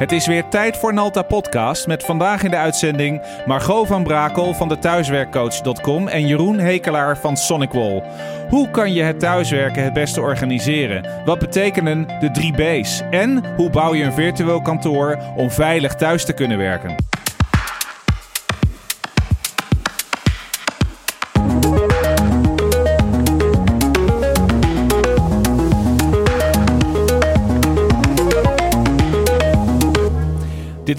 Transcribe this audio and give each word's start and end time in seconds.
Het 0.00 0.12
is 0.12 0.26
weer 0.26 0.48
tijd 0.48 0.76
voor 0.76 0.94
Nalta 0.94 1.22
Podcast 1.22 1.86
met 1.86 2.04
vandaag 2.04 2.42
in 2.42 2.50
de 2.50 2.56
uitzending 2.56 3.22
Margot 3.46 3.86
van 3.86 4.02
Brakel 4.02 4.54
van 4.54 4.68
de 4.68 4.78
thuiswerkcoach.com 4.78 6.08
en 6.08 6.26
Jeroen 6.26 6.58
Hekelaar 6.58 7.18
van 7.18 7.36
Sonicwall. 7.36 8.02
Hoe 8.48 8.70
kan 8.70 8.92
je 8.92 9.02
het 9.02 9.20
thuiswerken 9.20 9.84
het 9.84 9.92
beste 9.92 10.20
organiseren? 10.20 11.24
Wat 11.24 11.38
betekenen 11.38 12.06
de 12.20 12.30
drie 12.30 12.52
B's? 12.52 13.02
En 13.10 13.54
hoe 13.56 13.70
bouw 13.70 13.94
je 13.94 14.04
een 14.04 14.12
virtueel 14.12 14.62
kantoor 14.62 15.18
om 15.36 15.50
veilig 15.50 15.94
thuis 15.94 16.24
te 16.24 16.32
kunnen 16.32 16.58
werken? 16.58 17.09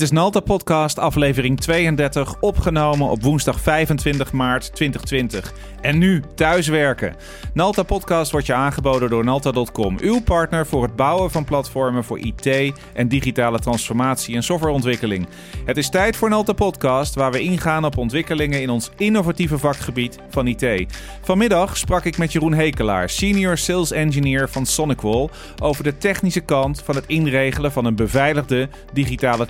Dit 0.01 0.09
is 0.09 0.15
Nalta 0.17 0.39
Podcast, 0.39 0.99
aflevering 0.99 1.59
32, 1.59 2.35
opgenomen 2.39 3.09
op 3.09 3.23
woensdag 3.23 3.59
25 3.59 4.31
maart 4.31 4.75
2020. 4.75 5.53
En 5.81 5.97
nu 5.97 6.23
thuiswerken. 6.35 7.15
Nalta 7.53 7.83
Podcast 7.83 8.31
wordt 8.31 8.45
je 8.45 8.53
aangeboden 8.53 9.09
door 9.09 9.23
Nalta.com, 9.23 9.97
uw 9.99 10.21
partner 10.21 10.67
voor 10.67 10.83
het 10.83 10.95
bouwen 10.95 11.31
van 11.31 11.45
platformen 11.45 12.03
voor 12.03 12.19
IT 12.19 12.73
en 12.93 13.07
digitale 13.07 13.59
transformatie 13.59 14.35
en 14.35 14.43
softwareontwikkeling. 14.43 15.27
Het 15.65 15.77
is 15.77 15.89
tijd 15.89 16.15
voor 16.15 16.29
Nalta 16.29 16.53
Podcast, 16.53 17.15
waar 17.15 17.31
we 17.31 17.41
ingaan 17.41 17.85
op 17.85 17.97
ontwikkelingen 17.97 18.61
in 18.61 18.69
ons 18.69 18.91
innovatieve 18.97 19.57
vakgebied 19.57 20.17
van 20.29 20.47
IT. 20.47 20.85
Vanmiddag 21.21 21.77
sprak 21.77 22.05
ik 22.05 22.17
met 22.17 22.31
Jeroen 22.31 22.53
Hekelaar, 22.53 23.09
Senior 23.09 23.57
Sales 23.57 23.91
Engineer 23.91 24.49
van 24.49 24.65
Sonicwall, 24.65 25.29
over 25.61 25.83
de 25.83 25.97
technische 25.97 26.41
kant 26.41 26.81
van 26.81 26.95
het 26.95 27.05
inregelen 27.07 27.71
van 27.71 27.85
een 27.85 27.95
beveiligde 27.95 28.69
digitale 28.93 29.47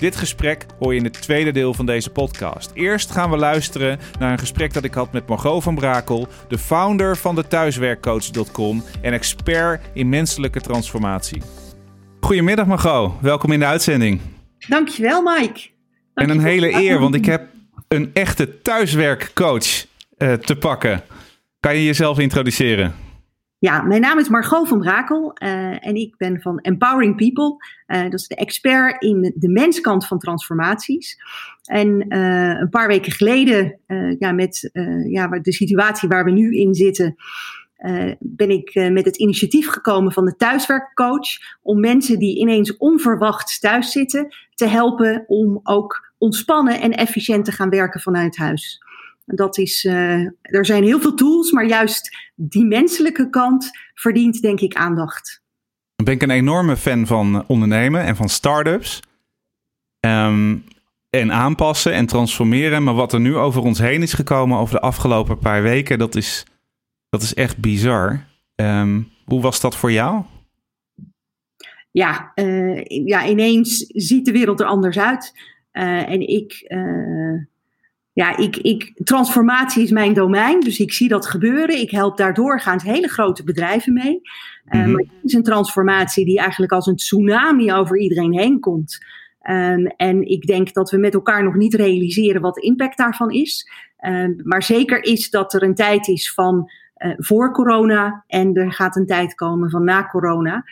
dit 0.00 0.16
gesprek 0.16 0.66
hoor 0.78 0.92
je 0.92 0.98
in 0.98 1.04
het 1.04 1.22
tweede 1.22 1.50
deel 1.50 1.74
van 1.74 1.86
deze 1.86 2.10
podcast. 2.10 2.70
Eerst 2.74 3.10
gaan 3.10 3.30
we 3.30 3.36
luisteren 3.36 3.98
naar 4.18 4.32
een 4.32 4.38
gesprek 4.38 4.72
dat 4.72 4.84
ik 4.84 4.94
had 4.94 5.12
met 5.12 5.26
Margot 5.26 5.62
van 5.62 5.74
Brakel, 5.74 6.28
de 6.48 6.58
founder 6.58 7.16
van 7.16 7.34
de 7.34 7.48
thuiswerkcoach.com 7.48 8.82
en 9.02 9.12
expert 9.12 9.84
in 9.92 10.08
menselijke 10.08 10.60
transformatie. 10.60 11.42
Goedemiddag 12.20 12.66
Margot, 12.66 13.12
welkom 13.20 13.52
in 13.52 13.58
de 13.58 13.66
uitzending. 13.66 14.20
Dankjewel 14.68 15.22
Mike. 15.22 15.60
En 16.14 16.30
een 16.30 16.40
hele 16.40 16.72
eer, 16.72 16.98
want 16.98 17.14
ik 17.14 17.24
heb 17.24 17.46
een 17.88 18.10
echte 18.12 18.62
thuiswerkcoach 18.62 19.86
uh, 20.18 20.32
te 20.32 20.56
pakken. 20.56 21.02
Kan 21.60 21.76
je 21.76 21.84
jezelf 21.84 22.18
introduceren? 22.18 22.94
Ja, 23.62 23.82
mijn 23.82 24.00
naam 24.00 24.18
is 24.18 24.28
Margot 24.28 24.68
van 24.68 24.78
Brakel 24.78 25.36
uh, 25.42 25.86
en 25.86 25.94
ik 25.94 26.16
ben 26.16 26.40
van 26.40 26.58
Empowering 26.58 27.16
People. 27.16 27.56
Uh, 27.86 28.02
dat 28.02 28.20
is 28.20 28.26
de 28.26 28.34
expert 28.34 29.02
in 29.02 29.32
de 29.36 29.48
menskant 29.48 30.06
van 30.06 30.18
transformaties. 30.18 31.16
En 31.64 32.14
uh, 32.14 32.60
een 32.60 32.68
paar 32.68 32.88
weken 32.88 33.12
geleden, 33.12 33.80
ja, 34.18 34.32
met 34.32 34.70
ja, 35.08 35.28
de 35.28 35.52
situatie 35.52 36.08
waar 36.08 36.24
we 36.24 36.30
nu 36.30 36.56
in 36.56 36.74
zitten, 36.74 37.14
ben 38.18 38.50
ik 38.50 38.90
met 38.90 39.04
het 39.04 39.16
initiatief 39.16 39.68
gekomen 39.68 40.12
van 40.12 40.24
de 40.24 40.36
thuiswerkcoach. 40.36 41.28
Om 41.62 41.80
mensen 41.80 42.18
die 42.18 42.38
ineens 42.38 42.76
onverwachts 42.76 43.60
thuis 43.60 43.92
zitten, 43.92 44.34
te 44.54 44.66
helpen 44.66 45.24
om 45.26 45.60
ook 45.62 46.12
ontspannen 46.18 46.80
en 46.80 46.92
efficiënt 46.92 47.44
te 47.44 47.52
gaan 47.52 47.70
werken 47.70 48.00
vanuit 48.00 48.36
huis. 48.36 48.82
Dat 49.24 49.58
is, 49.58 49.84
uh, 49.84 50.28
er 50.40 50.66
zijn 50.66 50.82
heel 50.82 51.00
veel 51.00 51.14
tools, 51.14 51.50
maar 51.50 51.66
juist 51.66 52.16
die 52.34 52.64
menselijke 52.64 53.30
kant 53.30 53.70
verdient 53.94 54.40
denk 54.40 54.60
ik 54.60 54.74
aandacht. 54.74 55.42
Dan 55.96 56.04
ben 56.04 56.14
ik 56.14 56.22
een 56.22 56.30
enorme 56.30 56.76
fan 56.76 57.06
van 57.06 57.46
ondernemen 57.46 58.02
en 58.02 58.16
van 58.16 58.28
start-ups. 58.28 59.00
Um, 60.06 60.64
en 61.10 61.32
aanpassen 61.32 61.92
en 61.92 62.06
transformeren. 62.06 62.82
Maar 62.82 62.94
wat 62.94 63.12
er 63.12 63.20
nu 63.20 63.36
over 63.36 63.62
ons 63.62 63.78
heen 63.78 64.02
is 64.02 64.12
gekomen 64.12 64.58
over 64.58 64.74
de 64.74 64.80
afgelopen 64.80 65.38
paar 65.38 65.62
weken, 65.62 65.98
dat 65.98 66.14
is, 66.14 66.44
dat 67.08 67.22
is 67.22 67.34
echt 67.34 67.58
bizar. 67.58 68.26
Um, 68.54 69.10
hoe 69.24 69.40
was 69.40 69.60
dat 69.60 69.76
voor 69.76 69.92
jou? 69.92 70.24
Ja, 71.90 72.32
uh, 72.34 72.84
ja, 72.84 73.26
ineens 73.26 73.76
ziet 73.88 74.24
de 74.24 74.32
wereld 74.32 74.60
er 74.60 74.66
anders 74.66 74.98
uit. 74.98 75.32
Uh, 75.72 76.08
en 76.08 76.28
ik, 76.28 76.64
uh, 76.68 77.44
ja, 78.12 78.36
ik, 78.36 78.56
ik, 78.56 78.92
transformatie 79.04 79.82
is 79.82 79.90
mijn 79.90 80.14
domein, 80.14 80.60
dus 80.60 80.78
ik 80.78 80.92
zie 80.92 81.08
dat 81.08 81.26
gebeuren. 81.26 81.80
Ik 81.80 81.90
help 81.90 82.16
daar 82.16 82.34
doorgaans 82.34 82.82
hele 82.82 83.08
grote 83.08 83.44
bedrijven 83.44 83.92
mee. 83.92 84.20
Mm 84.64 84.90
maar 84.92 85.00
het 85.00 85.10
is 85.22 85.32
een 85.32 85.42
transformatie 85.42 86.24
die 86.24 86.38
eigenlijk 86.38 86.72
als 86.72 86.86
een 86.86 86.96
tsunami 86.96 87.72
over 87.72 87.98
iedereen 87.98 88.38
heen 88.38 88.60
komt. 88.60 88.98
Um, 89.50 89.86
en 89.86 90.28
ik 90.28 90.46
denk 90.46 90.72
dat 90.72 90.90
we 90.90 90.96
met 90.96 91.14
elkaar 91.14 91.44
nog 91.44 91.54
niet 91.54 91.74
realiseren 91.74 92.40
wat 92.40 92.54
de 92.54 92.60
impact 92.60 92.96
daarvan 92.96 93.30
is. 93.30 93.70
Um, 94.06 94.40
maar 94.42 94.62
zeker 94.62 95.02
is 95.02 95.30
dat 95.30 95.54
er 95.54 95.62
een 95.62 95.74
tijd 95.74 96.08
is 96.08 96.34
van 96.34 96.70
uh, 96.96 97.12
voor 97.16 97.52
corona 97.52 98.24
en 98.26 98.54
er 98.54 98.72
gaat 98.72 98.96
een 98.96 99.06
tijd 99.06 99.34
komen 99.34 99.70
van 99.70 99.84
na 99.84 100.06
corona. 100.06 100.64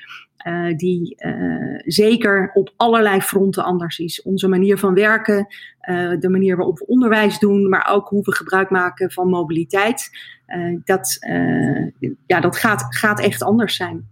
Uh, 0.47 0.77
die 0.77 1.17
uh, 1.19 1.81
zeker 1.85 2.51
op 2.53 2.73
allerlei 2.77 3.21
fronten 3.21 3.65
anders 3.65 3.99
is. 3.99 4.23
Onze 4.23 4.49
manier 4.49 4.79
van 4.79 4.95
werken, 4.95 5.47
de 6.19 6.29
manier 6.31 6.57
waarop 6.57 6.79
we 6.79 6.87
onderwijs 6.87 7.39
doen, 7.39 7.69
maar 7.69 7.89
ook 7.91 8.09
hoe 8.09 8.23
we 8.23 8.35
gebruik 8.35 8.71
maken 8.71 9.11
van 9.11 9.29
mobiliteit. 9.29 10.11
dat 10.85 11.19
ja, 12.27 12.41
dat 12.41 12.57
gaat, 12.57 12.87
gaat 12.89 13.21
echt 13.21 13.43
anders 13.43 13.77
zijn. 13.77 14.09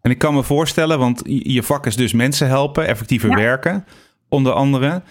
En 0.00 0.10
ik 0.10 0.18
kan 0.18 0.34
me 0.34 0.42
voorstellen, 0.42 0.98
want 0.98 1.22
je 1.24 1.62
vak 1.62 1.86
is 1.86 1.96
dus 1.96 2.12
mensen 2.12 2.46
helpen, 2.46 2.86
effectiever 2.86 3.28
ja. 3.28 3.36
werken, 3.36 3.84
onder 4.28 4.52
andere 4.52 5.02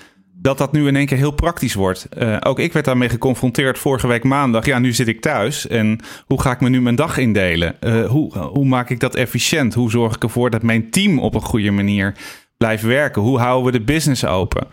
dat 0.42 0.58
dat 0.58 0.72
nu 0.72 0.88
in 0.88 0.96
één 0.96 1.06
keer 1.06 1.18
heel 1.18 1.32
praktisch 1.32 1.74
wordt. 1.74 2.08
Uh, 2.18 2.38
ook 2.40 2.60
ik 2.60 2.74
werd 2.74 2.86
daarmee 2.86 3.10
geconfronteerd 3.10 3.80
vorige 3.80 4.08
week 4.08 4.24
maandag. 4.24 4.66
Ja, 4.66 4.80
nu 4.80 4.94
zit 4.94 5.08
ik 5.08 5.22
thuis 5.22 5.68
en 5.68 6.00
hoe 6.26 6.42
ga 6.42 6.52
ik 6.52 6.62
me 6.62 6.70
nu 6.70 6.82
mijn 6.82 6.96
dag 6.96 7.18
indelen? 7.18 7.76
Uh, 7.82 8.06
hoe, 8.06 8.38
hoe 8.38 8.66
maak 8.66 8.90
ik 8.90 9.00
dat 9.00 9.16
efficiënt? 9.16 9.74
Hoe 9.74 9.92
zorg 9.92 10.16
ik 10.16 10.24
ervoor 10.24 10.50
dat 10.50 10.64
mijn 10.64 10.90
team 10.90 11.20
op 11.20 11.36
een 11.36 11.42
goede 11.42 11.72
manier 11.72 12.16
blijft 12.58 12.84
werken? 12.84 13.22
Hoe 13.22 13.40
houden 13.40 13.72
we 13.72 13.78
de 13.80 13.84
business 13.84 14.26
open? 14.26 14.68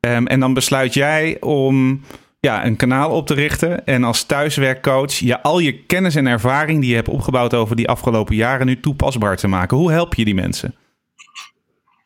Um, 0.00 0.26
en 0.26 0.40
dan 0.40 0.54
besluit 0.54 0.94
jij 0.94 1.36
om 1.40 2.00
ja, 2.40 2.66
een 2.66 2.76
kanaal 2.76 3.10
op 3.10 3.26
te 3.26 3.34
richten 3.34 3.86
en 3.86 4.04
als 4.04 4.24
thuiswerkcoach 4.24 5.12
je 5.12 5.42
al 5.42 5.58
je 5.58 5.84
kennis 5.84 6.14
en 6.14 6.26
ervaring 6.26 6.80
die 6.80 6.90
je 6.90 6.96
hebt 6.96 7.08
opgebouwd 7.08 7.54
over 7.54 7.76
die 7.76 7.88
afgelopen 7.88 8.36
jaren 8.36 8.66
nu 8.66 8.80
toepasbaar 8.80 9.36
te 9.36 9.48
maken. 9.48 9.76
Hoe 9.76 9.90
help 9.90 10.14
je 10.14 10.24
die 10.24 10.34
mensen? 10.34 10.74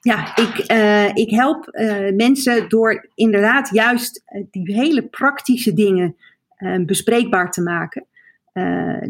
Ja, 0.00 0.36
ik, 0.36 0.72
uh, 0.72 1.14
ik 1.14 1.30
help 1.30 1.68
uh, 1.72 2.16
mensen 2.16 2.68
door 2.68 3.08
inderdaad 3.14 3.70
juist 3.72 4.22
uh, 4.26 4.44
die 4.50 4.74
hele 4.74 5.02
praktische 5.02 5.72
dingen 5.72 6.16
bespreekbaar 6.86 7.50
te 7.50 7.62
maken. 7.62 8.06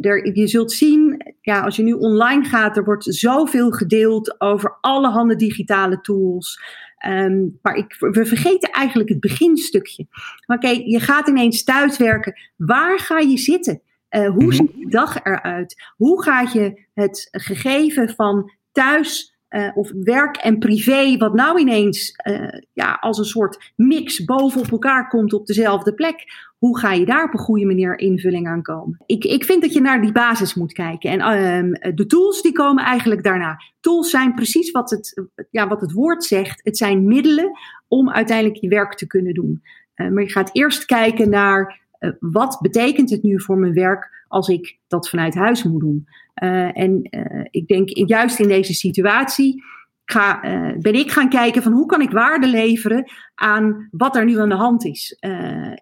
Er, 0.01 0.37
je 0.37 0.47
zult 0.47 0.73
zien, 0.73 1.35
ja, 1.41 1.61
als 1.61 1.77
je 1.77 1.83
nu 1.83 1.93
online 1.93 2.45
gaat, 2.45 2.77
er 2.77 2.85
wordt 2.85 3.05
zoveel 3.05 3.71
gedeeld 3.71 4.41
over 4.41 4.79
allerhande 4.81 5.37
digitale 5.37 6.01
tools. 6.01 6.63
Um, 7.07 7.59
maar 7.63 7.75
ik, 7.75 7.97
we 7.99 8.27
vergeten 8.27 8.71
eigenlijk 8.71 9.09
het 9.09 9.21
beginstukje. 9.21 10.07
Oké, 10.47 10.67
okay, 10.67 10.83
je 10.85 11.01
gaat 11.01 11.29
ineens 11.29 11.65
thuiswerken. 11.65 12.35
Waar 12.57 12.99
ga 12.99 13.19
je 13.19 13.39
zitten? 13.39 13.83
hoe 14.13 14.29
mm 14.29 14.39
-hmm. 14.39 14.53
ziet 14.53 14.75
je 14.77 14.89
dag 14.89 15.25
eruit? 15.25 15.93
Hoe 15.97 16.23
ga 16.23 16.41
je 16.41 16.87
het 16.95 17.29
gegeven 17.31 18.09
van 18.09 18.51
thuis 18.73 19.32
uh, 19.53 19.71
of 19.75 19.93
werk 20.03 20.37
en 20.37 20.59
privé, 20.59 21.17
wat 21.17 21.35
nou 21.35 21.61
ineens 21.61 22.15
uh, 22.29 22.49
ja, 22.73 22.99
als 23.01 23.19
een 23.19 23.25
soort 23.25 23.73
mix 23.77 24.25
bovenop 24.25 24.71
elkaar 24.71 25.09
komt 25.09 25.33
op 25.33 25.47
dezelfde 25.47 25.95
plek. 25.95 26.25
Hoe 26.59 26.79
ga 26.79 26.93
je 26.93 27.05
daar 27.05 27.25
op 27.25 27.33
een 27.33 27.39
goede 27.39 27.67
manier 27.67 27.99
invulling 27.99 28.49
aan 28.49 28.63
komen? 28.63 29.03
Ik, 29.07 29.25
ik 29.25 29.45
vind 29.45 29.63
dat 29.63 29.73
je 29.73 29.81
naar 29.81 30.03
die 30.03 30.13
basis 30.13 30.55
moet 30.55 30.73
kijken. 30.73 31.11
En 31.11 31.21
uh, 31.21 31.93
de 31.95 32.07
tools 32.07 32.43
die 32.43 32.53
komen 32.53 32.85
eigenlijk 32.85 33.23
daarna. 33.23 33.57
Tools 33.81 34.11
zijn 34.11 34.35
precies 34.35 34.71
wat 34.71 34.91
het, 34.91 35.25
ja, 35.51 35.69
wat 35.69 35.81
het 35.81 35.93
woord 35.93 36.25
zegt. 36.25 36.61
Het 36.65 36.77
zijn 36.77 37.07
middelen 37.07 37.51
om 37.89 38.11
uiteindelijk 38.11 38.61
je 38.61 38.69
werk 38.69 38.95
te 38.95 39.07
kunnen 39.07 39.35
doen. 39.35 39.63
maar 39.95 40.23
je 40.23 40.31
gaat 40.31 40.51
eerst 40.53 40.85
kijken 40.85 41.31
naar 41.31 41.81
wat 42.21 42.59
betekent 42.61 43.11
het 43.11 43.23
nu 43.23 43.41
voor 43.41 43.59
mijn 43.59 43.75
werk 43.75 44.22
als 44.33 44.49
ik 44.49 44.79
dat 44.89 45.09
vanuit 45.09 45.35
huis 45.35 45.63
moet 45.63 45.81
doen. 45.81 46.07
Uh, 46.43 46.79
en 46.79 47.09
uh, 47.11 47.47
ik 47.51 47.67
denk 47.67 47.89
juist 47.89 48.39
in 48.39 48.49
deze 48.49 48.75
situatie 48.75 49.63
ga, 50.05 50.45
uh, 50.45 50.79
ben 50.79 50.95
ik 50.95 51.11
gaan 51.11 51.29
kijken 51.29 51.63
van 51.63 51.73
hoe 51.73 51.87
kan 51.87 52.01
ik 52.01 52.11
waarde 52.11 52.47
leveren 52.47 53.11
aan 53.35 53.89
wat 53.91 54.17
er 54.17 54.25
nu 54.25 54.39
aan 54.39 54.49
de 54.49 54.55
hand 54.55 54.85
is. 54.85 55.17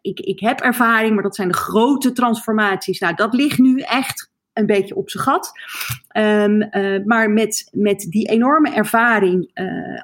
ik, 0.01 0.21
ik 0.21 0.41
heb 0.41 0.61
ervaring, 0.61 1.15
maar 1.15 1.23
dat 1.23 1.35
zijn 1.35 1.49
de 1.49 1.55
grote 1.55 2.13
transformaties. 2.13 2.99
Nou, 2.99 3.15
dat 3.15 3.35
ligt 3.35 3.59
nu 3.59 3.81
echt 3.81 4.33
een 4.53 4.67
beetje 4.67 4.97
op 4.97 5.11
zijn 5.11 5.25
gat. 5.25 5.53
Um, 6.17 6.69
maar 7.05 7.31
met, 7.31 7.69
met 7.73 8.01
die 8.01 8.29
enorme 8.29 8.71
ervaring, 8.71 9.51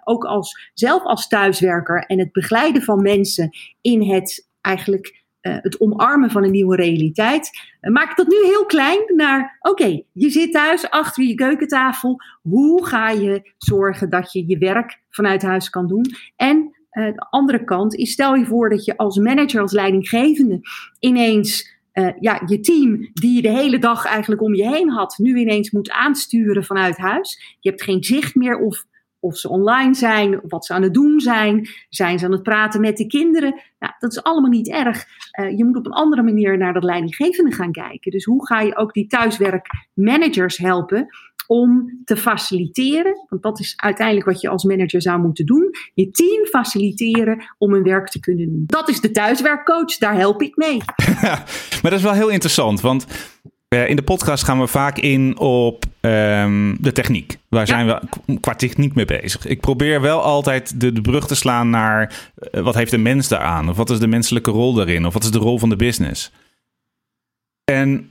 ook 0.04 0.25
als, 0.25 0.70
zelf 0.75 1.02
als 1.02 1.28
thuiswerker 1.28 2.04
en 2.06 2.19
het 2.19 2.32
begeleiden 2.32 2.82
van 2.82 3.02
mensen 3.02 3.50
in 3.81 4.02
het 4.02 4.48
eigenlijk 4.60 5.25
het 5.48 5.81
omarmen 5.81 6.31
van 6.31 6.44
een 6.44 6.50
nieuwe 6.50 6.76
realiteit. 6.76 7.50
maak 7.81 8.16
dat 8.16 8.28
nu 8.28 8.37
heel 8.44 8.66
klein 8.66 9.02
naar, 9.14 9.56
oké, 9.60 10.02
je 10.12 10.31
zit 10.31 10.52
thuis 10.52 10.90
achter 10.90 11.25
je 11.25 11.34
keukentafel. 11.34 12.20
Hoe 12.43 12.87
ga 12.87 13.10
je 13.10 13.52
zorgen 13.58 14.10
dat 14.10 14.32
je 14.32 14.46
je 14.46 14.58
werk 14.58 15.00
vanuit 15.10 15.43
huis 15.43 15.70
kan 15.70 15.87
doen? 15.87 16.06
En 16.37 16.70
de 16.90 17.26
andere 17.31 17.64
kant 17.64 17.94
is, 17.94 18.12
stel 18.12 18.34
je 18.34 18.46
voor 18.46 18.69
dat 18.69 18.84
je 18.84 18.96
als 18.96 19.19
manager, 19.19 19.60
als 19.60 19.72
leidinggevende 19.72 20.60
ineens 20.98 21.75
uh, 21.96 22.12
ja, 22.20 22.43
je 22.46 22.60
team, 22.60 23.10
die 23.12 23.34
je 23.34 23.43
de 23.43 23.50
hele 23.50 23.78
dag 23.78 24.04
eigenlijk 24.04 24.43
om 24.43 24.54
je 24.54 24.69
heen 24.69 24.90
had, 24.90 25.14
nu 25.19 25.38
ineens 25.38 25.70
moet 25.70 25.90
aansturen 25.90 26.64
vanuit 26.64 26.96
huis. 26.96 27.56
Je 27.60 27.70
hebt 27.70 27.82
geen 27.82 28.04
zicht 28.04 28.34
meer 28.34 28.58
of, 28.58 28.84
of 29.26 29.37
ze 29.37 29.49
online 29.49 29.94
zijn, 29.94 30.40
wat 30.49 30.67
ze 30.67 30.73
aan 30.73 30.82
het 30.82 30.94
doen 30.94 31.20
zijn. 31.20 31.69
Zijn 31.88 32.19
ze 32.19 32.25
aan 32.25 32.32
het 32.32 32.43
praten 32.43 32.81
met 32.81 32.96
de 32.96 33.06
kinderen? 33.06 33.61
Nou, 33.78 33.93
dat 33.99 34.11
is 34.11 34.23
allemaal 34.23 34.50
niet 34.50 34.70
erg. 34.70 35.05
Uh, 35.40 35.56
je 35.56 35.64
moet 35.64 35.76
op 35.76 35.87
een 35.87 35.93
andere 35.93 36.23
manier 36.23 36.58
naar 36.58 36.73
dat 36.73 36.84
leidinggevende 36.84 37.52
gaan 37.52 37.73
kijken. 37.73 38.11
Dus 38.11 38.25
hoe 38.25 38.46
ga 38.46 38.61
je 38.61 38.76
ook 38.76 38.93
die 38.93 39.06
thuiswerkmanagers 39.06 40.56
helpen 40.56 41.06
om 41.46 42.00
te 42.05 42.17
faciliteren, 42.17 43.26
want 43.28 43.43
dat 43.43 43.61
is 43.61 43.73
uiteindelijk 43.76 44.26
wat 44.26 44.40
je 44.40 44.49
als 44.49 44.64
manager 44.64 45.02
zou 45.02 45.20
moeten 45.20 45.46
doen, 45.46 45.70
je 45.94 46.11
team 46.11 46.46
faciliteren 46.46 47.55
om 47.58 47.72
hun 47.72 47.82
werk 47.82 48.08
te 48.08 48.20
kunnen 48.20 48.46
doen. 48.46 48.64
Dat 48.67 48.88
is 48.88 49.00
de 49.00 49.11
thuiswerkcoach, 49.11 49.96
daar 49.96 50.17
help 50.17 50.43
ik 50.43 50.56
mee. 50.56 50.76
maar 51.82 51.90
dat 51.90 51.93
is 51.93 52.02
wel 52.02 52.12
heel 52.12 52.29
interessant, 52.29 52.81
want 52.81 53.06
in 53.68 53.96
de 53.96 54.02
podcast 54.02 54.44
gaan 54.44 54.60
we 54.60 54.66
vaak 54.66 54.98
in 54.98 55.38
op 55.38 55.84
um, 56.00 56.76
de 56.80 56.92
techniek. 56.92 57.38
Waar 57.48 57.66
zijn 57.66 57.86
we 57.86 58.00
qua 58.40 58.54
techniek 58.54 58.94
mee 58.94 59.04
bezig? 59.04 59.46
Ik 59.46 59.60
probeer 59.60 60.00
wel 60.00 60.22
altijd 60.22 60.80
de, 60.80 60.92
de 60.92 61.00
brug 61.00 61.26
te 61.26 61.34
slaan 61.34 61.70
naar 61.70 62.12
uh, 62.52 62.62
wat 62.62 62.74
heeft 62.74 62.90
de 62.90 62.98
mens 62.98 63.28
daaraan? 63.28 63.68
Of 63.68 63.76
wat 63.76 63.90
is 63.90 63.98
de 63.98 64.06
menselijke 64.06 64.50
rol 64.50 64.74
daarin? 64.74 65.06
Of 65.06 65.12
wat 65.12 65.24
is 65.24 65.30
de 65.30 65.38
rol 65.38 65.58
van 65.58 65.68
de 65.68 65.76
business? 65.76 66.32
En 67.64 68.10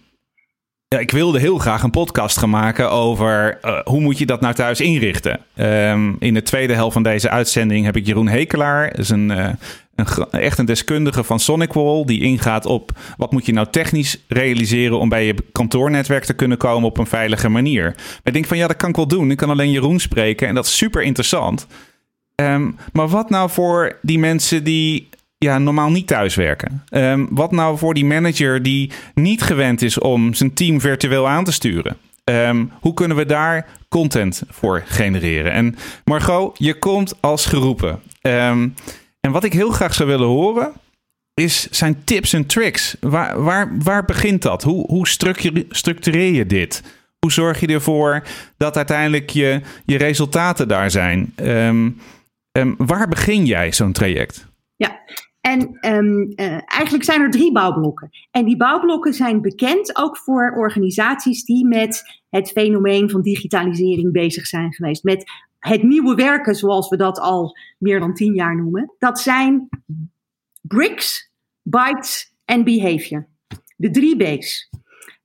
ja, 0.88 1.00
ik 1.00 1.12
wilde 1.12 1.40
heel 1.40 1.58
graag 1.58 1.84
een 1.84 1.92
podcast 1.92 2.38
gaan 2.38 2.50
maken 2.50 2.92
over 2.92 3.60
uh, 3.66 3.80
hoe 3.84 4.02
moet 4.02 4.18
je 4.18 4.26
dat 4.26 4.42
nou 4.42 4.54
thuis 4.54 4.82
inrichten. 4.82 5.40
Um, 5.56 6.16
in 6.20 6.34
de 6.34 6.42
tweede 6.42 6.74
helft 6.74 6.94
van 6.94 7.04
deze 7.04 7.30
uitzending 7.30 7.86
heb 7.86 7.96
ik 7.96 8.06
Jeroen 8.06 8.28
Hekelaar. 8.28 8.90
Dat 8.90 9.00
is 9.00 9.10
een, 9.10 9.30
uh, 9.30 9.50
een, 9.96 10.30
echt 10.32 10.58
een 10.58 10.66
deskundige 10.66 11.24
van 11.24 11.40
SonicWall. 11.40 12.06
Die 12.06 12.22
ingaat 12.22 12.66
op 12.66 12.92
wat 13.18 13.32
moet 13.32 13.46
je 13.46 13.54
nou 13.54 13.68
technisch 13.70 14.24
realiseren 14.28 15.00
om 15.00 15.10
bij 15.10 15.26
je 15.26 15.36
kantoornetwerk 15.52 16.26
te 16.26 16.34
kunnen 16.34 16.58
komen 16.58 16.90
op 16.90 16.98
een 16.98 17.08
veilige 17.08 17.50
manier. 17.50 17.96
ik 18.24 18.34
denk 18.34 18.46
van 18.46 18.58
ja, 18.58 18.68
dat 18.68 18.78
kan 18.78 18.90
ik 18.90 18.96
wel 18.96 19.08
doen. 19.08 19.32
Ik 19.32 19.38
kan 19.38 19.50
alleen 19.50 19.72
Jeroen 19.72 20.00
spreken 20.00 20.48
en 20.48 20.56
dat 20.56 20.66
is 20.66 20.78
super 20.78 21.02
interessant. 21.02 21.68
Um, 22.42 22.78
maar 22.94 23.08
wat 23.08 23.30
nou 23.30 23.50
voor 23.50 23.98
die 24.02 24.20
mensen 24.20 24.64
die 24.64 25.10
ja, 25.38 25.58
normaal 25.58 25.90
niet 25.90 26.08
thuiswerken. 26.08 26.84
Um, 26.90 27.28
wat 27.32 27.52
nou 27.52 27.78
voor 27.78 27.94
die 27.94 28.06
manager 28.06 28.64
die 28.64 28.92
niet 29.14 29.42
gewend 29.42 29.82
is 29.82 30.00
om 30.00 30.34
zijn 30.34 30.54
team 30.54 30.82
virtueel 30.82 31.28
aan 31.28 31.44
te 31.44 31.52
sturen? 31.52 31.98
Um, 32.24 32.72
hoe 32.80 32.94
kunnen 32.94 33.18
we 33.18 33.26
daar 33.26 33.68
content 33.90 34.44
voor 34.50 34.84
genereren? 34.86 35.52
En 35.52 35.76
Margot, 36.06 36.58
je 36.58 36.80
komt 36.80 37.14
als 37.20 37.46
geroepen. 37.46 38.00
Um, 38.22 38.74
en 39.26 39.32
wat 39.32 39.44
ik 39.44 39.54
heel 39.54 39.70
graag 39.72 39.94
zou 39.94 40.10
willen 40.10 40.28
horen, 40.28 40.74
is 41.34 41.70
zijn 41.70 42.04
tips 42.04 42.34
en 42.34 42.46
tricks. 42.46 42.98
Waar, 43.00 43.44
waar, 43.44 43.78
waar 43.84 44.06
begint 44.06 44.42
dat? 44.42 44.64
Hoe, 44.64 44.86
hoe 44.88 45.08
structureer 45.70 46.34
je 46.34 46.46
dit? 46.46 46.84
Hoe 47.20 47.32
zorg 47.32 47.60
je 47.60 47.68
ervoor 47.68 48.24
dat 48.58 48.78
uiteindelijk 48.78 49.30
je, 49.30 49.62
je 49.86 49.98
resultaten 49.98 50.68
daar 50.68 50.92
zijn? 50.92 51.34
Um, 51.36 52.00
waar 52.78 53.08
begin 53.08 53.46
jij 53.46 53.72
zo'n 53.72 53.92
traject? 53.92 54.48
Ja, 54.76 55.00
en 55.42 55.78
um, 55.96 56.34
uh, 56.36 56.60
eigenlijk 56.66 57.04
zijn 57.04 57.22
er 57.22 57.32
drie 57.32 57.52
bouwblokken. 57.52 58.10
En 58.32 58.46
die 58.46 58.58
bouwblokken 58.58 59.14
zijn 59.14 59.42
bekend 59.42 59.98
ook 59.98 60.18
voor 60.18 60.54
organisaties 60.58 61.44
die 61.44 61.68
met 61.68 62.22
het 62.30 62.50
fenomeen 62.50 63.10
van 63.10 63.22
digitalisering 63.22 64.12
bezig 64.12 64.46
zijn 64.46 64.74
geweest. 64.74 65.04
Met 65.04 65.24
het 65.68 65.84
nieuwe 65.84 66.16
werken, 66.16 66.56
zoals 66.56 66.90
we 66.90 66.98
dat 66.98 67.20
al 67.20 67.58
meer 67.78 68.00
dan 68.00 68.14
tien 68.14 68.34
jaar 68.34 68.56
noemen. 68.56 68.94
Dat 69.00 69.20
zijn 69.20 69.70
bricks, 70.62 71.32
bytes 71.62 72.34
en 72.46 72.64
behavior. 72.64 73.28
De 73.76 73.92
drie 73.92 74.16
B's. 74.16 74.70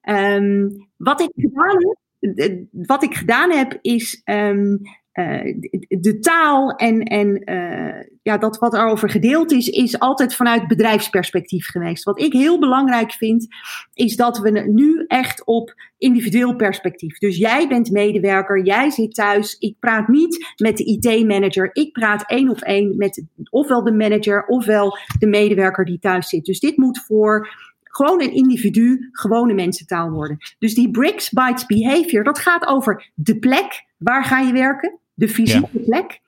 Um, 0.03 0.89
wat, 0.97 1.21
ik 1.21 1.31
gedaan 1.35 1.77
heb, 1.79 2.65
wat 2.71 3.03
ik 3.03 3.15
gedaan 3.15 3.51
heb, 3.51 3.79
is 3.81 4.23
um, 4.25 4.81
uh, 5.21 5.55
de 5.89 6.19
taal 6.19 6.71
en, 6.71 7.03
en 7.03 7.53
uh, 7.53 8.05
ja, 8.23 8.39
dat 8.39 8.59
wat 8.59 8.75
erover 8.75 9.11
gedeeld 9.11 9.53
is, 9.53 9.69
is 9.69 9.99
altijd 9.99 10.35
vanuit 10.35 10.69
bedrijfsperspectief 10.69 11.67
geweest. 11.67 12.05
Wat 12.05 12.21
ik 12.21 12.33
heel 12.33 12.59
belangrijk 12.59 13.13
vind, 13.13 13.47
is 13.95 14.17
dat 14.17 14.39
we 14.39 14.51
nu 14.51 15.05
echt 15.07 15.45
op 15.45 15.75
individueel 15.99 16.57
perspectief. 16.57 17.19
Dus 17.19 17.37
jij 17.37 17.69
bent 17.69 17.91
medewerker, 17.91 18.65
jij 18.65 18.91
zit 18.91 19.15
thuis. 19.15 19.57
Ik 19.59 19.77
praat 19.79 20.09
niet 20.09 20.55
met 20.57 20.77
de 20.77 20.85
IT-manager. 20.85 21.71
Ik 21.73 21.93
praat 21.93 22.31
één 22.31 22.49
op 22.49 22.61
één 22.61 22.97
met 22.97 23.25
ofwel 23.51 23.85
de 23.85 23.93
manager 23.93 24.47
ofwel 24.47 24.99
de 25.19 25.27
medewerker 25.27 25.85
die 25.85 25.99
thuis 25.99 26.29
zit. 26.29 26.45
Dus 26.45 26.61
dit 26.61 26.77
moet 26.77 27.05
voor 27.07 27.49
gewoon 27.83 28.23
een 28.23 28.33
individu, 28.33 29.09
gewone 29.13 29.55
mensentaal 29.55 30.11
worden. 30.11 30.37
Dus 30.59 30.75
die 30.75 30.91
bricks, 30.91 31.31
bytes, 31.31 31.67
behavior, 31.67 32.25
dat 32.25 32.39
gaat 32.39 32.67
over 32.67 33.11
de 33.15 33.39
plek. 33.39 33.85
Waar 33.99 34.25
ga 34.25 34.41
je 34.41 34.53
werken? 34.53 35.00
De 35.21 35.29
fysieke 35.29 35.79
plek. 35.79 36.21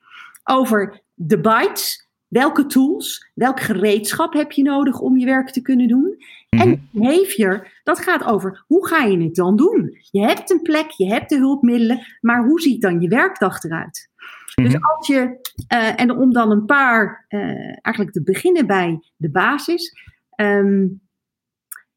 Over 0.43 1.01
de 1.13 1.39
bytes. 1.39 2.01
Welke 2.27 2.65
tools, 2.65 3.31
welk 3.33 3.59
gereedschap 3.59 4.33
heb 4.33 4.51
je 4.51 4.63
nodig 4.63 4.99
om 4.99 5.17
je 5.17 5.25
werk 5.25 5.49
te 5.49 5.61
kunnen 5.61 5.87
doen? 5.87 6.17
En 6.49 6.69
mhm. 6.69 6.77
behavior, 6.91 7.67
dat 7.83 7.99
gaat 7.99 8.23
over 8.23 8.63
hoe 8.67 8.87
ga 8.87 9.03
je 9.03 9.23
het 9.23 9.35
dan 9.35 9.55
doen? 9.55 9.97
Je 10.11 10.21
hebt 10.21 10.51
een 10.51 10.61
plek, 10.61 10.89
je 10.89 11.05
hebt 11.05 11.29
de 11.29 11.37
hulpmiddelen, 11.37 12.05
maar 12.21 12.45
hoe 12.45 12.61
ziet 12.61 12.81
dan 12.81 13.01
je 13.01 13.07
werkdag 13.07 13.63
eruit? 13.63 14.09
Dus 14.55 14.73
mhm. 14.73 14.83
als 14.83 15.07
je, 15.07 15.39
uh, 15.73 15.99
en 15.99 16.11
om 16.11 16.33
dan 16.33 16.51
een 16.51 16.65
paar, 16.65 17.25
uh, 17.29 17.39
eigenlijk 17.81 18.11
te 18.11 18.23
beginnen 18.23 18.67
bij 18.67 18.99
de 19.15 19.31
basis. 19.31 19.93
Um, 20.35 21.01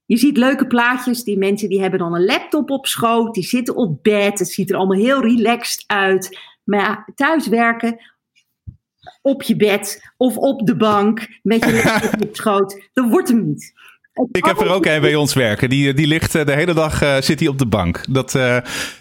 je 0.07 0.17
ziet 0.17 0.37
leuke 0.37 0.67
plaatjes, 0.67 1.25
die 1.25 1.39
mensen 1.39 1.69
die 1.69 1.81
hebben 1.81 1.99
dan 1.99 2.15
een 2.15 2.25
laptop 2.25 2.71
op 2.71 2.87
schoot, 2.87 3.35
die 3.35 3.45
zitten 3.45 3.77
op 3.77 4.03
bed, 4.03 4.39
het 4.39 4.49
ziet 4.49 4.71
er 4.71 4.77
allemaal 4.77 4.99
heel 4.99 5.21
relaxed 5.21 5.85
uit. 5.87 6.39
Maar 6.67 7.09
thuiswerken 7.15 7.99
op 9.23 9.43
je 9.43 9.57
bed 9.57 10.13
of 10.17 10.37
op 10.37 10.67
de 10.67 10.77
bank 10.77 11.29
met 11.43 11.65
je 11.65 11.83
laptop 11.85 12.23
op 12.29 12.37
schoot, 12.37 12.89
dat 12.93 13.09
wordt 13.09 13.29
hem 13.29 13.47
niet. 13.47 13.75
Ik 14.31 14.45
heb 14.45 14.61
er 14.61 14.71
ook 14.71 14.87
een 14.87 15.01
bij 15.01 15.15
ons 15.15 15.35
werken. 15.35 15.69
Die, 15.69 15.95
die 15.95 16.07
ligt 16.07 16.35
eh, 16.35 16.45
de 16.45 16.53
hele 16.53 16.75
dag 16.75 17.03
uh, 17.03 17.21
zit 17.21 17.41
hij 17.41 17.49
op 17.49 17.59
de 17.59 17.67
bank. 17.67 18.05
Dat, 18.09 18.35
uh, 18.35 18.57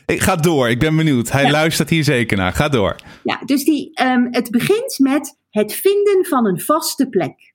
ik 0.06 0.22
ga 0.22 0.36
door. 0.36 0.70
Ik 0.70 0.80
ben 0.80 0.96
benieuwd. 0.96 1.32
Hij 1.32 1.52
luistert 1.52 1.90
hier 1.90 2.04
zeker 2.04 2.38
naar. 2.38 2.54
Ga 2.54 2.70
door. 2.70 2.96
Ja, 3.24 3.42
dus 3.46 3.64
die, 3.64 4.02
um, 4.04 4.28
het 4.32 4.52
begint 4.52 5.00
met 5.00 5.38
het 5.50 5.74
vinden 5.74 6.26
van 6.26 6.46
een 6.46 6.60
vaste 6.60 7.10
plek. 7.10 7.55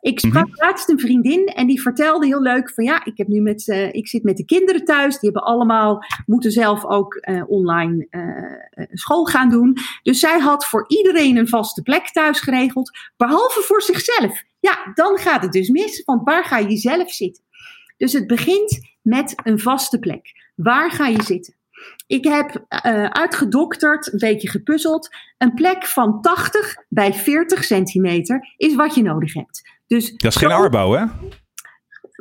Ik 0.00 0.20
sprak 0.20 0.46
mm 0.46 0.54
laatst 0.54 0.88
een 0.88 0.98
vriendin 0.98 1.46
en 1.46 1.66
die 1.66 1.80
vertelde 1.80 2.26
heel 2.26 2.42
leuk 2.42 2.70
van 2.70 2.84
ja, 2.84 3.04
ik, 3.04 3.16
heb 3.16 3.28
nu 3.28 3.40
met, 3.40 3.66
uh, 3.66 3.92
ik 3.92 4.08
zit 4.08 4.22
met 4.22 4.36
de 4.36 4.44
kinderen 4.44 4.84
thuis. 4.84 5.18
Die 5.18 5.30
hebben 5.30 5.42
allemaal, 5.42 6.04
moeten 6.26 6.50
zelf 6.50 6.84
ook 6.84 7.14
uh, 7.14 7.42
online 7.46 8.06
uh, 8.10 8.86
school 8.92 9.24
gaan 9.24 9.48
doen. 9.48 9.76
Dus 10.02 10.20
zij 10.20 10.38
had 10.38 10.66
voor 10.66 10.84
iedereen 10.88 11.36
een 11.36 11.48
vaste 11.48 11.82
plek 11.82 12.10
thuis 12.10 12.40
geregeld, 12.40 12.90
behalve 13.16 13.60
voor 13.60 13.82
zichzelf. 13.82 14.42
Ja, 14.60 14.92
dan 14.94 15.18
gaat 15.18 15.42
het 15.42 15.52
dus 15.52 15.68
mis, 15.68 16.02
want 16.04 16.24
waar 16.24 16.44
ga 16.44 16.58
je 16.58 16.76
zelf 16.76 17.10
zitten? 17.10 17.44
Dus 17.96 18.12
het 18.12 18.26
begint 18.26 18.94
met 19.02 19.34
een 19.42 19.58
vaste 19.58 19.98
plek. 19.98 20.52
Waar 20.54 20.90
ga 20.90 21.06
je 21.06 21.22
zitten? 21.22 21.54
Ik 22.10 22.24
heb 22.24 22.64
uh, 22.86 23.04
uitgedokterd, 23.04 24.12
een 24.12 24.18
beetje 24.18 24.48
gepuzzeld. 24.48 25.08
Een 25.38 25.54
plek 25.54 25.86
van 25.86 26.20
80 26.20 26.76
bij 26.88 27.12
40 27.12 27.64
centimeter 27.64 28.54
is 28.56 28.74
wat 28.74 28.94
je 28.94 29.02
nodig 29.02 29.34
hebt. 29.34 29.62
Dus 29.86 30.16
dat 30.16 30.30
is 30.32 30.36
geen 30.36 30.50
Arbo, 30.50 30.92
hè? 30.92 31.04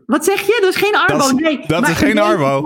Wat 0.06 0.26
zeg 0.26 0.42
je? 0.42 0.58
Dat 0.62 0.70
is 0.70 0.76
geen 0.76 0.96
Arbo. 0.96 1.18
Dat 1.18 1.26
is, 1.26 1.32
nee, 1.34 1.68
dat 1.68 1.88
is 1.88 1.98
geen 1.98 2.20
Arbo. 2.20 2.64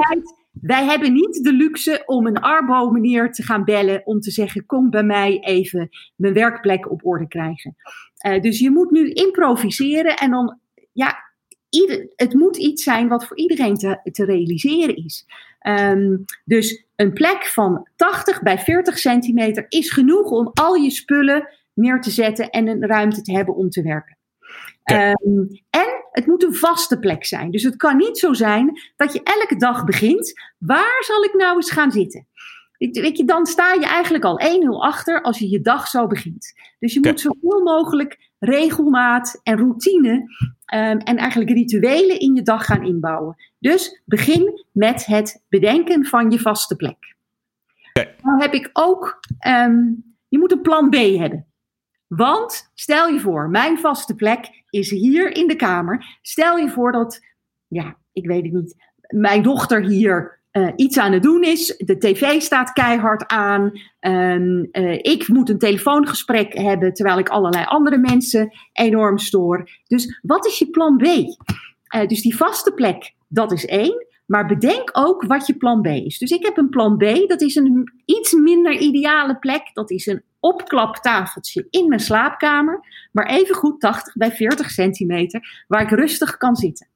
Wij 0.52 0.86
hebben 0.86 1.14
niet 1.14 1.44
de 1.44 1.54
luxe 1.54 2.04
om 2.06 2.28
een 2.28 2.40
Arbo-meneer 2.40 3.32
te 3.32 3.44
gaan 3.44 3.64
bellen 3.64 4.06
om 4.06 4.20
te 4.20 4.32
zeggen: 4.32 4.66
Kom 4.66 4.90
bij 4.90 5.04
mij 5.04 5.40
even 5.40 5.90
mijn 6.16 6.34
werkplek 6.34 6.92
op 6.92 7.06
orde 7.06 7.28
krijgen. 7.28 7.76
Uh, 8.28 8.42
dus 8.42 8.60
je 8.60 8.72
moet 8.72 8.92
nu 8.92 9.12
improviseren 9.12 10.18
en 10.18 10.32
dan, 10.32 10.60
ja, 10.92 11.16
ieder, 11.70 12.14
het 12.16 12.34
moet 12.34 12.58
iets 12.58 12.84
zijn 12.84 13.08
wat 13.08 13.28
voor 13.28 13.38
iedereen 13.38 13.76
te, 13.76 14.00
te 14.12 14.26
realiseren 14.26 14.96
is. 14.96 15.26
Um, 15.68 16.26
dus 16.46 16.86
een 16.96 17.14
plek 17.14 17.46
van 17.46 17.88
80 17.96 18.42
bij 18.42 18.60
40 18.60 18.98
centimeter 18.98 19.66
is 19.70 19.92
genoeg 19.92 20.32
om 20.32 20.52
al 20.54 20.76
je 20.76 20.90
spullen 20.90 21.48
neer 21.74 22.02
te 22.02 22.12
zetten 22.12 22.50
en 22.50 22.68
een 22.68 22.88
ruimte 22.88 23.22
te 23.22 23.32
hebben 23.32 23.56
om 23.56 23.70
te 23.70 23.82
werken. 23.82 24.18
Um, 24.92 25.48
en 25.70 26.06
het 26.12 26.26
moet 26.26 26.44
een 26.44 26.56
vaste 26.56 27.00
plek 27.00 27.26
zijn. 27.26 27.52
Dus 27.52 27.64
het 27.64 27.76
kan 27.76 27.98
niet 27.98 28.18
zo 28.18 28.34
zijn 28.34 28.80
dat 28.96 29.14
je 29.14 29.24
elke 29.24 29.56
dag 29.56 29.84
begint. 29.84 30.34
Waar 30.58 31.04
zal 31.06 31.24
ik 31.24 31.34
nou 31.34 31.56
eens 31.56 31.72
gaan 31.72 31.92
zitten? 31.92 32.28
Weet 32.78 33.18
je, 33.18 33.26
dan 33.26 33.46
sta 33.46 33.74
je 33.74 33.86
eigenlijk 33.86 34.24
al 34.24 34.42
1-0 34.42 34.46
achter 34.80 35.22
als 35.22 35.40
je 35.40 35.50
je 35.50 35.62
dag 35.62 35.88
zo 35.88 36.08
begint. 36.08 36.54
Dus 36.80 36.94
je 36.94 37.00
moet 37.02 37.20
zoveel 37.20 37.62
mogelijk 37.64 38.32
regelmaat 38.40 39.40
en 39.44 39.58
routine 39.58 40.26
ehm, 40.74 40.98
en 40.98 41.18
eigenlijk 41.18 41.52
rituelen 41.52 42.20
in 42.20 42.36
je 42.36 42.42
dag 42.42 42.66
gaan 42.66 42.86
inbouwen. 42.86 43.36
Dus 43.60 44.02
begin 44.06 44.64
met 44.72 45.06
het 45.06 45.44
bedenken 45.50 46.06
van 46.06 46.32
je 46.32 46.40
vaste 46.40 46.76
plek. 46.76 47.16
Okay. 47.94 48.16
Nou 48.22 48.42
heb 48.42 48.54
ik 48.54 48.70
ook, 48.74 49.20
ehm, 49.40 49.80
je 50.28 50.40
moet 50.40 50.52
een 50.52 50.62
plan 50.62 50.90
B 50.90 50.96
hebben. 50.96 51.48
Want 52.08 52.72
stel 52.74 53.08
je 53.08 53.20
voor, 53.20 53.50
mijn 53.50 53.78
vaste 53.80 54.16
plek 54.16 54.64
is 54.70 54.90
hier 54.90 55.36
in 55.36 55.48
de 55.48 55.56
kamer. 55.56 56.18
Stel 56.22 56.58
je 56.58 56.70
voor 56.70 56.92
dat, 56.92 57.26
ja, 57.68 57.98
ik 58.12 58.26
weet 58.28 58.44
het 58.44 58.54
niet, 58.54 58.76
mijn 59.08 59.42
dochter 59.42 59.84
hier 59.84 60.42
uh, 60.54 60.72
iets 60.76 60.98
aan 60.98 61.12
het 61.12 61.24
doen 61.24 61.44
is. 61.44 61.76
De 61.78 61.98
tv 61.98 62.42
staat 62.42 62.74
keihard 62.74 63.28
aan. 63.28 63.72
Um, 64.00 64.70
uh, 64.72 64.94
ik 64.94 65.28
moet 65.28 65.50
een 65.50 65.58
telefoongesprek 65.58 66.58
hebben 66.58 66.94
terwijl 66.94 67.18
ik 67.18 67.30
allerlei 67.30 67.66
andere 67.66 67.98
mensen 67.98 68.52
enorm 68.74 69.18
stoor. 69.18 69.70
Dus 69.88 70.20
wat 70.22 70.46
is 70.46 70.60
je 70.60 70.70
plan 70.70 70.98
B? 70.98 71.04
Uh, 71.04 72.08
dus 72.08 72.22
die 72.22 72.36
vaste 72.36 72.74
plek, 72.74 73.14
dat 73.28 73.52
is 73.52 73.66
één. 73.66 74.06
Maar 74.26 74.46
bedenk 74.46 74.90
ook 74.92 75.24
wat 75.24 75.48
je 75.48 75.58
plan 75.58 75.82
B 75.82 75.88
is. 75.88 76.18
Dus 76.18 76.32
ik 76.32 76.46
heb 76.46 76.58
een 76.58 76.70
plan 76.70 76.98
B, 76.98 77.28
dat 77.28 77.42
is 77.42 77.56
een 77.56 77.92
iets 78.06 78.34
minder 78.34 78.78
ideale 78.78 79.38
plek. 79.38 79.70
Dat 79.74 79.92
is 79.92 80.06
een 80.06 80.24
opklaptafeltje 80.40 81.68
in 81.70 81.88
mijn 81.88 82.00
slaapkamer. 82.00 82.80
Maar 83.12 83.30
even 83.30 83.56
goed 83.56 83.80
80 83.80 84.16
bij 84.16 84.32
40 84.32 84.70
centimeter, 84.70 85.66
waar 85.68 85.82
ik 85.82 85.90
rustig 85.90 86.38
kan 86.38 86.56
zitten. 86.56 86.88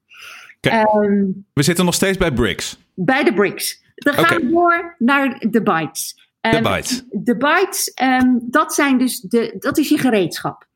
Um, 0.60 1.46
we 1.52 1.62
zitten 1.62 1.84
nog 1.84 1.94
steeds 1.94 2.16
bij 2.16 2.32
bricks. 2.32 2.78
Bij 2.94 3.24
de 3.24 3.34
bricks. 3.34 3.82
Dan 3.94 4.14
gaan 4.14 4.24
okay. 4.24 4.38
we 4.38 4.48
door 4.48 4.94
naar 4.98 5.44
de 5.50 5.62
bytes. 5.62 6.30
Um, 6.40 6.52
de 6.52 6.60
bytes. 6.60 7.04
De 7.10 7.36
bytes, 7.36 7.92
um, 8.02 8.40
dat, 8.50 8.74
zijn 8.74 8.98
dus 8.98 9.20
de, 9.20 9.56
dat 9.58 9.78
is 9.78 9.88
je 9.88 9.98
gereedschap. 9.98 10.66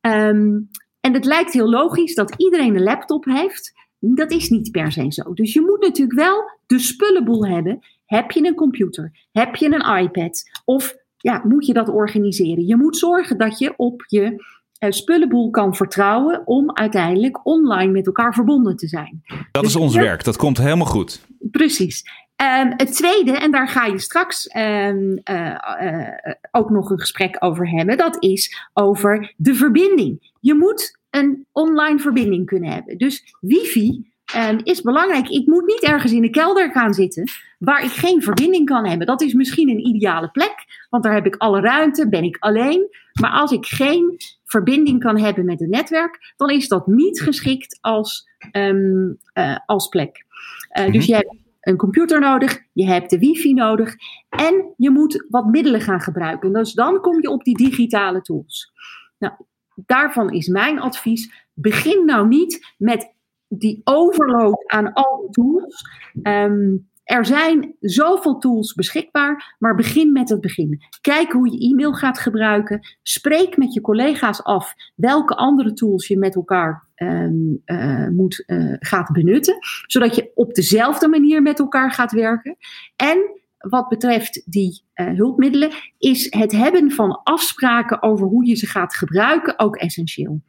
en 0.00 0.68
het 1.00 1.24
lijkt 1.24 1.52
heel 1.52 1.70
logisch 1.70 2.14
dat 2.14 2.34
iedereen 2.36 2.74
een 2.74 2.82
laptop 2.82 3.24
heeft. 3.24 3.72
Dat 3.98 4.30
is 4.30 4.48
niet 4.48 4.70
per 4.70 4.92
se 4.92 5.06
zo. 5.08 5.32
Dus 5.32 5.52
je 5.52 5.60
moet 5.60 5.80
natuurlijk 5.80 6.18
wel 6.18 6.50
de 6.66 6.78
spullenboel 6.78 7.46
hebben. 7.46 7.78
Heb 8.06 8.30
je 8.30 8.46
een 8.46 8.54
computer? 8.54 9.26
Heb 9.32 9.56
je 9.56 9.66
een 9.66 10.02
iPad? 10.02 10.42
Of 10.64 10.96
ja, 11.16 11.42
moet 11.44 11.66
je 11.66 11.72
dat 11.72 11.88
organiseren? 11.88 12.66
Je 12.66 12.76
moet 12.76 12.96
zorgen 12.96 13.38
dat 13.38 13.58
je 13.58 13.74
op 13.76 14.04
je 14.06 14.44
spullenboel 14.88 15.50
kan 15.50 15.74
vertrouwen 15.74 16.42
om 16.44 16.76
uiteindelijk 16.76 17.46
online 17.46 17.92
met 17.92 18.06
elkaar 18.06 18.34
verbonden 18.34 18.76
te 18.76 18.88
zijn. 18.88 19.22
Dat 19.50 19.62
dus 19.62 19.74
is 19.74 19.80
ons 19.80 19.94
werk, 19.94 20.24
dat 20.24 20.36
komt 20.36 20.58
helemaal 20.58 20.86
goed. 20.86 21.26
Precies. 21.50 22.04
Um, 22.36 22.72
het 22.76 22.92
tweede, 22.92 23.32
en 23.32 23.50
daar 23.50 23.68
ga 23.68 23.86
je 23.86 23.98
straks 23.98 24.56
um, 24.56 25.20
uh, 25.30 25.54
uh, 25.82 26.08
ook 26.50 26.70
nog 26.70 26.90
een 26.90 27.00
gesprek 27.00 27.36
over 27.38 27.70
hebben, 27.70 27.96
dat 27.96 28.16
is 28.22 28.68
over 28.72 29.34
de 29.36 29.54
verbinding. 29.54 30.32
Je 30.40 30.54
moet 30.54 30.98
een 31.10 31.46
online 31.52 31.98
verbinding 31.98 32.46
kunnen 32.46 32.70
hebben. 32.70 32.98
Dus 32.98 33.36
wifi 33.40 34.09
um, 34.36 34.60
is 34.62 34.82
belangrijk. 34.82 35.28
Ik 35.28 35.46
moet 35.46 35.66
niet 35.66 35.82
ergens 35.82 36.12
in 36.12 36.22
de 36.22 36.30
kelder 36.30 36.70
gaan 36.70 36.94
zitten 36.94 37.30
waar 37.58 37.84
ik 37.84 37.90
geen 37.90 38.22
verbinding 38.22 38.66
kan 38.66 38.86
hebben. 38.86 39.06
Dat 39.06 39.22
is 39.22 39.32
misschien 39.32 39.68
een 39.68 39.86
ideale 39.86 40.30
plek, 40.30 40.86
want 40.90 41.02
daar 41.02 41.14
heb 41.14 41.26
ik 41.26 41.36
alle 41.36 41.60
ruimte, 41.60 42.08
ben 42.08 42.24
ik 42.24 42.36
alleen. 42.38 42.88
Maar 43.20 43.30
als 43.30 43.52
ik 43.52 43.66
geen 43.66 44.16
verbinding 44.44 45.00
kan 45.00 45.18
hebben 45.18 45.44
met 45.44 45.60
het 45.60 45.68
netwerk, 45.68 46.34
dan 46.36 46.50
is 46.50 46.68
dat 46.68 46.86
niet 46.86 47.20
geschikt 47.20 47.78
als, 47.80 48.28
um, 48.52 49.18
uh, 49.34 49.56
als 49.66 49.88
plek. 49.88 50.16
Uh, 50.16 50.78
mm-hmm. 50.78 50.92
Dus 50.92 51.06
je 51.06 51.14
hebt 51.14 51.34
een 51.60 51.76
computer 51.76 52.20
nodig, 52.20 52.62
je 52.72 52.86
hebt 52.86 53.10
de 53.10 53.18
wifi 53.18 53.52
nodig 53.52 53.94
en 54.28 54.74
je 54.76 54.90
moet 54.90 55.26
wat 55.28 55.46
middelen 55.46 55.80
gaan 55.80 56.00
gebruiken. 56.00 56.52
Dus 56.52 56.72
dan 56.72 57.00
kom 57.00 57.20
je 57.22 57.30
op 57.30 57.44
die 57.44 57.56
digitale 57.56 58.20
tools. 58.20 58.72
Nou, 59.18 59.34
daarvan 59.74 60.32
is 60.32 60.48
mijn 60.48 60.80
advies: 60.80 61.48
begin 61.54 62.04
nou 62.04 62.28
niet 62.28 62.74
met 62.78 63.14
die 63.52 63.80
overload 63.84 64.68
aan 64.68 64.92
al 64.92 65.20
die 65.20 65.30
tools. 65.30 65.82
Um, 66.22 66.88
er 67.04 67.26
zijn 67.26 67.74
zoveel 67.80 68.38
tools 68.38 68.74
beschikbaar, 68.74 69.56
maar 69.58 69.74
begin 69.74 70.12
met 70.12 70.28
het 70.28 70.40
begin. 70.40 70.82
Kijk 71.00 71.32
hoe 71.32 71.50
je 71.50 71.70
e-mail 71.70 71.92
gaat 71.92 72.18
gebruiken. 72.18 72.80
Spreek 73.02 73.56
met 73.56 73.74
je 73.74 73.80
collega's 73.80 74.42
af 74.42 74.74
welke 74.94 75.34
andere 75.34 75.72
tools 75.72 76.06
je 76.06 76.18
met 76.18 76.34
elkaar 76.34 76.88
um, 76.96 77.62
uh, 77.64 78.08
moet, 78.08 78.44
uh, 78.46 78.76
gaat 78.78 79.12
benutten, 79.12 79.56
zodat 79.86 80.14
je 80.14 80.30
op 80.34 80.54
dezelfde 80.54 81.08
manier 81.08 81.42
met 81.42 81.58
elkaar 81.58 81.92
gaat 81.92 82.12
werken. 82.12 82.56
En 82.96 83.40
wat 83.58 83.88
betreft 83.88 84.42
die 84.52 84.82
uh, 84.94 85.16
hulpmiddelen, 85.16 85.70
is 85.98 86.26
het 86.30 86.52
hebben 86.52 86.90
van 86.90 87.20
afspraken 87.22 88.02
over 88.02 88.26
hoe 88.26 88.46
je 88.46 88.54
ze 88.54 88.66
gaat 88.66 88.94
gebruiken 88.94 89.58
ook 89.58 89.76
essentieel. 89.76 90.42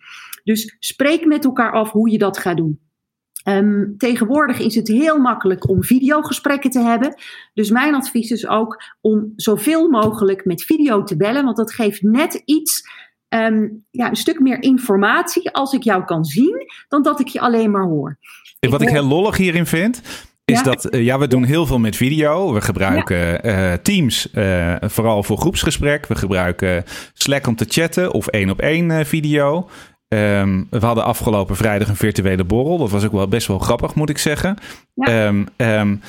Dus 0.43 0.75
spreek 0.79 1.25
met 1.25 1.45
elkaar 1.45 1.71
af 1.71 1.91
hoe 1.91 2.11
je 2.11 2.17
dat 2.17 2.37
gaat 2.37 2.57
doen. 2.57 2.79
Um, 3.43 3.93
tegenwoordig 3.97 4.59
is 4.59 4.75
het 4.75 4.87
heel 4.87 5.17
makkelijk 5.17 5.69
om 5.69 5.83
videogesprekken 5.83 6.69
te 6.69 6.79
hebben. 6.79 7.15
Dus 7.53 7.69
mijn 7.69 7.95
advies 7.95 8.31
is 8.31 8.47
ook 8.47 8.83
om 9.01 9.33
zoveel 9.35 9.89
mogelijk 9.89 10.45
met 10.45 10.63
video 10.63 11.03
te 11.03 11.17
bellen, 11.17 11.43
want 11.43 11.57
dat 11.57 11.73
geeft 11.73 12.01
net 12.01 12.41
iets, 12.45 12.89
um, 13.29 13.85
ja, 13.91 14.09
een 14.09 14.15
stuk 14.15 14.39
meer 14.39 14.61
informatie 14.61 15.51
als 15.51 15.73
ik 15.73 15.83
jou 15.83 16.05
kan 16.05 16.25
zien, 16.25 16.65
dan 16.87 17.03
dat 17.03 17.19
ik 17.19 17.27
je 17.27 17.39
alleen 17.39 17.71
maar 17.71 17.85
hoor. 17.85 18.17
Wat 18.59 18.81
ik, 18.81 18.87
ik 18.87 18.93
heel 18.93 19.07
lollig 19.07 19.37
hierin 19.37 19.65
vind, 19.65 20.01
is 20.45 20.57
ja. 20.57 20.63
dat, 20.63 20.95
uh, 20.95 21.03
ja, 21.05 21.19
we 21.19 21.27
doen 21.27 21.43
heel 21.43 21.65
veel 21.65 21.79
met 21.79 21.95
video. 21.95 22.53
We 22.53 22.61
gebruiken 22.61 23.17
ja. 23.17 23.71
uh, 23.71 23.73
Teams 23.73 24.27
uh, 24.33 24.75
vooral 24.79 25.23
voor 25.23 25.37
groepsgesprek. 25.37 26.07
We 26.07 26.15
gebruiken 26.15 26.83
Slack 27.13 27.47
om 27.47 27.55
te 27.55 27.65
chatten 27.67 28.11
of 28.11 28.27
één 28.27 28.49
op 28.49 28.59
één 28.59 29.05
video. 29.05 29.69
Um, 30.13 30.67
we 30.69 30.85
hadden 30.85 31.03
afgelopen 31.03 31.55
vrijdag 31.55 31.87
een 31.87 31.95
virtuele 31.95 32.43
borrel. 32.43 32.77
Dat 32.77 32.89
was 32.89 33.05
ook 33.05 33.11
wel 33.11 33.27
best 33.27 33.47
wel 33.47 33.59
grappig, 33.59 33.95
moet 33.95 34.09
ik 34.09 34.17
zeggen. 34.17 34.57
Ja. 34.93 35.27
Um, 35.27 35.47
um, 35.57 36.01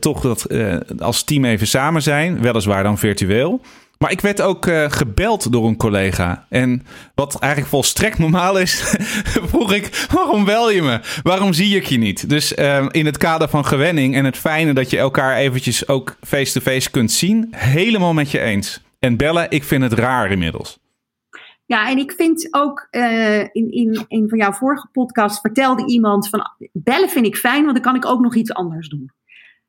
toch 0.00 0.20
dat 0.20 0.46
uh, 0.48 0.76
als 0.98 1.22
team 1.22 1.44
even 1.44 1.66
samen 1.66 2.02
zijn, 2.02 2.40
weliswaar 2.40 2.82
dan 2.82 2.98
virtueel. 2.98 3.60
Maar 3.98 4.10
ik 4.10 4.20
werd 4.20 4.40
ook 4.42 4.66
uh, 4.66 4.84
gebeld 4.88 5.52
door 5.52 5.66
een 5.66 5.76
collega. 5.76 6.46
En 6.48 6.86
wat 7.14 7.38
eigenlijk 7.38 7.72
volstrekt 7.72 8.18
normaal 8.18 8.58
is, 8.58 8.94
vroeg 9.50 9.72
ik: 9.72 10.06
waarom 10.12 10.44
bel 10.44 10.70
je 10.70 10.82
me? 10.82 11.00
Waarom 11.22 11.52
zie 11.52 11.76
ik 11.76 11.86
je 11.86 11.98
niet? 11.98 12.28
Dus 12.28 12.52
in 12.90 13.06
het 13.06 13.18
kader 13.18 13.48
van 13.48 13.64
gewenning 13.64 14.14
en 14.14 14.24
het 14.24 14.36
fijne 14.36 14.72
dat 14.72 14.90
je 14.90 14.98
elkaar 14.98 15.36
eventjes 15.36 15.88
ook 15.88 16.16
face-to-face 16.20 16.76
-face 16.76 16.90
kunt 16.90 17.12
zien, 17.12 17.48
helemaal 17.56 18.12
met 18.14 18.30
je 18.30 18.40
eens. 18.40 18.82
En 18.98 19.16
bellen, 19.16 19.50
ik 19.50 19.64
vind 19.64 19.82
het 19.82 19.92
raar 19.92 20.30
inmiddels. 20.30 20.78
Ja, 21.70 21.88
en 21.88 21.98
ik 21.98 22.12
vind 22.12 22.48
ook 22.50 22.88
uh, 22.90 23.38
in, 23.38 23.70
in 23.70 24.04
een 24.08 24.28
van 24.28 24.38
jouw 24.38 24.52
vorige 24.52 24.88
podcasts 24.92 25.40
vertelde 25.40 25.86
iemand 25.86 26.28
van 26.28 26.42
bellen 26.72 27.08
vind 27.08 27.26
ik 27.26 27.36
fijn, 27.36 27.62
want 27.62 27.74
dan 27.74 27.82
kan 27.82 27.94
ik 27.94 28.06
ook 28.06 28.20
nog 28.20 28.34
iets 28.34 28.52
anders 28.52 28.88
doen. 28.88 29.12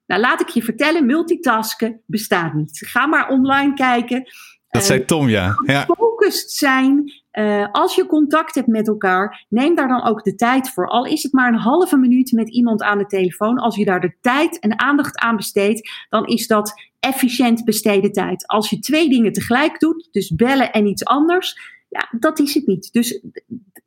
Nou, 0.05 0.22
laat 0.22 0.41
ik 0.41 0.48
je 0.48 0.63
vertellen, 0.63 1.05
multitasken 1.05 2.01
bestaat 2.05 2.53
niet. 2.53 2.88
Ga 2.88 3.05
maar 3.05 3.29
online 3.29 3.74
kijken. 3.74 4.24
Dat 4.70 4.81
uh, 4.81 4.88
zei 4.88 5.05
Tom, 5.05 5.29
ja. 5.29 5.53
ja. 5.65 5.81
Gefocust 5.81 6.51
zijn. 6.51 7.12
Uh, 7.34 7.67
als 7.72 7.96
je 7.96 8.05
contact 8.05 8.55
hebt 8.55 8.67
met 8.67 8.88
elkaar, 8.88 9.46
neem 9.50 9.75
daar 9.75 9.88
dan 9.88 10.03
ook 10.03 10.24
de 10.24 10.36
tijd 10.36 10.70
voor. 10.70 10.88
Al 10.88 11.05
is 11.05 11.24
het 11.24 11.34
maar 11.34 11.53
een 11.53 11.60
halve 11.60 11.98
minuut 11.98 12.31
met 12.31 12.50
iemand 12.50 12.81
aan 12.81 12.98
de 12.98 13.05
telefoon. 13.05 13.58
Als 13.58 13.75
je 13.75 13.86
daar 13.86 14.01
de 14.01 14.15
tijd 14.22 14.60
en 14.60 14.79
aandacht 14.79 15.20
aan 15.20 15.36
besteedt, 15.36 15.89
dan 16.10 16.25
is 16.25 16.48
dat 16.48 16.74
efficiënt 17.00 17.65
besteden 17.65 18.12
tijd. 18.12 18.48
Als 18.48 18.70
je 18.70 18.79
twee 18.79 19.10
dingen 19.10 19.31
tegelijk 19.31 19.79
doet, 19.79 20.08
dus 20.12 20.36
bellen 20.36 20.72
en 20.72 20.86
iets 20.86 21.05
anders, 21.05 21.79
ja, 21.91 22.07
dat 22.19 22.39
is 22.39 22.53
het 22.53 22.67
niet. 22.67 22.93
Dus 22.93 23.21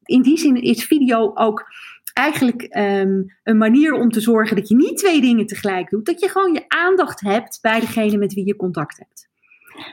in 0.05 0.23
die 0.23 0.39
zin 0.39 0.63
is 0.63 0.85
video 0.85 1.31
ook 1.35 1.65
eigenlijk 2.13 2.63
um, 2.77 3.37
een 3.43 3.59
manier 3.59 3.93
om 3.93 4.11
te 4.11 4.21
zorgen 4.21 4.57
dat 4.57 4.69
je 4.69 4.77
niet 4.77 4.97
twee 4.97 5.21
dingen 5.21 5.47
tegelijk 5.47 5.91
doet. 5.91 6.07
Dat 6.07 6.21
je 6.21 6.29
gewoon 6.29 6.53
je 6.53 6.65
aandacht 6.69 7.21
hebt 7.21 7.59
bij 7.63 7.81
degene 7.81 8.17
met 8.17 8.35
wie 8.35 8.47
je 8.47 8.57
contact 8.57 8.99
hebt. 8.99 9.29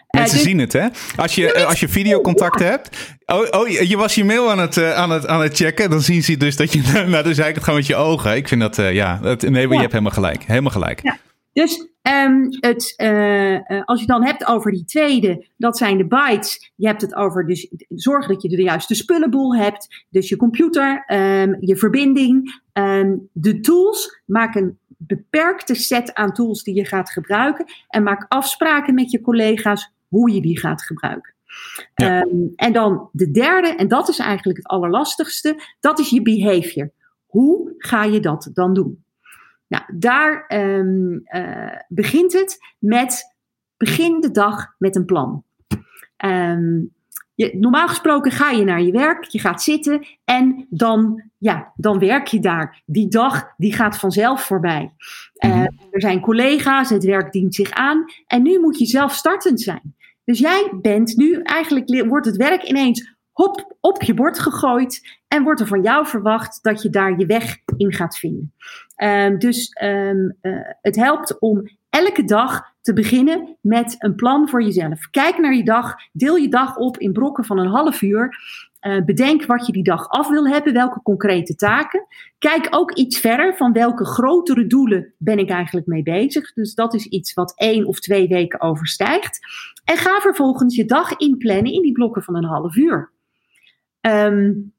Mensen 0.07 0.37
uh, 0.37 0.43
dus, 0.43 0.51
zien 0.51 0.59
het, 0.59 0.73
hè? 0.73 0.87
Als 1.15 1.35
je, 1.35 1.55
uh, 1.57 1.67
als 1.67 1.79
je 1.79 1.87
videocontact 1.87 2.59
ja. 2.59 2.65
hebt. 2.65 3.17
Oh, 3.25 3.59
oh, 3.59 3.67
je 3.67 3.97
was 3.97 4.15
je 4.15 4.23
mail 4.23 4.51
aan 4.51 4.59
het, 4.59 4.77
uh, 4.77 4.93
aan, 4.93 5.09
het, 5.09 5.27
aan 5.27 5.41
het 5.41 5.55
checken. 5.55 5.89
Dan 5.89 6.01
zien 6.01 6.23
ze 6.23 6.37
dus 6.37 6.55
dat 6.55 6.73
je. 6.73 6.81
Nou, 7.07 7.23
dan 7.23 7.33
zei 7.33 7.49
ik 7.49 7.55
het 7.55 7.63
gewoon 7.63 7.79
met 7.79 7.87
je 7.87 7.95
ogen. 7.95 8.35
Ik 8.35 8.47
vind 8.47 8.61
dat, 8.61 8.75
ja. 8.75 9.19
Het, 9.21 9.41
nee, 9.49 9.67
ja. 9.67 9.73
je 9.73 9.79
hebt 9.79 9.91
helemaal 9.91 10.13
gelijk. 10.13 10.43
Helemaal 10.43 10.71
gelijk. 10.71 10.99
Ja. 11.03 11.17
Dus 11.53 11.87
um, 12.01 12.47
het, 12.59 12.93
uh, 12.97 13.53
uh, 13.53 13.83
als 13.85 13.99
je 13.99 14.05
dan 14.05 14.25
hebt 14.25 14.47
over 14.47 14.71
die 14.71 14.85
tweede, 14.85 15.45
dat 15.57 15.77
zijn 15.77 15.97
de 15.97 16.07
bytes. 16.07 16.71
Je 16.75 16.87
hebt 16.87 17.01
het 17.01 17.15
over 17.15 17.47
dus 17.47 17.71
zorg 17.89 18.27
dat 18.27 18.41
je 18.41 18.49
de 18.49 18.61
juiste 18.61 18.95
spullenboel 18.95 19.55
hebt. 19.55 20.05
Dus 20.09 20.29
je 20.29 20.35
computer, 20.35 21.03
um, 21.07 21.57
je 21.59 21.75
verbinding, 21.75 22.61
um, 22.73 23.29
de 23.31 23.59
tools. 23.59 24.21
Maak 24.25 24.55
een 24.55 24.77
beperkte 24.97 25.75
set 25.75 26.13
aan 26.13 26.33
tools 26.33 26.63
die 26.63 26.75
je 26.75 26.85
gaat 26.85 27.09
gebruiken. 27.09 27.65
En 27.87 28.03
maak 28.03 28.25
afspraken 28.27 28.93
met 28.93 29.11
je 29.11 29.21
collega's 29.21 29.93
hoe 30.07 30.31
je 30.31 30.41
die 30.41 30.59
gaat 30.59 30.83
gebruiken. 30.83 31.33
Ja. 31.95 32.27
en 32.55 32.73
dan 32.73 33.09
de 33.11 33.31
derde, 33.31 33.67
en 33.67 33.87
dat 33.87 34.09
is 34.09 34.19
eigenlijk 34.19 34.57
het 34.57 34.67
allerlastigste, 34.67 35.61
dat 35.79 35.99
is 35.99 36.09
je 36.09 36.21
behavior. 36.21 36.91
Hoe 37.25 37.73
ga 37.77 38.03
je 38.03 38.19
dat 38.19 38.49
dan 38.53 38.73
doen? 38.73 39.03
Nou, 39.71 39.83
daar 39.93 40.45
um, 40.53 41.21
uh, 41.25 41.75
begint 41.87 42.33
het 42.33 42.57
met 42.79 43.35
begin 43.77 44.19
de 44.19 44.31
dag 44.31 44.75
met 44.77 44.95
een 44.95 45.05
plan. 45.05 45.43
Um, 46.25 46.93
je, 47.35 47.57
normaal 47.59 47.87
gesproken 47.87 48.31
ga 48.31 48.49
je 48.49 48.63
naar 48.63 48.81
je 48.81 48.91
werk, 48.91 49.23
je 49.23 49.39
gaat 49.39 49.63
zitten 49.63 50.07
en 50.23 50.67
dan, 50.69 51.23
ja, 51.37 51.73
dan 51.75 51.99
werk 51.99 52.27
je 52.27 52.39
daar. 52.39 52.81
Die 52.85 53.07
dag 53.07 53.53
die 53.57 53.73
gaat 53.73 53.97
vanzelf 53.97 54.41
voorbij. 54.41 54.93
Uh, 55.45 55.61
er 55.91 56.01
zijn 56.01 56.19
collega's, 56.19 56.89
het 56.89 57.03
werk 57.03 57.31
dient 57.31 57.55
zich 57.55 57.71
aan 57.71 58.05
en 58.27 58.41
nu 58.41 58.59
moet 58.59 58.79
je 58.79 58.85
zelfstartend 58.85 59.61
zijn. 59.61 59.95
Dus 60.23 60.39
jij 60.39 60.71
bent 60.81 61.15
nu, 61.15 61.41
eigenlijk 61.41 62.05
wordt 62.07 62.25
het 62.25 62.37
werk 62.37 62.63
ineens 62.63 63.10
hop, 63.31 63.75
op 63.79 64.01
je 64.01 64.13
bord 64.13 64.39
gegooid 64.39 65.19
en 65.27 65.43
wordt 65.43 65.59
er 65.59 65.67
van 65.67 65.81
jou 65.81 66.07
verwacht 66.07 66.63
dat 66.63 66.81
je 66.81 66.89
daar 66.89 67.19
je 67.19 67.25
weg 67.25 67.57
in 67.77 67.93
gaat 67.93 68.17
vinden. 68.17 68.53
Um, 69.03 69.39
dus 69.39 69.77
um, 69.83 70.37
uh, 70.41 70.59
het 70.81 70.95
helpt 70.95 71.39
om 71.39 71.63
elke 71.89 72.23
dag 72.23 72.69
te 72.81 72.93
beginnen 72.93 73.57
met 73.61 73.95
een 73.97 74.15
plan 74.15 74.49
voor 74.49 74.63
jezelf. 74.63 75.09
Kijk 75.09 75.37
naar 75.37 75.53
je 75.53 75.63
dag, 75.63 75.95
deel 76.11 76.35
je 76.35 76.49
dag 76.49 76.77
op 76.77 76.97
in 76.97 77.11
brokken 77.13 77.45
van 77.45 77.57
een 77.57 77.67
half 77.67 78.01
uur. 78.01 78.35
Uh, 78.81 79.03
bedenk 79.05 79.45
wat 79.45 79.65
je 79.65 79.71
die 79.71 79.83
dag 79.83 80.09
af 80.09 80.29
wil 80.29 80.47
hebben, 80.47 80.73
welke 80.73 81.01
concrete 81.01 81.55
taken. 81.55 82.05
Kijk 82.37 82.67
ook 82.69 82.93
iets 82.93 83.19
verder 83.19 83.55
van 83.55 83.73
welke 83.73 84.05
grotere 84.05 84.67
doelen 84.67 85.13
ben 85.17 85.37
ik 85.37 85.49
eigenlijk 85.49 85.87
mee 85.87 86.03
bezig. 86.03 86.53
Dus 86.53 86.73
dat 86.73 86.93
is 86.93 87.05
iets 87.05 87.33
wat 87.33 87.53
één 87.55 87.85
of 87.85 87.99
twee 87.99 88.27
weken 88.27 88.61
overstijgt. 88.61 89.39
En 89.83 89.97
ga 89.97 90.19
vervolgens 90.19 90.75
je 90.75 90.85
dag 90.85 91.17
inplannen 91.17 91.73
in 91.73 91.81
die 91.81 91.91
blokken 91.91 92.23
van 92.23 92.35
een 92.35 92.45
half 92.45 92.75
uur. 92.75 93.11
Um, 94.01 94.73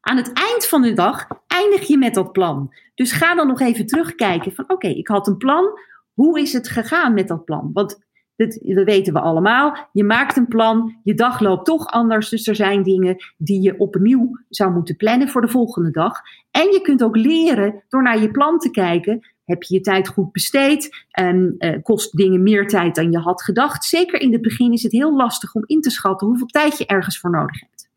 aan 0.00 0.16
het 0.16 0.32
eind 0.32 0.66
van 0.66 0.82
de 0.82 0.92
dag 0.92 1.26
eindig 1.46 1.86
je 1.86 1.98
met 1.98 2.14
dat 2.14 2.32
plan. 2.32 2.74
Dus 2.94 3.12
ga 3.12 3.34
dan 3.34 3.46
nog 3.46 3.60
even 3.60 3.86
terugkijken 3.86 4.52
van 4.52 4.64
oké, 4.68 4.88
ik 4.88 5.08
had 5.08 5.26
een 5.26 5.36
plan. 5.36 5.64
Hoe 6.12 6.40
is 6.40 6.52
het 6.52 6.68
gegaan 6.68 7.14
met 7.14 7.28
dat 7.28 7.44
plan? 7.44 7.70
Want 7.72 8.08
dat, 8.36 8.58
weten 8.84 9.12
we 9.12 9.20
allemaal. 9.20 9.88
Je 9.92 10.04
maakt 10.04 10.36
een 10.36 10.48
plan, 10.48 10.98
je 11.02 11.14
dag 11.14 11.40
loopt 11.40 11.64
toch 11.64 11.86
anders. 11.86 12.28
Dus 12.28 12.46
er 12.46 12.54
zijn 12.54 12.82
dingen 12.82 13.16
die 13.36 13.62
je 13.62 13.78
opnieuw 13.78 14.38
zou 14.48 14.72
moeten 14.72 14.96
plannen 14.96 15.28
voor 15.28 15.40
de 15.40 15.48
volgende 15.48 15.90
dag. 15.90 16.20
En 16.50 16.72
je 16.72 16.80
kunt 16.80 17.02
ook 17.02 17.16
leren 17.16 17.84
door 17.88 18.02
naar 18.02 18.20
je 18.20 18.30
plan 18.30 18.58
te 18.58 18.70
kijken. 18.70 19.20
Heb 19.44 19.62
je 19.62 19.74
je 19.74 19.80
tijd 19.80 20.08
goed 20.08 20.32
besteed? 20.32 21.06
En 21.10 21.54
uh, 21.58 21.82
kost 21.82 22.16
dingen 22.16 22.42
meer 22.42 22.66
tijd 22.68 22.94
dan 22.94 23.10
je 23.10 23.18
had 23.18 23.42
gedacht? 23.42 23.84
Zeker 23.84 24.20
in 24.20 24.32
het 24.32 24.42
begin 24.42 24.72
is 24.72 24.82
het 24.82 24.92
heel 24.92 25.16
lastig 25.16 25.54
om 25.54 25.62
in 25.66 25.80
te 25.80 25.90
schatten 25.90 26.26
hoeveel 26.26 26.46
tijd 26.46 26.78
je 26.78 26.86
ergens 26.86 27.18
voor 27.18 27.30
nodig 27.30 27.60
hebt. 27.60 27.89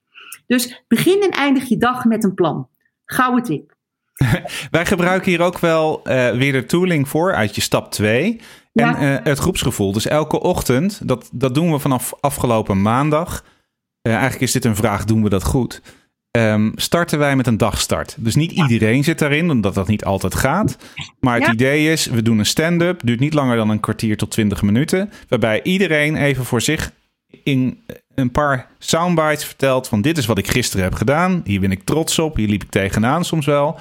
Dus 0.48 0.84
begin 0.88 1.22
en 1.22 1.32
eindig 1.32 1.70
je 1.70 1.78
dag 1.78 2.06
met 2.06 2.24
een 2.24 2.34
plan. 2.34 2.68
Gouden 3.06 3.44
tip. 3.44 3.76
Wij 4.72 4.86
gebruiken 4.86 5.32
hier 5.32 5.42
ook 5.42 5.60
wel 5.60 6.02
uh, 6.04 6.32
weer 6.32 6.52
de 6.52 6.66
tooling 6.66 7.10
voor 7.10 7.34
uit 7.34 7.56
je 7.56 7.62
stap 7.62 7.92
2. 7.92 8.42
En 8.74 9.04
uh, 9.04 9.18
het 9.24 9.40
groepsgevoel. 9.40 9.92
Dus 9.92 10.08
elke 10.08 10.40
ochtend, 10.40 11.08
dat, 11.08 11.30
dat 11.34 11.54
doen 11.54 11.72
we 11.72 11.80
vanaf 11.80 12.14
afgelopen 12.20 12.82
maandag. 12.82 13.44
Uh, 14.08 14.14
eigenlijk 14.14 14.44
is 14.44 14.52
dit 14.52 14.66
een 14.66 14.76
vraag, 14.76 15.06
doen 15.06 15.24
we 15.24 15.30
dat 15.30 15.44
goed? 15.44 15.82
Um, 16.38 16.72
starten 16.76 17.20
wij 17.20 17.36
met 17.36 17.48
een 17.48 17.58
dagstart. 17.58 18.16
Dus 18.20 18.36
niet 18.36 18.52
iedereen 18.52 19.04
zit 19.04 19.20
daarin, 19.20 19.50
omdat 19.50 19.74
dat 19.74 19.88
niet 19.88 20.06
altijd 20.06 20.36
gaat. 20.36 20.78
Maar 21.20 21.36
het 21.36 21.46
ja. 21.46 21.52
idee 21.52 21.92
is, 21.92 22.06
we 22.06 22.22
doen 22.22 22.40
een 22.40 22.46
stand-up. 22.46 23.02
Duurt 23.04 23.20
niet 23.20 23.34
langer 23.34 23.56
dan 23.56 23.70
een 23.70 23.80
kwartier 23.80 24.18
tot 24.18 24.32
twintig 24.32 24.62
minuten. 24.62 25.12
Waarbij 25.28 25.64
iedereen 25.64 26.16
even 26.16 26.46
voor 26.46 26.62
zich 26.62 26.92
in 27.44 27.84
een 28.16 28.32
paar 28.32 28.68
soundbites 28.80 29.46
vertelt 29.46 29.88
van 29.88 30.02
dit 30.02 30.18
is 30.18 30.26
wat 30.26 30.38
ik 30.38 30.48
gisteren 30.48 30.84
heb 30.84 30.94
gedaan. 30.94 31.42
Hier 31.44 31.60
ben 31.60 31.72
ik 31.72 31.84
trots 31.84 32.20
op. 32.20 32.36
Hier 32.36 32.48
liep 32.48 32.64
ik 32.64 32.70
tegenaan 32.70 33.26
soms 33.26 33.46
wel. 33.46 33.80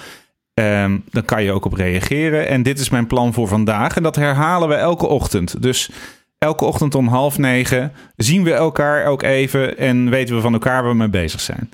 Um, 0.55 1.05
dan 1.11 1.25
kan 1.25 1.43
je 1.43 1.53
ook 1.53 1.65
op 1.65 1.73
reageren. 1.73 2.49
En 2.49 2.63
dit 2.63 2.79
is 2.79 2.91
mijn 2.91 3.07
plan 3.07 3.33
voor 3.33 3.49
vandaag. 3.49 3.97
En 3.97 4.03
dat 4.03 4.17
herhalen 4.17 4.69
we 4.69 4.75
elke 4.75 5.07
ochtend. 5.07 5.63
Dus 5.63 5.91
elke 6.39 6.65
ochtend 6.65 6.95
om 6.95 7.09
half 7.09 7.39
negen 7.39 7.93
zien 8.17 8.45
we 8.45 8.53
elkaar 8.53 9.07
ook 9.07 9.23
even 9.23 9.79
en 9.79 10.11
weten 10.11 10.35
we 10.35 10.41
van 10.41 10.53
elkaar 10.53 10.83
waar 10.83 10.91
we 10.91 10.97
mee 10.97 11.09
bezig 11.09 11.41
zijn. 11.41 11.71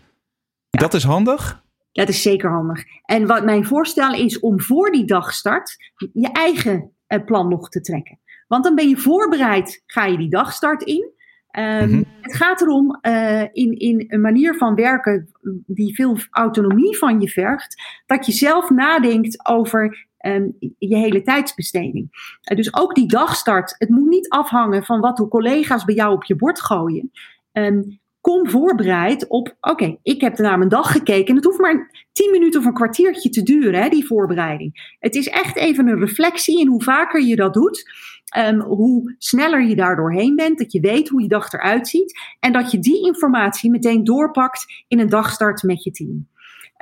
Ja. 0.71 0.81
Dat 0.81 0.95
is 0.95 1.05
handig. 1.05 1.63
Dat 1.93 2.09
is 2.09 2.23
zeker 2.23 2.51
handig. 2.51 2.85
En 3.05 3.27
wat 3.27 3.45
mijn 3.45 3.65
voorstel 3.65 4.15
is 4.15 4.41
om 4.41 4.61
voor 4.61 4.91
die 4.91 5.05
dagstart 5.05 5.77
je 6.13 6.29
eigen 6.33 6.93
uh, 7.09 7.25
plan 7.25 7.49
nog 7.49 7.69
te 7.69 7.81
trekken. 7.81 8.19
Want 8.47 8.65
dan 8.65 8.75
ben 8.75 8.89
je 8.89 8.97
voorbereid, 8.97 9.83
ga 9.87 10.05
je 10.05 10.17
die 10.17 10.31
dagstart 10.31 10.83
in. 10.83 11.17
Um, 11.53 11.65
mm-hmm. 11.65 12.05
Het 12.21 12.37
gaat 12.37 12.61
erom 12.61 12.99
uh, 13.03 13.43
in, 13.43 13.79
in 13.79 14.05
een 14.09 14.21
manier 14.21 14.55
van 14.55 14.75
werken 14.75 15.29
die 15.67 15.95
veel 15.95 16.17
autonomie 16.31 16.97
van 16.97 17.21
je 17.21 17.29
vergt, 17.29 17.83
dat 18.07 18.27
je 18.27 18.33
zelf 18.33 18.71
nadenkt 18.71 19.47
over 19.47 20.07
um, 20.27 20.57
je 20.79 20.97
hele 20.97 21.23
tijdsbesteding. 21.23 22.09
Uh, 22.51 22.57
dus 22.57 22.75
ook 22.75 22.95
die 22.95 23.09
dagstart, 23.09 23.75
het 23.79 23.89
moet 23.89 24.09
niet 24.09 24.29
afhangen 24.29 24.85
van 24.85 25.01
wat 25.01 25.17
de 25.17 25.29
collega's 25.29 25.85
bij 25.85 25.95
jou 25.95 26.15
op 26.15 26.25
je 26.25 26.37
bord 26.37 26.61
gooien. 26.61 27.11
Um, 27.53 28.01
kom 28.21 28.51
voorbereid 28.51 29.29
op, 29.29 29.57
oké, 29.61 29.71
okay, 29.71 29.99
ik 30.03 30.21
heb 30.21 30.39
naar 30.39 30.59
mijn 30.59 30.71
dag 30.71 30.93
gekeken. 30.93 31.27
En 31.27 31.35
het 31.35 31.45
hoeft 31.45 31.59
maar 31.59 32.07
10 32.13 32.31
minuten 32.31 32.61
of 32.61 32.67
een 32.67 32.73
kwartiertje 32.75 33.29
te 33.29 33.43
duren, 33.43 33.83
hè, 33.83 33.89
die 33.89 34.07
voorbereiding. 34.07 34.97
Het 34.99 35.15
is 35.15 35.29
echt 35.29 35.57
even 35.57 35.89
een 35.89 35.99
reflectie 35.99 36.61
in 36.61 36.67
hoe 36.67 36.83
vaker 36.83 37.23
je 37.23 37.37
dat 37.37 37.55
doet. 37.55 37.91
Um, 38.37 38.61
hoe 38.61 39.15
sneller 39.19 39.63
je 39.63 39.77
daar 39.77 39.97
doorheen 39.97 40.37
bent, 40.37 40.59
dat 40.59 40.73
je 40.73 40.81
weet 40.81 41.09
hoe 41.09 41.23
je 41.23 41.29
dag 41.29 41.53
eruit 41.53 41.89
ziet. 41.89 42.21
En 42.41 42.53
dat 42.53 42.71
je 42.71 42.79
die 42.79 43.07
informatie 43.07 43.71
meteen 43.71 44.05
doorpakt 44.05 44.85
in 44.89 44.99
een 44.99 45.09
dagstart 45.09 45.63
met 45.63 45.85
je 45.85 45.91
team. 45.91 46.29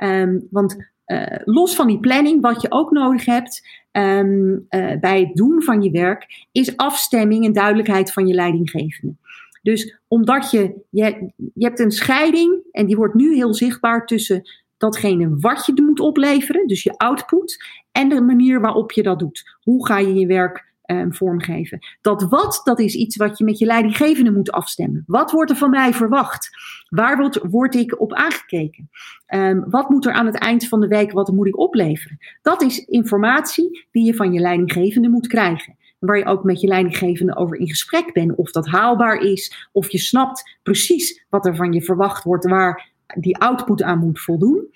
Um, 0.03 0.47
want 0.51 0.75
uh, 1.05 1.25
los 1.43 1.75
van 1.75 1.87
die 1.87 1.99
planning, 1.99 2.41
wat 2.41 2.61
je 2.61 2.71
ook 2.71 2.91
nodig 2.91 3.25
hebt 3.25 3.67
um, 3.91 4.65
uh, 4.69 4.99
bij 4.99 5.19
het 5.19 5.35
doen 5.35 5.63
van 5.63 5.81
je 5.81 5.91
werk, 5.91 6.47
is 6.51 6.77
afstemming 6.77 7.45
en 7.45 7.53
duidelijkheid 7.53 8.13
van 8.13 8.27
je 8.27 8.33
leidinggevende. 8.33 9.15
Dus 9.61 9.99
omdat 10.07 10.51
je, 10.51 10.85
je, 10.89 11.31
je 11.53 11.65
hebt 11.65 11.79
een 11.79 11.91
scheiding 11.91 12.63
en 12.71 12.85
die 12.85 12.95
wordt 12.95 13.13
nu 13.13 13.35
heel 13.35 13.53
zichtbaar 13.53 14.05
tussen 14.05 14.41
datgene 14.77 15.35
wat 15.39 15.65
je 15.65 15.81
moet 15.81 15.99
opleveren, 15.99 16.67
dus 16.67 16.83
je 16.83 16.97
output, 16.97 17.65
en 17.91 18.09
de 18.09 18.21
manier 18.21 18.61
waarop 18.61 18.91
je 18.91 19.03
dat 19.03 19.19
doet. 19.19 19.57
Hoe 19.61 19.85
ga 19.85 19.97
je 19.97 20.13
je 20.13 20.27
werk 20.27 20.66
um, 20.91 21.13
vormgeven? 21.13 21.79
Dat 22.01 22.21
wat, 22.29 22.61
dat 22.63 22.79
is 22.79 22.95
iets 22.95 23.15
wat 23.15 23.37
je 23.37 23.43
met 23.43 23.57
je 23.57 23.65
leidinggevende 23.65 24.31
moet 24.31 24.51
afstemmen. 24.51 25.03
Wat 25.05 25.31
wordt 25.31 25.51
er 25.51 25.57
van 25.57 25.69
mij 25.69 25.93
verwacht? 25.93 26.49
Waar 26.89 27.17
word, 27.17 27.39
word 27.49 27.75
ik 27.75 27.99
op 27.99 28.13
aangekeken? 28.13 28.89
Um, 29.33 29.69
wat 29.69 29.89
moet 29.89 30.05
er 30.05 30.13
aan 30.13 30.25
het 30.25 30.39
eind 30.39 30.67
van 30.67 30.79
de 30.79 30.87
week, 30.87 31.11
wat 31.11 31.31
moet 31.31 31.47
ik 31.47 31.57
opleveren? 31.57 32.17
Dat 32.41 32.61
is 32.61 32.85
informatie 32.85 33.87
die 33.91 34.05
je 34.05 34.13
van 34.13 34.33
je 34.33 34.39
leidinggevende 34.39 35.09
moet 35.09 35.27
krijgen 35.27 35.75
waar 35.99 36.17
je 36.17 36.25
ook 36.25 36.43
met 36.43 36.61
je 36.61 36.67
leidinggevende 36.67 37.35
over 37.35 37.57
in 37.57 37.67
gesprek 37.67 38.13
bent. 38.13 38.35
Of 38.35 38.51
dat 38.51 38.67
haalbaar 38.67 39.17
is, 39.21 39.67
of 39.71 39.91
je 39.91 39.97
snapt 39.97 40.57
precies 40.63 41.25
wat 41.29 41.45
er 41.45 41.55
van 41.55 41.73
je 41.73 41.81
verwacht 41.81 42.23
wordt, 42.23 42.47
waar 42.47 42.91
die 43.15 43.37
output 43.37 43.83
aan 43.83 43.99
moet 43.99 44.19
voldoen. 44.19 44.67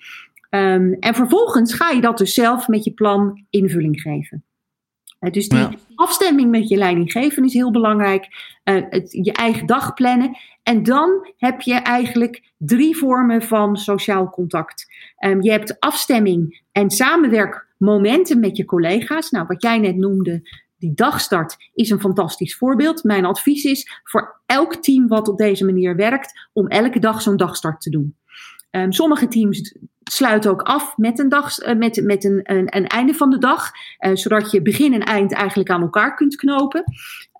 Um, 0.50 0.92
en 0.92 1.14
vervolgens 1.14 1.74
ga 1.74 1.90
je 1.90 2.00
dat 2.00 2.18
dus 2.18 2.34
zelf 2.34 2.68
met 2.68 2.84
je 2.84 2.92
plan 2.92 3.44
invulling 3.50 4.00
geven. 4.00 4.44
Uh, 5.22 5.30
dus 5.30 5.48
die 5.48 5.58
ja. 5.58 5.70
afstemming 5.94 6.50
met 6.50 6.68
je 6.68 6.76
leidinggevende 6.76 7.48
is 7.48 7.54
heel 7.54 7.70
belangrijk. 7.70 8.26
Uh, 8.64 8.82
het, 8.88 9.12
je 9.12 9.32
eigen 9.32 9.66
dag 9.66 9.94
plannen. 9.94 10.36
En 10.62 10.82
dan 10.82 11.28
heb 11.36 11.60
je 11.60 11.74
eigenlijk 11.74 12.52
drie 12.58 12.96
vormen 12.96 13.42
van 13.42 13.76
sociaal 13.76 14.30
contact. 14.30 14.86
Um, 15.24 15.42
je 15.42 15.50
hebt 15.50 15.80
afstemming 15.80 16.62
en 16.72 16.90
samenwerkmomenten 16.90 18.40
met 18.40 18.56
je 18.56 18.64
collega's. 18.64 19.30
Nou, 19.30 19.46
wat 19.46 19.62
jij 19.62 19.78
net 19.78 19.96
noemde, 19.96 20.48
die 20.78 20.94
dagstart 20.94 21.56
is 21.74 21.90
een 21.90 22.00
fantastisch 22.00 22.56
voorbeeld. 22.56 23.04
Mijn 23.04 23.24
advies 23.24 23.64
is 23.64 24.00
voor 24.04 24.40
elk 24.46 24.76
team 24.76 25.08
wat 25.08 25.28
op 25.28 25.38
deze 25.38 25.64
manier 25.64 25.96
werkt, 25.96 26.48
om 26.52 26.68
elke 26.68 26.98
dag 26.98 27.22
zo'n 27.22 27.36
dagstart 27.36 27.80
te 27.80 27.90
doen. 27.90 28.16
Um, 28.76 28.92
sommige 28.92 29.28
teams 29.28 29.74
sluiten 30.02 30.50
ook 30.50 30.62
af 30.62 30.96
met 30.96 31.18
een, 31.18 31.28
dag, 31.28 31.66
uh, 31.66 31.74
met, 31.74 32.02
met 32.04 32.24
een, 32.24 32.40
een, 32.42 32.76
een, 32.76 32.86
einde 32.86 33.14
van 33.14 33.30
de 33.30 33.38
dag, 33.38 33.70
uh, 34.00 34.14
zodat 34.14 34.50
je 34.50 34.62
begin 34.62 34.94
en 34.94 35.00
eind 35.00 35.32
eigenlijk 35.32 35.70
aan 35.70 35.82
elkaar 35.82 36.14
kunt 36.14 36.36
knopen. 36.36 36.84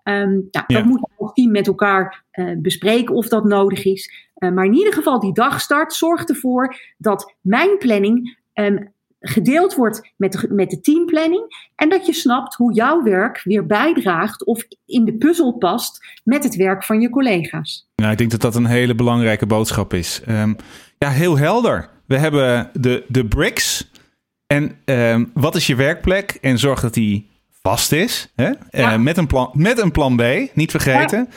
Um, 0.04 0.48
nou, 0.50 0.64
ja. 0.66 0.78
Dat 0.78 0.84
moet 0.84 1.08
het 1.16 1.34
team 1.34 1.50
met 1.50 1.66
elkaar 1.66 2.24
uh, 2.32 2.56
bespreken 2.58 3.14
of 3.14 3.28
dat 3.28 3.44
nodig 3.44 3.84
is. 3.84 4.30
maar 4.34 4.64
in 4.64 4.74
ieder 4.74 4.92
geval, 4.92 5.20
die 5.20 5.34
dagstart 5.34 5.92
zorgt 5.92 6.28
ervoor 6.28 6.76
dat 6.98 7.34
mijn 7.40 7.78
planning 7.78 8.38
um, 8.54 8.92
gedeeld 9.22 9.74
wordt 9.74 10.12
met 10.16 10.32
de, 10.32 10.48
met 10.50 10.70
de 10.70 10.80
teamplanning. 10.80 11.70
En 11.74 11.88
dat 11.88 12.06
je 12.06 12.12
snapt 12.12 12.54
hoe 12.54 12.74
jouw 12.74 13.02
werk 13.02 13.40
weer 13.44 13.66
bijdraagt 13.66 14.44
of 14.44 14.64
in 14.86 15.04
de 15.04 15.14
puzzel 15.14 15.52
past 15.52 16.20
met 16.24 16.44
het 16.44 16.56
werk 16.56 16.84
van 16.84 17.00
je 17.00 17.10
collega's. 17.10 17.88
Ja, 17.94 18.10
ik 18.10 18.18
denk 18.18 18.30
dat 18.30 18.40
dat 18.40 18.54
een 18.54 18.66
hele 18.66 18.94
belangrijke 18.94 19.46
boodschap 19.46 19.94
is. 19.94 20.22
Um, 20.28 20.56
ja, 21.02 21.10
heel 21.10 21.38
helder. 21.38 21.88
We 22.06 22.18
hebben 22.18 22.70
de, 22.72 23.04
de 23.08 23.24
bricks. 23.24 23.90
En 24.46 24.76
um, 24.84 25.30
wat 25.34 25.54
is 25.54 25.66
je 25.66 25.74
werkplek? 25.74 26.38
En 26.40 26.58
zorg 26.58 26.80
dat 26.80 26.94
die 26.94 27.30
vast 27.62 27.92
is. 27.92 28.32
Hè? 28.34 28.50
Ja. 28.70 28.92
Uh, 28.92 28.98
met, 28.98 29.16
een 29.16 29.26
plan, 29.26 29.50
met 29.52 29.82
een 29.82 29.90
plan 29.90 30.16
B, 30.16 30.22
niet 30.54 30.70
vergeten. 30.70 31.28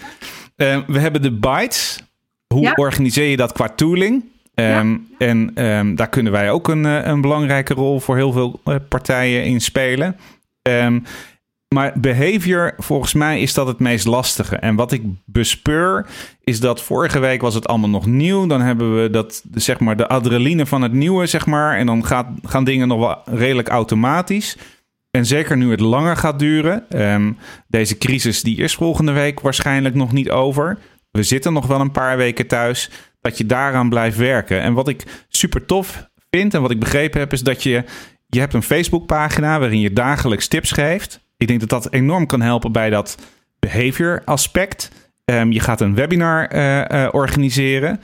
Ja. 0.55 0.75
Uh, 0.75 0.81
we 0.87 0.99
hebben 0.99 1.21
de 1.21 1.31
bytes. 1.31 1.99
Hoe 2.47 2.61
ja. 2.61 2.73
organiseer 2.75 3.29
je 3.29 3.37
dat 3.37 3.51
qua 3.51 3.69
tooling? 3.69 4.23
Um, 4.53 4.65
ja. 5.17 5.27
En 5.27 5.65
um, 5.65 5.95
daar 5.95 6.09
kunnen 6.09 6.31
wij 6.31 6.51
ook 6.51 6.67
een, 6.67 6.83
een 6.83 7.21
belangrijke 7.21 7.73
rol 7.73 7.99
voor 7.99 8.15
heel 8.15 8.31
veel 8.31 8.61
partijen 8.89 9.43
in 9.43 9.61
spelen. 9.61 10.17
Maar 11.73 11.93
behavior, 11.99 12.73
volgens 12.77 13.13
mij 13.13 13.41
is 13.41 13.53
dat 13.53 13.67
het 13.67 13.79
meest 13.79 14.05
lastige. 14.05 14.55
En 14.55 14.75
wat 14.75 14.91
ik 14.91 15.01
bespeur, 15.25 16.05
is 16.43 16.59
dat 16.59 16.81
vorige 16.81 17.19
week 17.19 17.41
was 17.41 17.53
het 17.53 17.67
allemaal 17.67 17.89
nog 17.89 18.05
nieuw. 18.05 18.47
Dan 18.47 18.61
hebben 18.61 19.01
we 19.01 19.09
dat, 19.09 19.43
zeg 19.53 19.79
maar, 19.79 19.97
de 19.97 20.07
adrenaline 20.07 20.65
van 20.65 20.81
het 20.81 20.93
nieuwe, 20.93 21.25
zeg 21.25 21.45
maar. 21.45 21.77
En 21.77 21.85
dan 21.85 22.05
gaat, 22.05 22.27
gaan 22.43 22.63
dingen 22.63 22.87
nog 22.87 22.99
wel 22.99 23.37
redelijk 23.37 23.67
automatisch. 23.67 24.57
En 25.11 25.25
zeker 25.25 25.57
nu 25.57 25.71
het 25.71 25.79
langer 25.79 26.17
gaat 26.17 26.39
duren. 26.39 26.89
Ehm, 26.89 27.31
deze 27.67 27.97
crisis 27.97 28.41
die 28.41 28.57
is 28.57 28.75
volgende 28.75 29.11
week 29.11 29.39
waarschijnlijk 29.39 29.95
nog 29.95 30.11
niet 30.11 30.29
over. 30.29 30.77
We 31.11 31.23
zitten 31.23 31.53
nog 31.53 31.67
wel 31.67 31.79
een 31.79 31.91
paar 31.91 32.17
weken 32.17 32.47
thuis. 32.47 32.89
Dat 33.21 33.37
je 33.37 33.45
daaraan 33.45 33.89
blijft 33.89 34.17
werken. 34.17 34.61
En 34.61 34.73
wat 34.73 34.87
ik 34.87 35.25
super 35.29 35.65
tof 35.65 36.09
vind 36.29 36.53
en 36.53 36.61
wat 36.61 36.71
ik 36.71 36.79
begrepen 36.79 37.19
heb, 37.19 37.33
is 37.33 37.41
dat 37.41 37.63
je. 37.63 37.83
Je 38.27 38.39
hebt 38.39 38.53
een 38.53 38.63
Facebookpagina 38.63 39.59
waarin 39.59 39.79
je 39.79 39.93
dagelijks 39.93 40.47
tips 40.47 40.71
geeft. 40.71 41.24
Ik 41.37 41.47
denk 41.47 41.59
dat 41.59 41.69
dat 41.69 41.93
enorm 41.93 42.25
kan 42.25 42.41
helpen 42.41 42.71
bij 42.71 42.89
dat 42.89 43.17
behavior 43.59 44.21
aspect. 44.25 44.91
Ehm, 45.25 45.51
je 45.51 45.59
gaat 45.59 45.81
een 45.81 45.95
webinar 45.95 46.55
uh, 46.55 46.85
uh, 46.91 47.07
organiseren. 47.11 47.99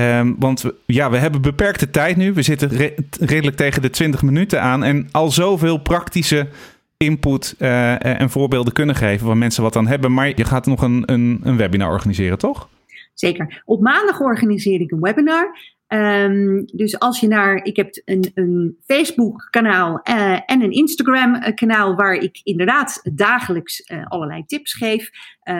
Um, 0.00 0.36
want 0.38 0.64
ja, 0.86 1.10
we 1.10 1.16
hebben 1.16 1.42
beperkte 1.42 1.90
tijd 1.90 2.16
nu. 2.16 2.32
We 2.32 2.42
zitten 2.42 2.68
re 2.68 2.94
redelijk 3.20 3.56
tegen 3.56 3.82
de 3.82 3.90
20 3.90 4.22
minuten 4.22 4.62
aan. 4.62 4.84
En 4.84 5.08
al 5.10 5.30
zoveel 5.30 5.78
praktische 5.78 6.48
input 6.96 7.54
uh, 7.58 8.20
en 8.20 8.30
voorbeelden 8.30 8.72
kunnen 8.72 8.94
geven 8.94 9.26
waar 9.26 9.36
mensen 9.36 9.62
wat 9.62 9.76
aan 9.76 9.86
hebben. 9.86 10.12
Maar 10.12 10.32
je 10.36 10.44
gaat 10.44 10.66
nog 10.66 10.82
een, 10.82 11.02
een, 11.06 11.40
een 11.42 11.56
webinar 11.56 11.90
organiseren, 11.90 12.38
toch? 12.38 12.68
Zeker. 13.14 13.62
Op 13.64 13.80
maandag 13.80 14.20
organiseer 14.20 14.80
ik 14.80 14.90
een 14.90 15.00
webinar. 15.00 15.58
Um, 15.94 16.64
dus 16.72 16.98
als 16.98 17.20
je 17.20 17.28
naar, 17.28 17.64
ik 17.64 17.76
heb 17.76 18.02
een, 18.04 18.30
een 18.34 18.76
Facebook 18.84 19.48
kanaal 19.50 20.00
uh, 20.08 20.32
en 20.46 20.62
een 20.62 20.70
Instagram 20.70 21.54
kanaal 21.54 21.94
waar 21.94 22.14
ik 22.14 22.40
inderdaad 22.42 23.00
dagelijks 23.14 23.90
uh, 23.90 24.06
allerlei 24.06 24.44
tips 24.44 24.72
geef. 24.72 25.10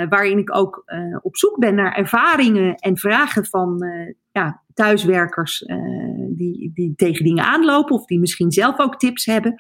Waarin 0.09 0.39
ik 0.39 0.57
ook 0.57 0.85
op 1.23 1.37
zoek 1.37 1.59
ben 1.59 1.75
naar 1.75 1.95
ervaringen 1.95 2.75
en 2.75 2.97
vragen 2.97 3.47
van 3.47 3.85
ja, 4.33 4.63
thuiswerkers 4.75 5.65
die, 6.29 6.71
die 6.75 6.93
tegen 6.97 7.25
dingen 7.25 7.45
aanlopen 7.45 7.95
of 7.97 8.07
die 8.07 8.21
misschien 8.21 8.53
zelf 8.53 8.79
ook 8.79 8.99
tips 8.99 9.25
hebben. 9.27 9.55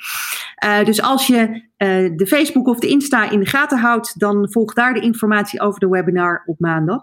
dus 0.84 1.02
als 1.02 1.26
je 1.26 1.68
de 2.16 2.26
Facebook 2.26 2.66
of 2.66 2.78
de 2.78 2.88
Insta 2.88 3.30
in 3.30 3.38
de 3.38 3.46
gaten 3.46 3.78
houdt, 3.78 4.20
dan 4.20 4.50
volg 4.50 4.74
daar 4.74 4.94
de 4.94 5.00
informatie 5.00 5.60
over 5.60 5.80
de 5.80 5.88
webinar 5.88 6.42
op 6.46 6.60
maandag. 6.60 7.02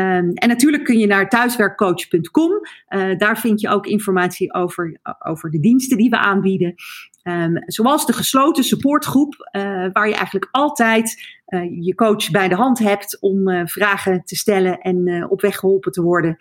Um, 0.00 0.32
en 0.34 0.48
natuurlijk 0.48 0.84
kun 0.84 0.98
je 0.98 1.06
naar 1.06 1.28
thuiswerkcoach.com. 1.28 2.50
Uh, 2.88 3.18
daar 3.18 3.38
vind 3.38 3.60
je 3.60 3.68
ook 3.68 3.86
informatie 3.86 4.54
over, 4.54 5.00
over 5.18 5.50
de 5.50 5.60
diensten 5.60 5.96
die 5.96 6.10
we 6.10 6.18
aanbieden. 6.18 6.74
Um, 7.22 7.62
zoals 7.66 8.06
de 8.06 8.12
gesloten 8.12 8.64
supportgroep, 8.64 9.48
uh, 9.52 9.62
waar 9.92 10.08
je 10.08 10.14
eigenlijk 10.14 10.48
altijd 10.50 11.38
uh, 11.46 11.84
je 11.86 11.94
coach 11.94 12.30
bij 12.30 12.48
de 12.48 12.54
hand 12.54 12.78
hebt 12.78 13.20
om 13.20 13.68
vragen 13.68 14.24
te 14.24 14.36
stellen 14.36 14.80
en 14.80 15.26
op 15.30 15.40
weg 15.40 15.56
geholpen 15.56 15.92
te 15.92 16.02
worden. 16.02 16.36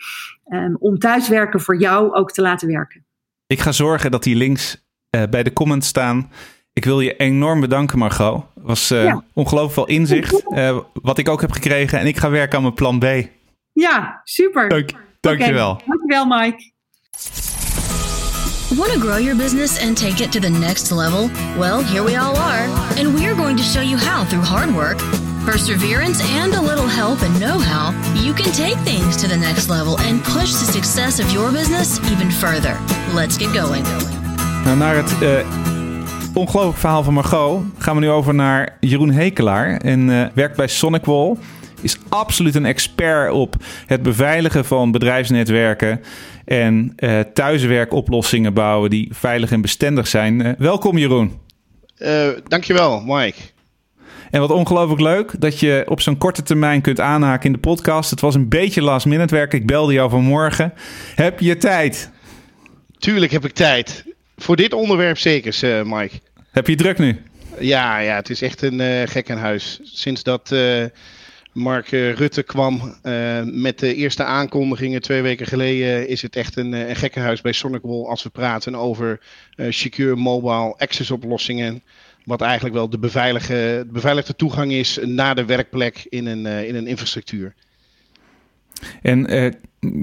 Um, 0.47 0.75
om 0.79 0.99
thuiswerken 0.99 1.59
voor 1.59 1.79
jou 1.79 2.13
ook 2.13 2.31
te 2.31 2.41
laten 2.41 2.67
werken. 2.67 3.05
Ik 3.47 3.59
ga 3.59 3.71
zorgen 3.71 4.11
dat 4.11 4.23
die 4.23 4.35
links 4.35 4.85
bij 5.09 5.43
de 5.43 5.53
comments 5.53 5.87
staan. 5.87 6.31
Ik 6.73 6.85
wil 6.85 6.99
je 6.99 7.15
enorm 7.15 7.59
bedanken, 7.59 7.97
Margot. 7.97 8.43
Het 8.55 8.63
was 8.63 8.87
ja. 8.87 9.23
ongelooflijk 9.33 9.73
veel 9.73 9.97
inzicht. 9.97 10.43
wat 10.93 11.17
ik 11.17 11.29
ook 11.29 11.41
heb 11.41 11.51
gekregen. 11.51 11.99
En 11.99 12.07
ik 12.07 12.17
ga 12.17 12.29
werken 12.29 12.57
aan 12.57 12.63
mijn 12.63 12.73
plan 12.73 12.99
B. 12.99 13.05
Ja, 13.77 14.21
super. 14.23 14.69
Dank, 14.69 14.89
dankjewel. 15.19 15.71
Okay. 15.71 15.85
Dankjewel, 15.85 16.25
Mike. 16.25 16.71
Want 18.75 18.91
to 18.91 18.99
grow 18.99 19.17
your 19.17 19.35
business 19.35 19.79
and 19.79 19.97
take 19.97 20.19
it 20.23 20.31
to 20.31 20.39
the 20.39 20.49
next 20.49 20.91
level? 20.91 21.29
Well, 21.57 21.83
here 21.83 22.03
we 22.03 22.15
all 22.15 22.35
are, 22.35 22.67
and 22.97 23.13
we're 23.13 23.35
going 23.35 23.55
to 23.57 23.63
show 23.63 23.81
you 23.81 23.97
how 23.97 24.25
through 24.25 24.45
hard 24.45 24.73
work, 24.73 24.97
perseverance, 25.45 26.21
and 26.41 26.53
a 26.53 26.61
little 26.61 26.87
help 26.87 27.21
and 27.21 27.39
know 27.39 27.59
how 27.59 27.93
you 28.23 28.33
can 28.33 28.51
take 28.51 28.77
things 28.83 29.15
to 29.17 29.27
the 29.27 29.37
next 29.37 29.69
level 29.69 29.99
and 29.99 30.23
push 30.23 30.51
the 30.51 30.71
success 30.71 31.19
of 31.19 31.31
your 31.31 31.51
business 31.51 31.99
even 32.11 32.31
further. 32.31 32.77
Let's 33.13 33.37
get 33.37 33.55
going. 33.55 33.85
Nou, 34.63 34.77
naar 34.77 34.95
het 34.95 35.21
uh, 35.21 35.29
ongelooflijk 36.33 36.77
verhaal 36.77 37.03
van 37.03 37.13
Margot 37.13 37.63
gaan 37.77 37.95
we 37.95 38.01
nu 38.01 38.09
over 38.09 38.33
naar 38.35 38.77
Jeroen 38.79 39.11
Hekelaar 39.11 39.77
en 39.77 40.09
uh, 40.09 40.25
werkt 40.33 40.55
bij 40.55 40.67
Sonic 40.67 41.05
Wall 41.05 41.35
is 41.81 41.97
absoluut 42.09 42.55
een 42.55 42.65
expert 42.65 43.31
op 43.31 43.55
het 43.85 44.01
beveiligen 44.01 44.65
van 44.65 44.91
bedrijfsnetwerken 44.91 46.01
en 46.45 46.93
uh, 46.97 47.19
thuiswerkoplossingen 47.19 48.53
bouwen 48.53 48.89
die 48.89 49.09
veilig 49.11 49.51
en 49.51 49.61
bestendig 49.61 50.07
zijn. 50.07 50.39
Uh, 50.39 50.51
welkom 50.57 50.97
Jeroen. 50.97 51.39
Uh, 51.97 52.27
dankjewel 52.47 53.01
Mike. 53.01 53.37
En 54.31 54.39
wat 54.39 54.51
ongelooflijk 54.51 55.01
leuk 55.01 55.33
dat 55.39 55.59
je 55.59 55.83
op 55.87 56.01
zo'n 56.01 56.17
korte 56.17 56.43
termijn 56.43 56.81
kunt 56.81 56.99
aanhaken 56.99 57.45
in 57.45 57.51
de 57.51 57.59
podcast. 57.59 58.09
Het 58.09 58.21
was 58.21 58.35
een 58.35 58.49
beetje 58.49 58.81
last 58.81 59.05
minute 59.05 59.35
werk. 59.35 59.53
Ik 59.53 59.65
belde 59.65 59.93
jou 59.93 60.09
vanmorgen. 60.09 60.73
Heb 61.15 61.39
je 61.39 61.57
tijd? 61.57 62.11
Tuurlijk 62.97 63.31
heb 63.31 63.45
ik 63.45 63.53
tijd. 63.53 64.03
Voor 64.37 64.55
dit 64.55 64.73
onderwerp 64.73 65.17
zeker, 65.17 65.87
Mike. 65.87 66.15
Heb 66.51 66.67
je 66.67 66.75
druk 66.75 66.97
nu? 66.97 67.21
Ja, 67.59 67.99
ja 67.99 68.15
het 68.15 68.29
is 68.29 68.41
echt 68.41 68.61
een 68.61 68.79
uh, 68.79 69.01
gekkenhuis. 69.05 69.79
Sinds 69.83 70.23
dat 70.23 70.55
Mark 71.57 71.87
Rutte 71.89 72.43
kwam 72.43 72.95
uh, 73.03 73.41
met 73.43 73.79
de 73.79 73.95
eerste 73.95 74.23
aankondigingen 74.23 75.01
twee 75.01 75.21
weken 75.21 75.45
geleden, 75.45 76.07
is 76.07 76.21
het 76.21 76.35
echt 76.35 76.55
een, 76.55 76.73
een 76.73 76.95
gekkenhuis 76.95 77.41
bij 77.41 77.51
Sonicwall 77.51 78.05
als 78.05 78.23
we 78.23 78.29
praten 78.29 78.75
over 78.75 79.19
secure 79.69 80.15
mobile 80.15 80.75
access 80.77 81.11
oplossingen. 81.11 81.81
Wat 82.25 82.41
eigenlijk 82.41 82.75
wel 82.75 82.89
de, 82.89 82.99
beveilige, 82.99 83.83
de 83.85 83.93
beveiligde 83.93 84.35
toegang 84.35 84.71
is 84.71 84.99
naar 85.01 85.35
de 85.35 85.45
werkplek 85.45 86.05
in 86.09 86.25
een, 86.25 86.45
in 86.45 86.75
een 86.75 86.87
infrastructuur. 86.87 87.53
En 89.01 89.25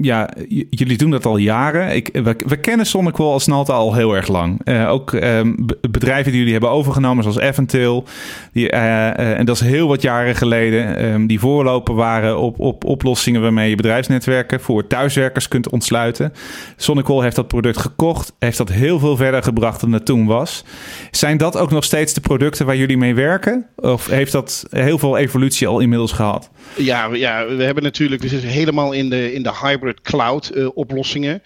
ja, 0.01 0.29
jullie 0.69 0.97
doen 0.97 1.11
dat 1.11 1.25
al 1.25 1.37
jaren. 1.37 1.95
Ik, 1.95 2.09
we, 2.13 2.35
we 2.45 2.57
kennen 2.57 2.85
Sonicwall 2.85 3.31
als 3.31 3.47
Nalta 3.47 3.73
al 3.73 3.93
heel 3.93 4.15
erg 4.15 4.27
lang. 4.27 4.61
Uh, 4.65 4.91
ook 4.91 5.11
um, 5.11 5.65
bedrijven 5.91 6.25
die 6.25 6.37
jullie 6.37 6.51
hebben 6.51 6.69
overgenomen, 6.69 7.23
zoals 7.23 7.39
Eventil. 7.39 8.03
Die, 8.51 8.71
uh, 8.71 8.79
uh, 8.79 9.37
en 9.37 9.45
dat 9.45 9.55
is 9.55 9.61
heel 9.61 9.87
wat 9.87 10.01
jaren 10.01 10.35
geleden. 10.35 11.05
Um, 11.05 11.27
die 11.27 11.39
voorloper 11.39 11.95
waren 11.95 12.37
op, 12.37 12.59
op 12.59 12.83
oplossingen 12.83 13.41
waarmee 13.41 13.69
je 13.69 13.75
bedrijfsnetwerken 13.75 14.61
voor 14.61 14.87
thuiswerkers 14.87 15.47
kunt 15.47 15.69
ontsluiten. 15.69 16.33
Sonicwall 16.75 17.21
heeft 17.23 17.35
dat 17.35 17.47
product 17.47 17.77
gekocht. 17.77 18.33
Heeft 18.39 18.57
dat 18.57 18.69
heel 18.69 18.99
veel 18.99 19.15
verder 19.15 19.43
gebracht 19.43 19.81
dan 19.81 19.91
het 19.91 20.05
toen 20.05 20.25
was. 20.25 20.63
Zijn 21.11 21.37
dat 21.37 21.57
ook 21.57 21.71
nog 21.71 21.83
steeds 21.83 22.13
de 22.13 22.21
producten 22.21 22.65
waar 22.65 22.77
jullie 22.77 22.97
mee 22.97 23.15
werken? 23.15 23.65
Of 23.75 24.07
heeft 24.07 24.31
dat 24.31 24.65
heel 24.69 24.97
veel 24.97 25.17
evolutie 25.17 25.67
al 25.67 25.79
inmiddels 25.79 26.11
gehad? 26.11 26.49
Ja, 26.75 27.09
ja 27.13 27.45
we 27.47 27.63
hebben 27.63 27.83
natuurlijk... 27.83 28.23
Zitten 28.25 28.49
helemaal 28.49 28.91
in 28.91 29.09
de, 29.09 29.33
in 29.33 29.43
de 29.43 29.49
hybrid 29.67 30.01
cloud 30.01 30.51
uh, 30.55 30.67
oplossingen. 30.73 31.43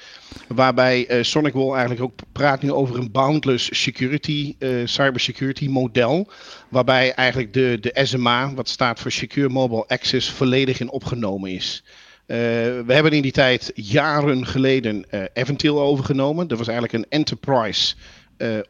Waarbij 0.47 1.11
uh, 1.11 1.23
SonicWall 1.23 1.71
eigenlijk 1.71 2.01
ook 2.01 2.19
praat 2.31 2.61
nu 2.61 2.71
over 2.71 2.97
een 2.97 3.11
boundless 3.11 3.81
security, 3.81 4.55
uh, 4.59 4.69
cybersecurity 4.85 5.67
model. 5.67 6.31
Waarbij 6.69 7.13
eigenlijk 7.13 7.53
de, 7.53 7.77
de 7.81 7.99
SMA, 8.03 8.53
wat 8.53 8.69
staat 8.69 8.99
voor 8.99 9.11
Secure 9.11 9.49
Mobile 9.49 9.87
Access, 9.87 10.29
volledig 10.29 10.79
in 10.79 10.91
opgenomen 10.91 11.51
is. 11.51 11.83
we 12.25 12.83
hebben 12.87 13.11
in 13.11 13.21
die 13.21 13.31
tijd 13.31 13.71
jaren 13.75 14.45
geleden 14.45 15.05
Eventil 15.33 15.81
overgenomen. 15.81 16.47
Dat 16.47 16.57
was 16.57 16.67
eigenlijk 16.67 16.97
een 16.97 17.09
enterprise 17.19 17.95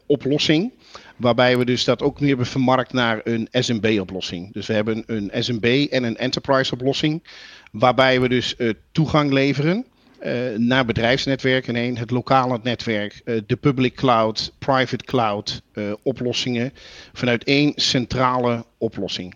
oplossing. 0.06 0.72
Waarbij 1.20 1.58
we 1.58 1.64
dus 1.64 1.84
dat 1.84 2.02
ook 2.02 2.20
nu 2.20 2.28
hebben 2.28 2.46
vermarkt 2.46 2.92
naar 2.92 3.20
een 3.24 3.48
SMB-oplossing. 3.50 4.52
Dus 4.52 4.66
we 4.66 4.72
hebben 4.72 5.02
een 5.06 5.30
SMB 5.34 5.86
en 5.90 6.04
een 6.04 6.16
enterprise-oplossing. 6.16 7.22
Waarbij 7.70 8.20
we 8.20 8.28
dus 8.28 8.54
uh, 8.58 8.72
toegang 8.92 9.32
leveren 9.32 9.84
uh, 10.24 10.32
naar 10.56 10.84
bedrijfsnetwerken 10.84 11.74
heen. 11.74 11.98
Het 11.98 12.10
lokale 12.10 12.60
netwerk, 12.62 13.20
uh, 13.24 13.40
de 13.46 13.56
public 13.56 13.94
cloud, 13.94 14.52
private 14.58 15.04
cloud 15.04 15.62
oplossingen. 16.02 16.72
Vanuit 17.12 17.44
één 17.44 17.72
centrale 17.76 18.64
oplossing. 18.78 19.34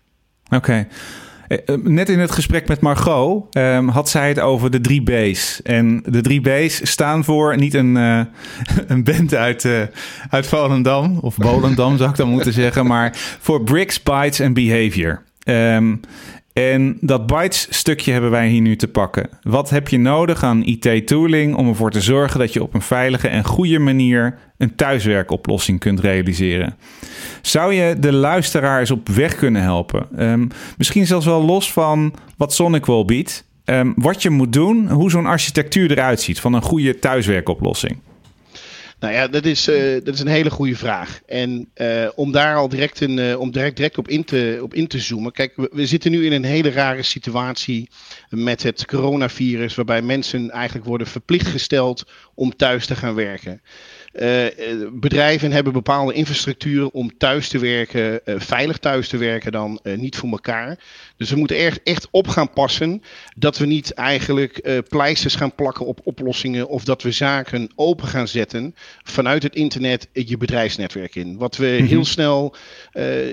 Oké. 0.50 0.86
Net 1.82 2.08
in 2.08 2.18
het 2.18 2.30
gesprek 2.30 2.68
met 2.68 2.80
Margot 2.80 3.56
um, 3.56 3.88
had 3.88 4.08
zij 4.08 4.28
het 4.28 4.38
over 4.38 4.70
de 4.70 4.80
drie 4.80 5.02
B's. 5.02 5.62
En 5.62 6.02
de 6.06 6.20
drie 6.20 6.40
B's 6.40 6.90
staan 6.90 7.24
voor 7.24 7.56
niet 7.56 7.74
een, 7.74 7.94
een 8.86 9.04
band 9.04 9.34
uit, 9.34 9.64
uh, 9.64 9.82
uit 10.30 10.46
Volendam, 10.46 11.18
of 11.18 11.34
Volendam 11.38 11.96
zou 11.96 12.10
ik 12.10 12.16
dan 12.16 12.28
moeten 12.28 12.52
zeggen, 12.52 12.86
maar 12.86 13.10
voor 13.40 13.62
Bricks, 13.62 14.02
Bytes 14.02 14.38
en 14.38 14.52
Behavior. 14.52 15.22
Um, 15.44 16.00
en 16.54 16.96
dat 17.00 17.26
Bytes-stukje 17.26 18.12
hebben 18.12 18.30
wij 18.30 18.48
hier 18.48 18.60
nu 18.60 18.76
te 18.76 18.88
pakken. 18.88 19.28
Wat 19.42 19.70
heb 19.70 19.88
je 19.88 19.98
nodig 19.98 20.42
aan 20.42 20.64
IT-tooling 20.64 21.54
om 21.54 21.68
ervoor 21.68 21.90
te 21.90 22.00
zorgen 22.00 22.40
dat 22.40 22.52
je 22.52 22.62
op 22.62 22.74
een 22.74 22.82
veilige 22.82 23.28
en 23.28 23.44
goede 23.44 23.78
manier 23.78 24.38
een 24.58 24.74
thuiswerkoplossing 24.74 25.80
kunt 25.80 26.00
realiseren? 26.00 26.76
Zou 27.42 27.74
je 27.74 27.98
de 27.98 28.12
luisteraars 28.12 28.90
op 28.90 29.08
weg 29.08 29.34
kunnen 29.34 29.62
helpen? 29.62 30.30
Um, 30.30 30.48
misschien 30.76 31.06
zelfs 31.06 31.26
wel 31.26 31.44
los 31.44 31.72
van 31.72 32.14
wat 32.36 32.54
SonicWall 32.54 33.04
biedt. 33.04 33.44
Um, 33.64 33.92
wat 33.96 34.22
je 34.22 34.30
moet 34.30 34.52
doen, 34.52 34.90
hoe 34.90 35.10
zo'n 35.10 35.26
architectuur 35.26 35.90
eruit 35.90 36.20
ziet 36.20 36.40
van 36.40 36.52
een 36.52 36.62
goede 36.62 36.98
thuiswerkoplossing. 36.98 37.98
Nou 39.04 39.16
ja, 39.16 39.28
dat 39.28 39.44
is, 39.44 39.68
uh, 39.68 40.04
dat 40.04 40.14
is 40.14 40.20
een 40.20 40.26
hele 40.26 40.50
goede 40.50 40.76
vraag. 40.76 41.20
En 41.26 41.70
uh, 41.76 42.08
om 42.14 42.32
daar 42.32 42.56
al 42.56 42.68
direct, 42.68 43.00
uh, 43.00 43.40
om 43.40 43.50
direct, 43.50 43.76
direct 43.76 43.98
op, 43.98 44.08
in 44.08 44.24
te, 44.24 44.58
op 44.62 44.74
in 44.74 44.86
te 44.86 44.98
zoomen. 44.98 45.32
Kijk, 45.32 45.52
we, 45.56 45.70
we, 45.72 45.86
zitten 45.86 46.10
nu 46.10 46.24
in 46.24 46.32
een 46.32 46.44
hele 46.44 46.70
rare 46.70 47.02
situatie 47.02 47.90
met 48.28 48.62
het 48.62 48.86
coronavirus, 48.86 49.74
waarbij 49.74 50.02
mensen 50.02 50.50
eigenlijk 50.50 50.86
worden 50.86 51.06
verplicht 51.06 51.46
gesteld 51.46 52.04
om 52.34 52.56
thuis 52.56 52.86
te 52.86 52.96
gaan 52.96 53.14
werken. 53.14 53.62
Bedrijven 54.92 55.52
hebben 55.52 55.72
bepaalde 55.72 56.12
infrastructuur 56.12 56.88
om 56.88 57.16
thuis 57.18 57.48
te 57.48 57.58
werken, 57.58 58.20
veilig 58.24 58.78
thuis 58.78 59.08
te 59.08 59.16
werken 59.16 59.52
dan, 59.52 59.80
niet 59.96 60.16
voor 60.16 60.30
elkaar. 60.30 60.78
Dus 61.16 61.30
we 61.30 61.36
moeten 61.36 61.58
er 61.58 61.78
echt 61.84 62.08
op 62.10 62.28
gaan 62.28 62.50
passen 62.50 63.02
dat 63.36 63.58
we 63.58 63.66
niet 63.66 63.92
eigenlijk 63.92 64.82
pleisters 64.88 65.34
gaan 65.34 65.54
plakken 65.54 65.86
op 65.86 66.00
oplossingen 66.04 66.68
of 66.68 66.84
dat 66.84 67.02
we 67.02 67.10
zaken 67.10 67.70
open 67.74 68.08
gaan 68.08 68.28
zetten 68.28 68.74
vanuit 69.02 69.42
het 69.42 69.54
internet 69.54 70.08
je 70.12 70.36
bedrijfsnetwerk 70.36 71.14
in. 71.14 71.36
Wat 71.36 71.56
we 71.56 71.66
mm-hmm. 71.66 71.86
heel 71.86 72.04
snel 72.04 72.54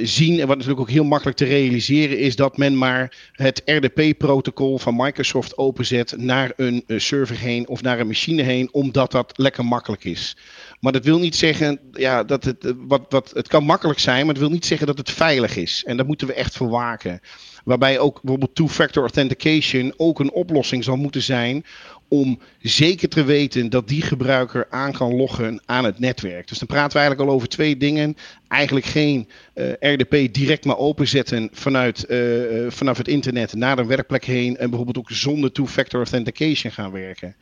zien 0.04 0.39
en 0.39 0.48
wat 0.48 0.56
natuurlijk 0.56 0.80
ook 0.80 0.89
heel 0.89 1.04
makkelijk 1.04 1.38
te 1.38 1.46
realiseren 1.46 2.17
is 2.17 2.36
dat 2.36 2.58
men 2.58 2.78
maar 2.78 3.15
het 3.32 3.62
RDP-protocol 3.65 4.78
van 4.78 4.96
Microsoft 4.96 5.58
openzet 5.58 6.13
naar 6.17 6.54
een 6.56 6.84
server 6.88 7.38
heen 7.38 7.67
of 7.67 7.82
naar 7.82 8.00
een 8.00 8.08
machine 8.08 8.41
heen, 8.41 8.70
omdat 8.72 9.12
dat 9.12 9.34
lekker 9.36 9.65
makkelijk 9.65 10.04
is. 10.04 10.38
Maar 10.80 10.91
dat 10.91 11.06
wil 11.06 11.20
niet 11.20 11.36
zeggen, 11.36 11.80
ja, 11.91 12.24
dat 12.24 12.44
het, 12.44 12.74
wat, 12.78 13.06
wat, 13.10 13.32
het 13.34 13.48
kan 13.48 13.63
makkelijk 13.63 14.00
zijn, 14.00 14.26
maar 14.26 14.34
dat 14.34 14.44
wil 14.44 14.52
niet 14.52 14.65
zeggen 14.65 14.88
dat 14.88 14.98
het 14.98 15.12
veilig 15.12 15.56
is. 15.56 15.84
En 15.86 15.98
daar 15.98 16.06
moeten 16.06 16.28
we 16.28 16.34
echt 16.34 16.58
voor 16.58 16.70
waken. 16.70 17.20
Waarbij 17.63 18.00
ook 18.00 18.21
bijvoorbeeld 18.21 18.56
two-factor 18.56 19.02
authentication 19.02 19.93
ook 19.97 20.19
een 20.19 20.32
oplossing 20.32 20.84
zal 20.84 20.95
moeten 20.95 21.21
zijn 21.21 21.65
om 22.13 22.39
zeker 22.62 23.10
te 23.10 23.24
weten 23.24 23.69
dat 23.69 23.88
die 23.88 24.02
gebruiker 24.02 24.67
aan 24.69 24.91
kan 24.91 25.15
loggen 25.15 25.62
aan 25.65 25.84
het 25.84 26.00
netwerk. 26.00 26.47
Dus 26.47 26.60
dan 26.60 26.67
praten 26.67 26.91
we 26.91 27.00
eigenlijk 27.00 27.30
al 27.30 27.36
over 27.36 27.47
twee 27.47 27.78
dingen. 27.78 28.17
Eigenlijk 28.47 28.86
geen 28.86 29.30
eh, 29.54 29.71
RDP 29.80 30.34
direct 30.34 30.65
maar 30.65 30.78
openzetten 30.78 31.50
vanuit, 31.52 32.06
uh, 32.10 32.71
vanaf 32.71 32.97
het 32.97 33.08
internet 33.08 33.54
naar 33.54 33.80
een 33.80 33.88
werkplek 33.88 34.26
heen 34.26 34.58
en 34.58 34.69
bijvoorbeeld 34.69 34.97
ook 34.97 35.12
zonder 35.12 35.52
two-factor 35.52 36.00
authentication 36.00 36.71
gaan 36.71 36.91
werken. 36.91 37.36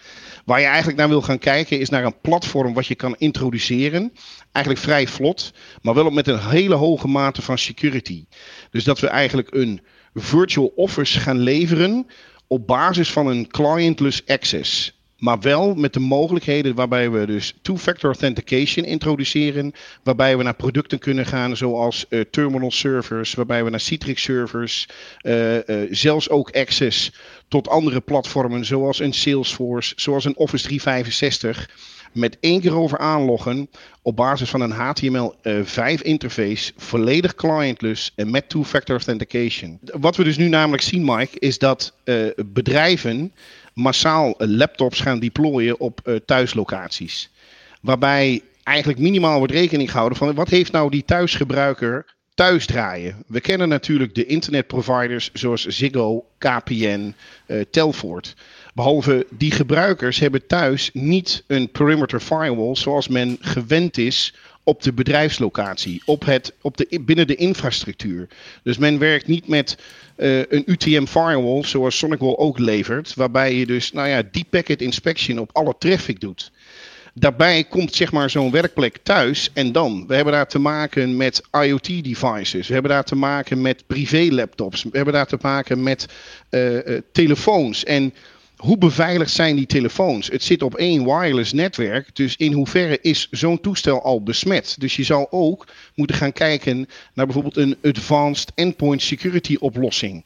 Waar 0.45 0.59
je 0.59 0.65
eigenlijk 0.65 0.97
naar 0.97 1.09
wil 1.09 1.21
gaan 1.21 1.39
kijken 1.39 1.79
is 1.79 1.89
naar 1.89 2.05
een 2.05 2.21
platform 2.21 2.73
wat 2.73 2.87
je 2.87 2.95
kan 2.95 3.15
introduceren. 3.17 4.13
Eigenlijk 4.51 4.85
vrij 4.85 5.07
vlot, 5.07 5.53
maar 5.81 5.93
wel 5.93 6.09
met 6.09 6.27
een 6.27 6.49
hele 6.49 6.75
hoge 6.75 7.07
mate 7.07 7.41
van 7.41 7.57
security. 7.57 8.25
Dus 8.71 8.83
dat 8.83 8.99
we 8.99 9.07
eigenlijk 9.07 9.53
een 9.53 9.81
virtual 10.19 10.71
office 10.75 11.19
gaan 11.19 11.39
leveren 11.39 12.07
op 12.47 12.67
basis 12.67 13.11
van 13.11 13.27
een 13.27 13.47
clientless 13.47 14.21
access. 14.25 14.97
Maar 15.19 15.39
wel 15.39 15.75
met 15.75 15.93
de 15.93 15.99
mogelijkheden 15.99 16.75
waarbij 16.75 17.11
we 17.11 17.25
dus 17.25 17.53
two-factor 17.61 18.09
authentication 18.09 18.85
introduceren. 18.85 19.73
Waarbij 20.03 20.37
we 20.37 20.43
naar 20.43 20.55
producten 20.55 20.99
kunnen 20.99 21.25
gaan 21.25 21.57
zoals 21.57 22.05
uh, 22.09 22.21
terminal 22.31 22.71
servers, 22.71 23.33
waarbij 23.33 23.63
we 23.63 23.69
naar 23.69 23.79
Citrix 23.79 24.21
servers. 24.21 24.87
Uh, 25.21 25.55
uh, 25.55 25.61
zelfs 25.89 26.29
ook 26.29 26.51
access 26.51 27.11
tot 27.47 27.67
andere 27.67 27.99
platformen 27.99 28.65
zoals 28.65 28.99
een 28.99 29.13
Salesforce, 29.13 29.93
zoals 29.95 30.25
een 30.25 30.37
Office 30.37 30.63
365 30.63 31.69
met 32.11 32.37
één 32.39 32.61
keer 32.61 32.75
over 32.75 32.97
aanloggen 32.97 33.69
op 34.01 34.15
basis 34.15 34.49
van 34.49 34.61
een 34.61 34.73
HTML5 34.73 35.75
uh, 35.77 35.97
interface, 36.01 36.71
volledig 36.77 37.35
clientless 37.35 38.11
en 38.15 38.31
met 38.31 38.49
two-factor 38.49 38.95
authentication. 38.95 39.79
Wat 39.81 40.15
we 40.15 40.23
dus 40.23 40.37
nu 40.37 40.47
namelijk 40.47 40.83
zien, 40.83 41.05
Mike, 41.05 41.39
is 41.39 41.57
dat 41.57 41.93
uh, 42.03 42.27
bedrijven 42.45 43.33
massaal 43.73 44.27
uh, 44.27 44.47
laptops 44.47 45.01
gaan 45.01 45.19
deployen 45.19 45.79
op 45.79 46.19
thuislocaties. 46.25 47.29
Waarbij 47.81 48.41
eigenlijk 48.63 48.99
minimaal 48.99 49.37
wordt 49.37 49.53
rekening 49.53 49.91
gehouden 49.91 50.17
van 50.17 50.33
wat 50.33 50.49
heeft 50.49 50.71
nou 50.71 50.89
die 50.89 51.05
thuisgebruiker 51.05 52.05
thuis 52.39 52.65
draaien. 52.65 53.23
We 53.27 53.41
kennen 53.41 53.69
natuurlijk 53.69 54.15
de 54.15 54.25
internetproviders 54.25 55.29
zoals 55.33 55.65
Ziggo, 55.65 56.25
KPN, 56.37 57.13
uh, 57.47 57.61
Telfort. 57.71 58.35
Behalve 58.79 59.25
die 59.29 59.51
gebruikers 59.51 60.19
hebben 60.19 60.47
thuis 60.47 60.89
niet 60.93 61.43
een 61.47 61.71
perimeter 61.71 62.19
firewall 62.19 62.75
zoals 62.75 63.07
men 63.07 63.37
gewend 63.41 63.97
is 63.97 64.33
op 64.63 64.81
de 64.81 64.93
bedrijfslocatie, 64.93 66.01
op 66.05 66.25
het, 66.25 66.53
op 66.61 66.77
de, 66.77 66.99
binnen 67.01 67.27
de 67.27 67.35
infrastructuur. 67.35 68.27
Dus 68.63 68.77
men 68.77 68.99
werkt 68.99 69.27
niet 69.27 69.47
met 69.47 69.77
uh, 70.17 70.37
een 70.37 70.63
UTM 70.65 71.05
firewall 71.05 71.63
zoals 71.63 71.97
SonicWall 71.97 72.35
ook 72.35 72.59
levert, 72.59 73.13
waarbij 73.13 73.55
je 73.55 73.65
dus 73.65 73.91
nou 73.91 74.07
ja, 74.07 74.23
deep 74.31 74.49
packet 74.49 74.81
inspection 74.81 75.39
op 75.39 75.49
alle 75.53 75.75
traffic 75.79 76.19
doet. 76.19 76.51
Daarbij 77.13 77.63
komt 77.63 77.95
zeg 77.95 78.11
maar 78.11 78.29
zo'n 78.29 78.51
werkplek 78.51 78.97
thuis 79.03 79.49
en 79.53 79.71
dan. 79.71 80.07
We 80.07 80.15
hebben 80.15 80.33
daar 80.33 80.47
te 80.47 80.59
maken 80.59 81.17
met 81.17 81.41
IoT 81.51 82.03
devices. 82.03 82.67
We 82.67 82.73
hebben 82.73 82.91
daar 82.91 83.03
te 83.03 83.15
maken 83.15 83.61
met 83.61 83.83
privé 83.87 84.27
laptops. 84.31 84.83
We 84.83 84.89
hebben 84.91 85.13
daar 85.13 85.27
te 85.27 85.37
maken 85.41 85.83
met 85.83 86.05
uh, 86.49 86.73
uh, 86.73 86.99
telefoons. 87.11 87.83
En 87.83 88.13
hoe 88.59 88.77
beveiligd 88.77 89.31
zijn 89.31 89.55
die 89.55 89.65
telefoons? 89.65 90.27
Het 90.27 90.43
zit 90.43 90.61
op 90.61 90.75
één 90.75 91.03
wireless 91.03 91.53
netwerk, 91.53 92.15
dus 92.15 92.35
in 92.35 92.53
hoeverre 92.53 92.99
is 93.01 93.27
zo'n 93.31 93.61
toestel 93.61 94.03
al 94.03 94.23
besmet? 94.23 94.75
Dus 94.79 94.95
je 94.95 95.03
zou 95.03 95.27
ook 95.29 95.67
moeten 95.95 96.15
gaan 96.15 96.31
kijken 96.31 96.87
naar 97.13 97.25
bijvoorbeeld 97.25 97.57
een 97.57 97.77
advanced 97.83 98.51
endpoint 98.55 99.01
security 99.01 99.55
oplossing. 99.59 100.25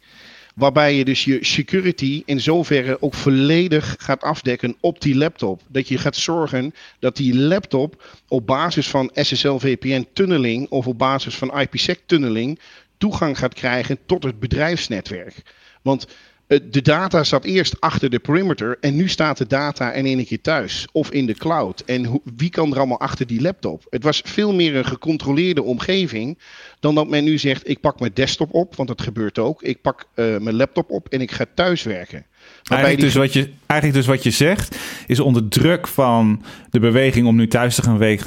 Waarbij 0.55 0.95
je 0.95 1.05
dus 1.05 1.23
je 1.23 1.45
security 1.45 2.21
in 2.25 2.41
zoverre 2.41 3.01
ook 3.01 3.13
volledig 3.13 3.95
gaat 3.99 4.21
afdekken 4.21 4.75
op 4.79 5.01
die 5.01 5.15
laptop. 5.15 5.61
Dat 5.67 5.87
je 5.87 5.97
gaat 5.97 6.15
zorgen 6.15 6.73
dat 6.99 7.15
die 7.15 7.37
laptop 7.37 8.21
op 8.27 8.47
basis 8.47 8.87
van 8.87 9.11
SSL 9.13 9.57
VPN 9.57 10.07
tunneling 10.13 10.69
of 10.69 10.87
op 10.87 10.97
basis 10.97 11.35
van 11.35 11.59
IPsec 11.59 11.99
tunneling 12.05 12.59
toegang 12.97 13.37
gaat 13.37 13.53
krijgen 13.53 13.97
tot 14.05 14.23
het 14.23 14.39
bedrijfsnetwerk. 14.39 15.35
Want 15.81 16.07
de 16.47 16.81
data 16.81 17.23
zat 17.23 17.43
eerst 17.43 17.81
achter 17.81 18.09
de 18.09 18.19
perimeter 18.19 18.77
en 18.79 18.95
nu 18.95 19.07
staat 19.07 19.37
de 19.37 19.47
data 19.47 19.91
in 19.91 20.05
één 20.05 20.25
keer 20.25 20.41
thuis 20.41 20.87
of 20.91 21.11
in 21.11 21.25
de 21.25 21.33
cloud. 21.33 21.83
En 21.85 22.21
wie 22.35 22.49
kan 22.49 22.71
er 22.71 22.77
allemaal 22.77 22.99
achter 22.99 23.27
die 23.27 23.41
laptop? 23.41 23.85
Het 23.89 24.03
was 24.03 24.21
veel 24.25 24.53
meer 24.53 24.75
een 24.75 24.85
gecontroleerde 24.85 25.63
omgeving 25.63 26.39
dan 26.79 26.95
dat 26.95 27.09
men 27.09 27.23
nu 27.23 27.37
zegt: 27.37 27.69
ik 27.69 27.79
pak 27.79 27.99
mijn 27.99 28.11
desktop 28.13 28.53
op, 28.53 28.75
want 28.75 28.87
dat 28.87 29.01
gebeurt 29.01 29.39
ook. 29.39 29.61
Ik 29.61 29.81
pak 29.81 30.05
uh, 30.15 30.37
mijn 30.37 30.55
laptop 30.55 30.89
op 30.89 31.07
en 31.07 31.21
ik 31.21 31.31
ga 31.31 31.45
thuiswerken. 31.53 32.25
Eigenlijk, 32.63 32.99
die... 32.99 33.09
dus 33.09 33.15
wat 33.15 33.33
je, 33.33 33.49
eigenlijk 33.65 33.99
dus 33.99 34.15
wat 34.15 34.23
je 34.23 34.31
zegt, 34.31 34.77
is 35.07 35.19
onder 35.19 35.47
druk 35.47 35.87
van 35.87 36.43
de 36.69 36.79
beweging 36.79 37.27
om 37.27 37.35
nu 37.35 37.47
thuis 37.47 37.75
te 37.75 37.81
gaan, 37.81 38.01
uh, 38.03 38.19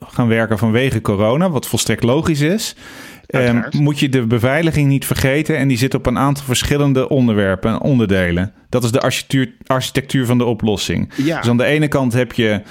gaan 0.00 0.28
werken 0.28 0.58
vanwege 0.58 1.00
corona, 1.00 1.50
wat 1.50 1.66
volstrekt 1.66 2.02
logisch 2.02 2.40
is. 2.40 2.74
Um, 3.34 3.64
moet 3.70 3.98
je 3.98 4.08
de 4.08 4.26
beveiliging 4.26 4.88
niet 4.88 5.06
vergeten. 5.06 5.56
En 5.56 5.68
die 5.68 5.76
zit 5.76 5.94
op 5.94 6.06
een 6.06 6.18
aantal 6.18 6.44
verschillende 6.44 7.08
onderwerpen 7.08 7.70
en 7.70 7.80
onderdelen. 7.80 8.52
Dat 8.68 8.84
is 8.84 8.92
de 8.92 9.00
architectuur, 9.00 9.52
architectuur 9.66 10.26
van 10.26 10.38
de 10.38 10.44
oplossing. 10.44 11.12
Ja. 11.16 11.40
Dus 11.40 11.50
aan 11.50 11.56
de 11.56 11.64
ene 11.64 11.88
kant 11.88 12.12
heb 12.12 12.32
je 12.32 12.62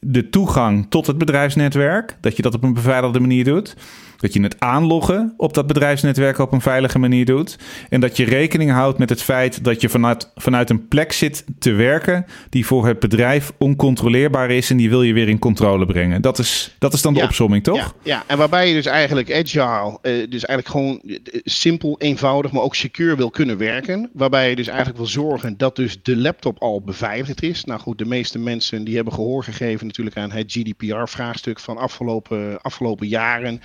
de 0.00 0.30
toegang 0.30 0.86
tot 0.88 1.06
het 1.06 1.18
bedrijfsnetwerk. 1.18 2.16
Dat 2.20 2.36
je 2.36 2.42
dat 2.42 2.54
op 2.54 2.62
een 2.62 2.74
beveiligde 2.74 3.20
manier 3.20 3.44
doet. 3.44 3.76
Dat 4.20 4.32
je 4.32 4.42
het 4.42 4.60
aanloggen 4.60 5.34
op 5.36 5.54
dat 5.54 5.66
bedrijfsnetwerk 5.66 6.38
op 6.38 6.52
een 6.52 6.60
veilige 6.60 6.98
manier 6.98 7.24
doet. 7.24 7.58
En 7.88 8.00
dat 8.00 8.16
je 8.16 8.24
rekening 8.24 8.70
houdt 8.70 8.98
met 8.98 9.08
het 9.08 9.22
feit 9.22 9.64
dat 9.64 9.80
je 9.80 9.88
vanuit, 9.88 10.30
vanuit 10.34 10.70
een 10.70 10.88
plek 10.88 11.12
zit 11.12 11.44
te 11.58 11.72
werken 11.72 12.26
die 12.50 12.66
voor 12.66 12.86
het 12.86 13.00
bedrijf 13.00 13.52
oncontroleerbaar 13.58 14.50
is 14.50 14.70
en 14.70 14.76
die 14.76 14.88
wil 14.88 15.02
je 15.02 15.12
weer 15.12 15.28
in 15.28 15.38
controle 15.38 15.86
brengen. 15.86 16.22
Dat 16.22 16.38
is, 16.38 16.76
dat 16.78 16.92
is 16.92 17.02
dan 17.02 17.14
de 17.14 17.22
opsomming, 17.22 17.62
toch? 17.62 17.76
Ja, 17.76 17.92
ja, 18.02 18.22
en 18.26 18.38
waarbij 18.38 18.68
je 18.68 18.74
dus 18.74 18.86
eigenlijk 18.86 19.32
agile, 19.32 19.98
uh, 20.02 20.30
dus 20.30 20.44
eigenlijk 20.44 20.68
gewoon 20.68 21.00
uh, 21.04 21.18
simpel, 21.44 21.98
eenvoudig, 21.98 22.52
maar 22.52 22.62
ook 22.62 22.74
secure 22.74 23.16
wil 23.16 23.30
kunnen 23.30 23.58
werken. 23.58 24.10
Waarbij 24.12 24.48
je 24.48 24.56
dus 24.56 24.66
eigenlijk 24.66 24.98
wil 24.98 25.06
zorgen 25.06 25.56
dat 25.56 25.76
dus 25.76 26.02
de 26.02 26.16
laptop 26.16 26.58
al 26.58 26.80
beveiligd 26.80 27.42
is. 27.42 27.64
Nou 27.64 27.80
goed, 27.80 27.98
de 27.98 28.04
meeste 28.04 28.38
mensen 28.38 28.84
die 28.84 28.94
hebben 28.94 29.12
gehoor 29.12 29.44
gegeven 29.44 29.86
natuurlijk 29.86 30.16
aan 30.16 30.32
het 30.32 30.52
GDPR-vraagstuk 30.52 31.60
van 31.60 31.76
afgelopen, 31.76 32.60
afgelopen 32.60 33.08
jaren 33.08 33.60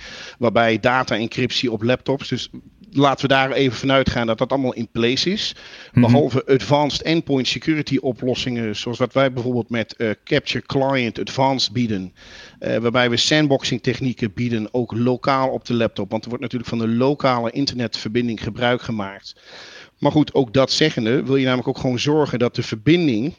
waarbij 0.52 0.80
data-encryptie 0.80 1.72
op 1.72 1.82
laptops. 1.82 2.28
Dus 2.28 2.50
laten 2.90 3.28
we 3.28 3.34
daar 3.34 3.52
even 3.52 3.78
vanuit 3.78 4.10
gaan 4.10 4.26
dat 4.26 4.38
dat 4.38 4.50
allemaal 4.50 4.74
in 4.74 4.88
place 4.92 5.30
is. 5.30 5.54
Mhm. 5.92 6.00
Behalve 6.00 6.46
advanced 6.46 7.02
endpoint 7.02 7.48
security 7.48 7.96
oplossingen, 7.96 8.76
zoals 8.76 8.98
wat 8.98 9.12
wij 9.12 9.32
bijvoorbeeld 9.32 9.70
met 9.70 9.94
uh, 9.98 10.10
Capture 10.24 10.66
Client 10.66 11.20
Advanced 11.20 11.72
bieden. 11.72 12.12
Uh, 12.60 12.76
waarbij 12.76 13.10
we 13.10 13.16
sandboxing 13.16 13.82
technieken 13.82 14.32
bieden, 14.34 14.74
ook 14.74 14.92
lokaal 14.92 15.48
op 15.48 15.64
de 15.64 15.74
laptop. 15.74 16.10
Want 16.10 16.22
er 16.22 16.28
wordt 16.28 16.44
natuurlijk 16.44 16.70
van 16.70 16.78
de 16.78 16.88
lokale 16.88 17.50
internetverbinding 17.50 18.42
gebruik 18.42 18.82
gemaakt. 18.82 19.34
Maar 19.98 20.12
goed, 20.12 20.34
ook 20.34 20.52
dat 20.52 20.72
zeggende 20.72 21.22
wil 21.22 21.36
je 21.36 21.44
namelijk 21.44 21.68
ook 21.68 21.78
gewoon 21.78 21.98
zorgen 21.98 22.38
dat 22.38 22.54
de 22.54 22.62
verbinding 22.62 23.34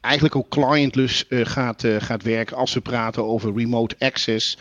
eigenlijk 0.00 0.36
ook 0.36 0.48
clientless 0.48 1.24
uh, 1.28 1.46
gaat, 1.46 1.84
uh, 1.84 1.96
gaat 1.98 2.22
werken 2.22 2.56
als 2.56 2.74
we 2.74 2.80
praten 2.80 3.24
over 3.24 3.54
remote 3.56 3.94
access 3.98 4.58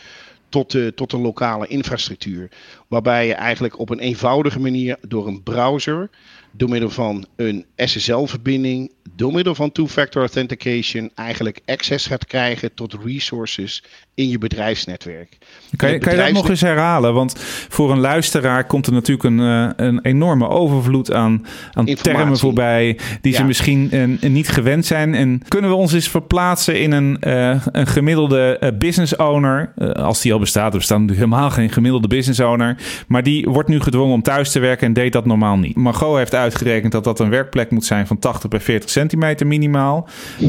tot 0.49 0.71
de, 0.71 0.91
tot 0.95 1.11
de 1.11 1.17
lokale 1.17 1.67
infrastructuur. 1.67 2.49
Waarbij 2.87 3.27
je 3.27 3.33
eigenlijk 3.33 3.79
op 3.79 3.89
een 3.89 3.99
eenvoudige 3.99 4.59
manier 4.59 4.97
door 5.07 5.27
een 5.27 5.43
browser, 5.43 6.09
door 6.51 6.69
middel 6.69 6.89
van 6.89 7.25
een 7.35 7.65
SSL-verbinding, 7.75 8.91
door 9.15 9.33
middel 9.33 9.55
van 9.55 9.71
two-factor 9.71 10.21
authentication 10.21 11.11
eigenlijk 11.15 11.59
access 11.65 12.07
gaat 12.07 12.25
krijgen 12.25 12.73
tot 12.73 12.93
resources 13.03 13.83
in 14.15 14.29
je 14.29 14.37
bedrijfsnetwerk. 14.37 15.37
Kan 15.75 15.91
je, 15.91 15.97
kan 15.97 16.15
je 16.15 16.19
dat 16.19 16.31
nog 16.31 16.49
eens 16.49 16.61
herhalen? 16.61 17.13
Want 17.13 17.35
voor 17.69 17.91
een 17.91 17.99
luisteraar 17.99 18.65
komt 18.65 18.87
er 18.87 18.93
natuurlijk 18.93 19.23
een, 19.23 19.39
eh, 19.39 19.85
een 19.85 19.99
enorme 20.01 20.47
overvloed 20.47 21.13
aan, 21.13 21.45
aan 21.73 21.85
termen 21.85 22.37
voorbij 22.37 22.99
die 23.21 23.33
ze 23.33 23.43
misschien 23.43 23.89
uh, 23.95 24.29
niet 24.29 24.47
gewend 24.47 24.85
zijn. 24.85 25.13
En 25.13 25.41
kunnen 25.47 25.69
we 25.69 25.75
ons 25.75 25.93
eens 25.93 26.09
verplaatsen 26.09 26.81
in 26.81 26.91
een, 26.91 27.17
uh, 27.21 27.55
een 27.71 27.87
gemiddelde 27.87 28.73
business 28.79 29.15
owner, 29.15 29.73
als 29.93 30.21
die 30.21 30.33
al 30.33 30.39
bestaat, 30.39 30.71
er 30.71 30.77
bestaat 30.77 30.99
natuurlijk 30.99 31.27
helemaal 31.27 31.49
geen 31.49 31.69
gemiddelde 31.69 32.07
business 32.07 32.39
owner, 32.39 32.77
maar 33.07 33.23
die 33.23 33.45
wordt 33.49 33.69
nu 33.69 33.79
gedwongen 33.79 34.13
om 34.13 34.21
thuis 34.21 34.51
te 34.51 34.59
werken 34.59 34.87
en 34.87 34.93
deed 34.93 35.13
dat 35.13 35.25
normaal 35.25 35.57
niet. 35.57 35.75
Margot 35.75 36.17
heeft 36.17 36.35
uitgerekend 36.35 36.91
dat 36.91 37.03
dat 37.03 37.19
een 37.19 37.29
werkplek 37.29 37.71
moet 37.71 37.85
zijn 37.85 38.07
van 38.07 38.19
80 38.19 38.49
bij 38.49 38.59
40 38.59 38.89
centimeter 38.89 39.47
minimaal. 39.47 40.07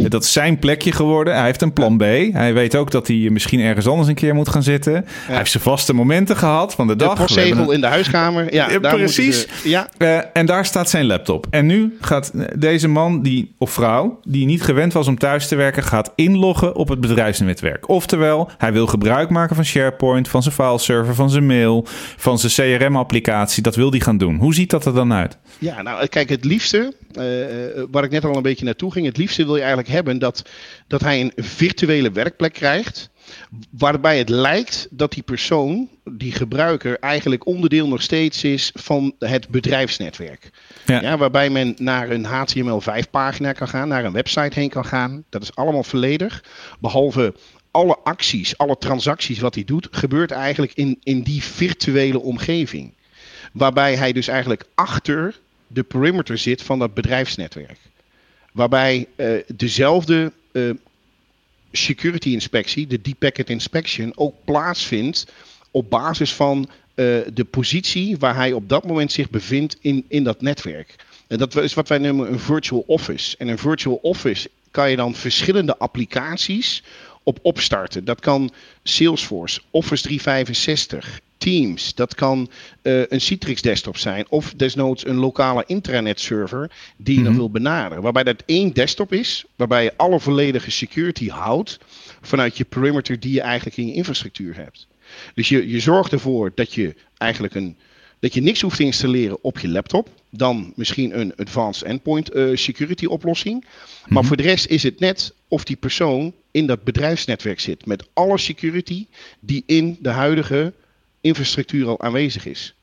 Dat 0.09 0.25
is 0.25 0.33
zijn 0.33 0.59
plekje 0.59 0.93
geworden. 0.93 1.35
Hij 1.35 1.45
heeft 1.45 1.63
een 1.63 1.73
plan 1.73 1.97
B. 1.97 2.03
Hij 2.33 2.55
weet 2.55 2.77
ook 2.77 2.91
dat 2.91 3.07
hij 3.07 3.29
misschien 3.31 3.56
ergens 3.61 3.87
anders 3.87 4.09
een 4.09 4.15
keer 4.15 4.35
moet 4.35 4.49
gaan 4.49 4.63
zitten. 4.63 4.93
Hij 4.93 5.37
heeft 5.37 5.51
zijn 5.51 5.63
vaste 5.63 5.95
momenten 5.95 6.37
gehad 6.37 6.75
van 6.75 6.87
de 6.87 6.97
dag. 6.97 7.15
De 7.15 7.21
postzegel 7.21 7.71
in 7.71 7.81
de 7.81 7.87
huiskamer. 7.87 8.55
Ja, 8.55 8.79
daar 8.79 8.95
precies. 8.95 9.47
ja. 9.65 9.89
Uh, 9.99 10.19
en 10.33 10.47
daar 10.47 10.65
staat 10.65 10.91
zijn 10.91 11.07
laptop. 11.07 11.47
En 11.51 11.67
nu 11.67 11.97
gaat 12.01 12.33
deze 12.61 12.89
man 12.89 13.23
die, 13.23 13.55
of 13.59 13.71
vrouw, 13.71 14.21
die 14.25 14.47
niet 14.47 14.63
gewend 14.63 14.93
was 14.93 15.09
om 15.09 15.19
thuis 15.19 15.49
te 15.49 15.57
werken, 15.57 15.83
gaat 15.83 16.13
inloggen 16.15 16.75
op 16.75 16.89
het 16.89 17.01
bedrijfsnetwerk. 17.01 17.89
Oftewel, 17.89 18.51
hij 18.59 18.73
wil 18.73 18.87
gebruik 18.87 19.31
maken 19.31 19.57
van 19.57 19.65
SharePoint, 19.65 20.29
van 20.29 20.43
zijn 20.43 20.55
fileserver, 20.55 21.15
van 21.15 21.31
zijn 21.31 21.47
mail, 21.47 21.87
van 22.17 22.39
zijn 22.39 22.79
CRM-applicatie. 22.79 23.63
Dat 23.63 23.77
wil 23.77 23.91
hij 23.91 24.01
gaan 24.01 24.19
doen. 24.19 24.37
Hoe 24.37 24.55
ziet 24.55 24.71
dat 24.71 24.85
er 24.87 24.95
dan 24.95 25.13
uit? 25.13 25.39
Ja, 25.59 25.83
nou 25.83 26.07
kijk, 26.07 26.29
het 26.29 26.45
liefste, 26.45 26.93
uh, 27.19 27.85
waar 27.91 28.05
ik 28.05 28.11
net 28.11 28.25
al 28.25 28.37
een 28.37 28.43
beetje 28.43 28.65
naartoe 28.65 28.93
ging, 28.93 29.07
het 29.07 29.17
liefste 29.17 29.45
wil 29.45 29.55
je 29.55 29.61
eigenlijk 29.61 29.91
hebben 29.91 30.19
dat, 30.19 30.43
dat 30.87 31.01
hij 31.01 31.21
een 31.21 31.33
virtuele 31.37 32.11
werkplek 32.13 32.53
krijgt. 32.53 33.11
Waarbij 33.71 34.19
het 34.19 34.29
lijkt 34.29 34.89
dat 34.91 35.13
die 35.13 35.23
persoon, 35.23 35.89
die 36.05 36.33
gebruiker, 36.33 36.99
eigenlijk 36.99 37.47
onderdeel 37.47 37.89
nog 37.89 38.03
steeds 38.03 38.45
is 38.45 38.71
van 38.75 39.15
het 39.19 39.49
bedrijfsnetwerk. 39.49 40.51
Ja. 40.87 41.01
ja 41.01 41.19
waarbij 41.19 41.51
men 41.51 41.75
naar 41.79 42.11
een 42.11 42.27
HTML5 42.27 43.11
pagina 43.11 43.53
kan 43.53 43.69
gaan, 43.69 43.89
naar 43.89 44.05
een 44.05 44.13
website 44.13 44.61
heen 44.61 44.69
kan 44.69 44.85
gaan. 44.85 45.25
Dat 45.29 45.43
is 45.43 45.55
allemaal 45.55 45.85
volledig. 45.85 46.45
Behalve 46.79 47.35
alle 47.71 47.99
acties, 48.05 48.59
alle 48.59 48.79
transacties 48.79 49.39
wat 49.39 49.55
hij 49.55 49.65
doet, 49.65 49.89
gebeurt 49.91 50.31
eigenlijk 50.31 50.73
in, 50.75 50.99
in 51.03 51.23
die 51.23 51.43
virtuele 51.43 52.21
omgeving. 52.21 52.93
Waarbij 53.53 53.97
hij 53.97 54.13
dus 54.13 54.29
eigenlijk 54.29 54.65
achter 54.75 55.39
de 55.67 55.83
perimeter 55.83 56.39
zit 56.39 56.63
van 56.63 56.79
dat 56.79 56.95
bedrijfsnetwerk. 56.95 57.79
Waarbij 58.53 59.07
uh, 59.17 59.41
dezelfde 59.57 60.33
uh, 60.53 60.71
security 61.77 62.33
inspectie, 62.33 62.87
de 62.87 63.01
deep 63.01 63.19
packet 63.19 63.51
inspection, 63.51 64.13
ook 64.15 64.35
plaatsvindt 64.45 65.27
op 65.71 65.91
basis 65.91 66.33
van 66.33 66.69
uh, 66.95 67.19
de 67.35 67.47
positie 67.51 68.17
waar 68.17 68.35
hij 68.35 68.53
op 68.53 68.69
dat 68.69 68.87
moment 68.87 69.13
zich 69.13 69.31
bevindt 69.31 69.77
in, 69.81 70.05
in 70.09 70.25
dat 70.25 70.41
netwerk. 70.41 70.95
En 71.27 71.39
dat 71.39 71.57
is 71.57 71.75
wat 71.75 71.89
wij 71.89 71.99
noemen 71.99 72.33
een 72.33 72.41
virtual 72.41 72.85
office. 72.87 73.37
En 73.37 73.49
een 73.49 73.59
virtual 73.59 73.99
office 74.03 74.51
kan 74.71 74.91
je 74.91 74.97
dan 74.97 75.15
verschillende 75.15 75.77
applicaties 75.79 76.83
op 77.27 77.39
opstarten. 77.43 78.05
Dat 78.05 78.21
kan 78.21 78.51
Salesforce, 78.83 79.61
Office 79.71 80.03
365, 80.03 81.21
Teams. 81.39 81.95
Dat 81.95 82.15
kan 82.15 82.51
uh, 82.83 83.03
een 83.09 83.21
Citrix 83.21 83.63
desktop 83.63 83.97
zijn. 83.97 84.27
Of 84.29 84.55
desnoods 84.57 85.07
een 85.07 85.17
lokale 85.17 85.65
intranet 85.67 86.21
server 86.21 86.71
die 86.97 87.15
je 87.15 87.21
mm 87.21 87.27
dan 87.27 87.37
wil 87.37 87.51
benaderen. 87.51 88.03
Waarbij 88.03 88.25
dat 88.25 88.43
één 88.47 88.73
desktop 88.73 89.13
is. 89.13 89.45
Waarbij 89.57 89.83
je 89.83 89.93
alle 89.97 90.21
volledige 90.21 90.71
security 90.71 91.29
houdt. 91.29 91.79
Vanuit 92.21 92.57
je 92.57 92.65
perimeter 92.65 93.21
die 93.21 93.33
je 93.33 93.41
eigenlijk 93.41 93.77
in 93.77 93.87
je 93.87 93.93
infrastructuur 93.93 94.57
hebt. 94.57 94.87
Dus 95.35 95.49
je, 95.49 95.69
je 95.69 95.81
zorgt 95.81 96.13
ervoor 96.13 96.53
dat 96.55 96.75
je 96.75 96.95
eigenlijk 97.19 97.55
een. 97.55 97.77
Dat 98.21 98.35
je 98.35 98.43
niks 98.43 98.61
hoeft 98.61 98.77
te 98.77 98.85
installeren 98.85 99.39
op 99.41 99.59
je 99.59 99.69
laptop. 99.69 100.09
Dan 100.31 100.73
misschien 100.77 101.19
een 101.19 101.35
advanced 101.37 101.87
endpoint 101.87 102.35
uh, 102.35 102.57
security 102.57 103.05
oplossing. 103.05 103.65
Maar 104.07 104.19
mhm. 104.19 104.27
voor 104.27 104.37
de 104.37 104.43
rest 104.43 104.67
is 104.67 104.83
het 104.83 105.01
net 105.01 105.35
of 105.49 105.65
die 105.65 105.77
persoon 105.77 106.33
in 106.57 106.67
dat 106.67 106.85
bedrijfsnetwerk 106.85 107.61
zit. 107.61 107.87
Met 107.87 108.09
alle 108.13 108.39
security 108.39 109.07
die 109.41 109.63
in 109.67 109.97
de 110.01 110.09
huidige 110.09 110.73
infrastructuur 111.21 111.89
al 111.89 112.01
aanwezig 112.01 112.47
is. 112.47 112.75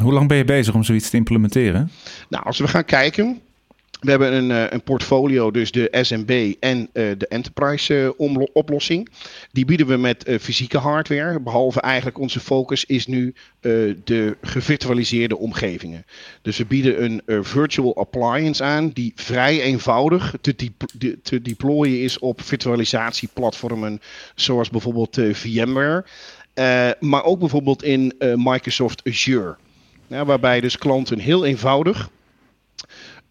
Hoe 0.00 0.12
lang 0.12 0.28
ben 0.28 0.36
je 0.36 0.44
bezig 0.44 0.74
om 0.74 0.84
zoiets 0.84 1.10
te 1.10 1.16
implementeren? 1.16 1.90
Nou, 2.28 2.44
als 2.44 2.58
we 2.58 2.68
gaan 2.68 2.84
kijken. 2.84 3.40
We 4.06 4.12
hebben 4.12 4.32
een, 4.32 4.50
eh, 4.50 4.64
een 4.70 4.82
portfolio, 4.82 5.50
dus 5.50 5.70
de 5.70 5.88
SMB 6.00 6.54
en 6.60 6.78
uh, 6.78 6.86
de 6.92 7.26
enterprise 7.28 8.14
uh, 8.18 8.42
oplossing. 8.52 9.08
Die 9.52 9.64
bieden 9.64 9.86
we 9.86 9.96
met 9.96 10.36
fysieke 10.40 10.78
hardware. 10.78 11.40
Behalve 11.40 11.80
eigenlijk 11.80 12.18
onze 12.18 12.40
focus 12.40 12.84
is 12.84 13.06
nu 13.06 13.34
de 14.04 14.36
gevirtualiseerde 14.40 15.36
omgevingen. 15.36 16.04
Dus 16.42 16.56
we 16.56 16.64
bieden 16.64 17.04
een 17.04 17.44
virtual 17.44 17.96
appliance 17.96 18.64
aan 18.64 18.88
die 18.88 19.12
vrij 19.14 19.62
eenvoudig 19.62 20.34
te, 20.40 20.54
te 21.22 21.42
deployen 21.42 22.00
is 22.00 22.18
op 22.18 22.42
virtualisatieplatformen 22.42 24.00
zoals 24.34 24.70
bijvoorbeeld 24.70 25.20
VMware. 25.32 26.04
Maar 27.00 27.24
ook 27.24 27.38
bijvoorbeeld 27.38 27.82
in 27.82 28.14
Microsoft 28.18 29.02
Azure. 29.04 29.56
Waarbij 30.06 30.60
dus 30.60 30.78
klanten 30.78 31.18
heel 31.18 31.44
eenvoudig 31.44 32.10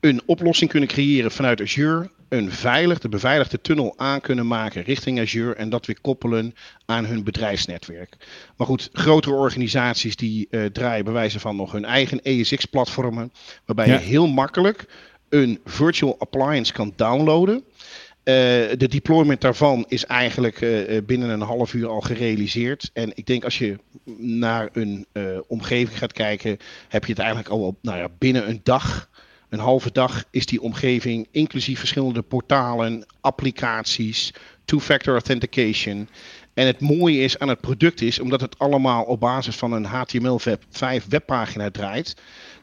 een 0.06 0.22
oplossing 0.26 0.70
kunnen 0.70 0.90
creëren 0.90 1.32
vanuit 1.32 1.62
Azure. 1.62 2.10
Een 2.30 2.52
veilig, 2.52 3.00
de 3.00 3.10
beveiligde 3.10 3.62
tunnel 3.62 3.94
aan 3.98 4.22
kunnen 4.22 4.48
maken 4.48 4.84
richting 4.84 5.20
Azure. 5.20 5.56
En 5.56 5.70
dat 5.70 5.86
weer 5.86 6.02
koppelen 6.02 6.56
aan 6.86 7.06
hun 7.06 7.24
bedrijfsnetwerk. 7.24 8.16
Maar 8.58 8.68
goed, 8.68 8.90
grotere 8.94 9.36
organisaties 9.36 10.16
die 10.16 10.48
uh, 10.50 10.66
draaien 10.66 11.06
bewijzen 11.06 11.40
van 11.40 11.56
nog 11.56 11.72
hun 11.72 11.86
eigen 11.86 12.22
ESX-platformen. 12.22 13.32
Waarbij 13.66 13.88
je 13.88 13.98
heel 13.98 14.28
makkelijk 14.28 14.86
een 15.30 15.60
virtual 15.66 16.16
appliance 16.20 16.74
kan 16.74 16.94
downloaden. 16.96 17.56
Uh, 17.56 18.34
de 18.78 18.88
deployment 18.88 19.42
daarvan 19.42 19.86
is 19.88 20.06
eigenlijk 20.06 20.62
uh, 20.62 20.98
binnen 21.06 21.30
een 21.30 21.42
half 21.42 21.74
uur 21.74 21.88
al 21.88 22.02
gerealiseerd. 22.02 22.90
En 22.94 23.12
ik 23.16 23.26
denk 23.26 23.44
als 23.44 23.58
je 23.58 23.80
naar 24.18 24.70
een 24.74 25.06
uh, 25.14 25.24
omgeving 25.48 25.98
gaat 25.98 26.14
kijken, 26.14 26.58
heb 26.88 27.06
je 27.06 27.12
het 27.12 27.22
eigenlijk 27.22 27.50
al 27.50 27.78
nou 27.82 27.98
ja, 27.98 28.08
binnen 28.18 28.50
een 28.50 28.60
dag, 28.64 29.10
een 29.50 29.60
halve 29.60 29.92
dag, 29.92 30.24
is 30.32 30.46
die 30.46 30.62
omgeving 30.62 31.28
inclusief 31.32 31.80
verschillende 31.80 32.22
portalen, 32.22 33.06
applicaties, 33.22 34.34
two-factor 34.66 35.14
authentication. 35.14 36.10
En 36.54 36.66
het 36.66 36.80
mooie 36.80 37.20
is 37.20 37.40
aan 37.40 37.50
het 37.50 37.62
product 37.62 38.02
is, 38.02 38.20
omdat 38.20 38.42
het 38.42 38.60
allemaal 38.60 39.04
op 39.04 39.20
basis 39.20 39.56
van 39.56 39.72
een 39.72 39.86
HTML5 39.88 41.08
webpagina 41.10 41.72
draait, 41.72 42.16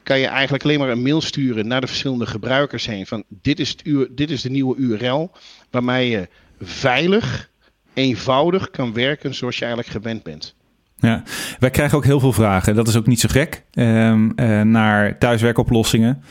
kan 0.03 0.19
je 0.19 0.27
eigenlijk 0.27 0.65
alleen 0.65 0.79
maar 0.79 0.89
een 0.89 1.03
mail 1.03 1.21
sturen 1.21 1.67
naar 1.67 1.81
de 1.81 1.87
verschillende 1.87 2.27
gebruikers 2.27 2.87
heen. 2.87 3.07
Van 3.07 3.25
dit 3.29 3.61
is, 3.61 3.77
dit 4.11 4.31
is 4.31 4.43
de 4.43 4.51
nieuwe 4.51 4.77
URL 4.77 5.31
waarmee 5.71 6.11
je 6.11 6.29
veilig, 6.61 7.51
eenvoudig 7.95 8.71
kan 8.71 8.93
werken 8.93 9.35
zoals 9.35 9.59
je 9.59 9.65
eigenlijk 9.65 9.95
gewend 9.95 10.23
bent. 10.23 10.55
Ja, 11.03 11.23
wij 11.59 11.71
krijgen 11.71 11.97
ook 11.97 12.05
heel 12.05 12.21
veel 12.21 12.33
vragen. 12.33 12.75
Dat 12.75 12.89
is 12.89 12.97
ook 12.97 13.07
niet 13.07 13.21
zo 13.21 13.29
gek. 13.31 13.65
Um, 13.73 14.33
uh, 14.37 14.61
naar 14.61 15.19
thuiswerkoplossingen. 15.19 16.23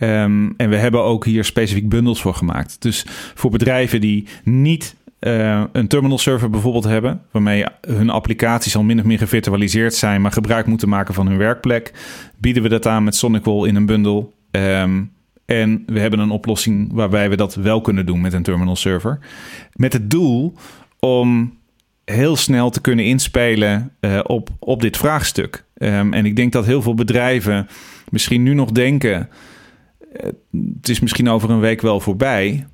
Um, 0.00 0.54
en 0.56 0.68
we 0.70 0.76
hebben 0.76 1.02
ook 1.02 1.24
hier 1.24 1.44
specifiek 1.44 1.88
bundels 1.88 2.20
voor 2.20 2.34
gemaakt. 2.34 2.82
Dus 2.82 3.06
voor 3.34 3.50
bedrijven 3.50 4.00
die 4.00 4.26
niet 4.44 4.96
uh, 5.20 5.64
een 5.72 5.88
terminal 5.88 6.18
server 6.18 6.50
bijvoorbeeld 6.50 6.84
hebben, 6.84 7.20
waarmee 7.30 7.64
hun 7.80 8.10
applicaties 8.10 8.76
al 8.76 8.82
min 8.82 8.98
of 8.98 9.04
meer 9.04 9.18
gevirtualiseerd 9.18 9.94
zijn, 9.94 10.20
maar 10.20 10.32
gebruik 10.32 10.66
moeten 10.66 10.88
maken 10.88 11.14
van 11.14 11.26
hun 11.26 11.38
werkplek, 11.38 11.92
bieden 12.38 12.62
we 12.62 12.68
dat 12.68 12.86
aan 12.86 13.04
met 13.04 13.16
SonicWall 13.16 13.68
in 13.68 13.76
een 13.76 13.86
bundel. 13.86 14.34
Um, 14.50 15.14
en 15.44 15.82
we 15.86 16.00
hebben 16.00 16.18
een 16.18 16.30
oplossing 16.30 16.92
waarbij 16.92 17.30
we 17.30 17.36
dat 17.36 17.54
wel 17.54 17.80
kunnen 17.80 18.06
doen 18.06 18.20
met 18.20 18.32
een 18.32 18.42
terminal 18.42 18.76
server. 18.76 19.18
Met 19.72 19.92
het 19.92 20.10
doel 20.10 20.54
om 21.00 21.58
heel 22.04 22.36
snel 22.36 22.70
te 22.70 22.80
kunnen 22.80 23.04
inspelen 23.04 23.92
uh, 24.00 24.20
op, 24.22 24.48
op 24.58 24.80
dit 24.80 24.96
vraagstuk. 24.96 25.64
Um, 25.78 26.12
en 26.12 26.26
ik 26.26 26.36
denk 26.36 26.52
dat 26.52 26.66
heel 26.66 26.82
veel 26.82 26.94
bedrijven 26.94 27.68
misschien 28.10 28.42
nu 28.42 28.54
nog 28.54 28.70
denken: 28.70 29.28
het 30.76 30.88
is 30.88 31.00
misschien 31.00 31.28
over 31.28 31.50
een 31.50 31.60
week 31.60 31.80
wel 31.80 32.00
voorbij. 32.00 32.66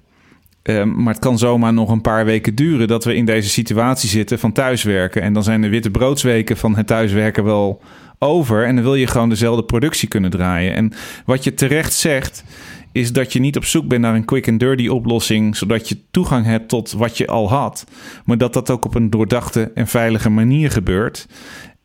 Um, 0.63 1.03
maar 1.03 1.13
het 1.13 1.23
kan 1.23 1.39
zomaar 1.39 1.73
nog 1.73 1.91
een 1.91 2.01
paar 2.01 2.25
weken 2.25 2.55
duren 2.55 2.89
dat 2.89 3.05
we 3.05 3.15
in 3.15 3.25
deze 3.25 3.49
situatie 3.49 4.09
zitten 4.09 4.39
van 4.39 4.53
thuiswerken. 4.53 5.23
En 5.23 5.33
dan 5.33 5.43
zijn 5.43 5.61
de 5.61 5.69
witte 5.69 5.91
broodsweken 5.91 6.57
van 6.57 6.77
het 6.77 6.87
thuiswerken 6.87 7.45
wel 7.45 7.83
over. 8.19 8.67
En 8.67 8.75
dan 8.75 8.85
wil 8.85 8.95
je 8.95 9.07
gewoon 9.07 9.29
dezelfde 9.29 9.65
productie 9.65 10.09
kunnen 10.09 10.31
draaien. 10.31 10.75
En 10.75 10.93
wat 11.25 11.45
je 11.45 11.55
terecht 11.55 11.93
zegt, 11.93 12.45
is 12.93 13.13
dat 13.13 13.33
je 13.33 13.41
niet 13.41 13.57
op 13.57 13.65
zoek 13.65 13.89
bent 13.89 14.01
naar 14.01 14.15
een 14.15 14.25
quick 14.25 14.49
and 14.49 14.61
dirty 14.61 14.89
oplossing, 14.89 15.57
zodat 15.57 15.89
je 15.89 15.99
toegang 16.11 16.45
hebt 16.45 16.69
tot 16.69 16.93
wat 16.93 17.17
je 17.17 17.27
al 17.27 17.49
had. 17.49 17.85
Maar 18.25 18.39
dat 18.39 18.53
dat 18.53 18.71
ook 18.71 18.85
op 18.85 18.95
een 18.95 19.11
doordachte 19.11 19.71
en 19.75 19.87
veilige 19.87 20.31
manier 20.31 20.71
gebeurt. 20.71 21.27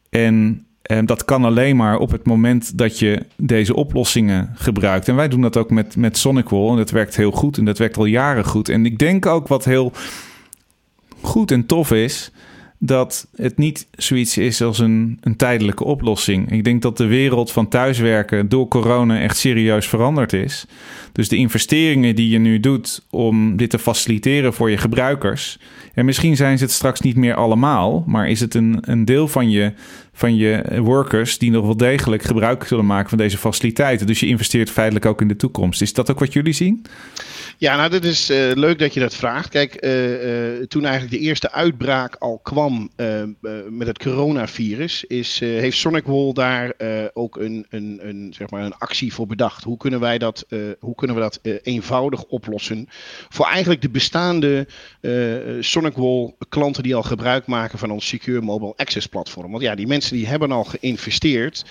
En 0.09 0.66
Um, 0.91 1.05
dat 1.05 1.25
kan 1.25 1.45
alleen 1.45 1.75
maar 1.75 1.97
op 1.97 2.11
het 2.11 2.25
moment 2.25 2.77
dat 2.77 2.99
je 2.99 3.25
deze 3.35 3.75
oplossingen 3.75 4.51
gebruikt. 4.55 5.07
En 5.07 5.15
wij 5.15 5.27
doen 5.27 5.41
dat 5.41 5.57
ook 5.57 5.69
met, 5.69 5.95
met 5.95 6.17
SonicWall. 6.17 6.69
En 6.69 6.75
dat 6.75 6.91
werkt 6.91 7.15
heel 7.15 7.31
goed. 7.31 7.57
En 7.57 7.65
dat 7.65 7.77
werkt 7.77 7.97
al 7.97 8.05
jaren 8.05 8.45
goed. 8.45 8.69
En 8.69 8.85
ik 8.85 8.97
denk 8.97 9.25
ook 9.25 9.47
wat 9.47 9.65
heel 9.65 9.91
goed 11.21 11.51
en 11.51 11.65
tof 11.65 11.91
is 11.91 12.31
dat 12.79 13.27
het 13.35 13.57
niet 13.57 13.87
zoiets 13.91 14.37
is 14.37 14.61
als 14.61 14.79
een, 14.79 15.17
een 15.21 15.35
tijdelijke 15.35 15.83
oplossing. 15.83 16.51
Ik 16.51 16.63
denk 16.63 16.81
dat 16.81 16.97
de 16.97 17.05
wereld 17.05 17.51
van 17.51 17.67
thuiswerken 17.67 18.49
door 18.49 18.67
corona 18.67 19.19
echt 19.19 19.37
serieus 19.37 19.87
veranderd 19.87 20.33
is. 20.33 20.65
Dus 21.11 21.29
de 21.29 21.35
investeringen 21.35 22.15
die 22.15 22.29
je 22.29 22.37
nu 22.37 22.59
doet 22.59 23.05
om 23.09 23.57
dit 23.57 23.69
te 23.69 23.79
faciliteren 23.79 24.53
voor 24.53 24.69
je 24.69 24.77
gebruikers. 24.77 25.59
En 25.93 26.05
misschien 26.05 26.35
zijn 26.35 26.57
ze 26.57 26.63
het 26.63 26.73
straks 26.73 27.01
niet 27.01 27.15
meer 27.15 27.35
allemaal, 27.35 28.03
maar 28.07 28.29
is 28.29 28.39
het 28.39 28.55
een, 28.55 28.77
een 28.81 29.05
deel 29.05 29.27
van 29.27 29.49
je, 29.49 29.73
van 30.17 30.35
je 30.35 30.81
workers 30.81 31.37
die 31.37 31.51
nog 31.51 31.65
wel 31.65 31.77
degelijk 31.77 32.23
gebruik 32.23 32.63
zullen 32.63 32.85
maken 32.85 33.09
van 33.09 33.17
deze 33.17 33.37
faciliteiten. 33.37 34.07
Dus 34.07 34.19
je 34.19 34.27
investeert 34.27 34.69
feitelijk 34.69 35.05
ook 35.05 35.21
in 35.21 35.27
de 35.27 35.35
toekomst. 35.35 35.81
Is 35.81 35.93
dat 35.93 36.11
ook 36.11 36.19
wat 36.19 36.33
jullie 36.33 36.53
zien? 36.53 36.85
Ja, 37.57 37.75
nou, 37.75 37.89
dit 37.89 38.03
is 38.03 38.29
uh, 38.29 38.37
leuk 38.53 38.79
dat 38.79 38.93
je 38.93 38.99
dat 38.99 39.15
vraagt. 39.15 39.49
Kijk, 39.49 39.85
uh, 39.85 40.55
uh, 40.57 40.63
toen 40.63 40.85
eigenlijk 40.85 41.13
de 41.13 41.27
eerste 41.27 41.51
uitbraak 41.51 42.15
al 42.15 42.39
kwam 42.43 42.89
met 43.69 43.87
het 43.87 43.97
coronavirus, 43.97 45.03
is, 45.03 45.39
heeft 45.39 45.77
SonicWall 45.77 46.33
daar 46.33 46.73
ook 47.13 47.37
een, 47.37 47.65
een, 47.69 47.99
een, 48.01 48.33
zeg 48.37 48.49
maar 48.49 48.63
een 48.63 48.77
actie 48.77 49.13
voor 49.13 49.27
bedacht. 49.27 49.63
Hoe 49.63 49.77
kunnen 49.77 49.99
wij 49.99 50.17
dat, 50.17 50.45
hoe 50.79 50.95
kunnen 50.95 51.15
we 51.15 51.21
dat 51.21 51.39
eenvoudig 51.63 52.23
oplossen 52.23 52.87
voor 53.29 53.45
eigenlijk 53.45 53.81
de 53.81 53.89
bestaande 53.89 54.67
SonicWall 55.59 56.33
klanten 56.49 56.83
die 56.83 56.95
al 56.95 57.03
gebruik 57.03 57.47
maken 57.47 57.79
van 57.79 57.91
ons 57.91 58.07
Secure 58.07 58.41
Mobile 58.41 58.73
Access 58.75 59.07
platform? 59.07 59.51
Want 59.51 59.63
ja, 59.63 59.75
die 59.75 59.87
mensen 59.87 60.06
die 60.09 60.27
hebben 60.27 60.51
al 60.51 60.63
geïnvesteerd, 60.63 61.65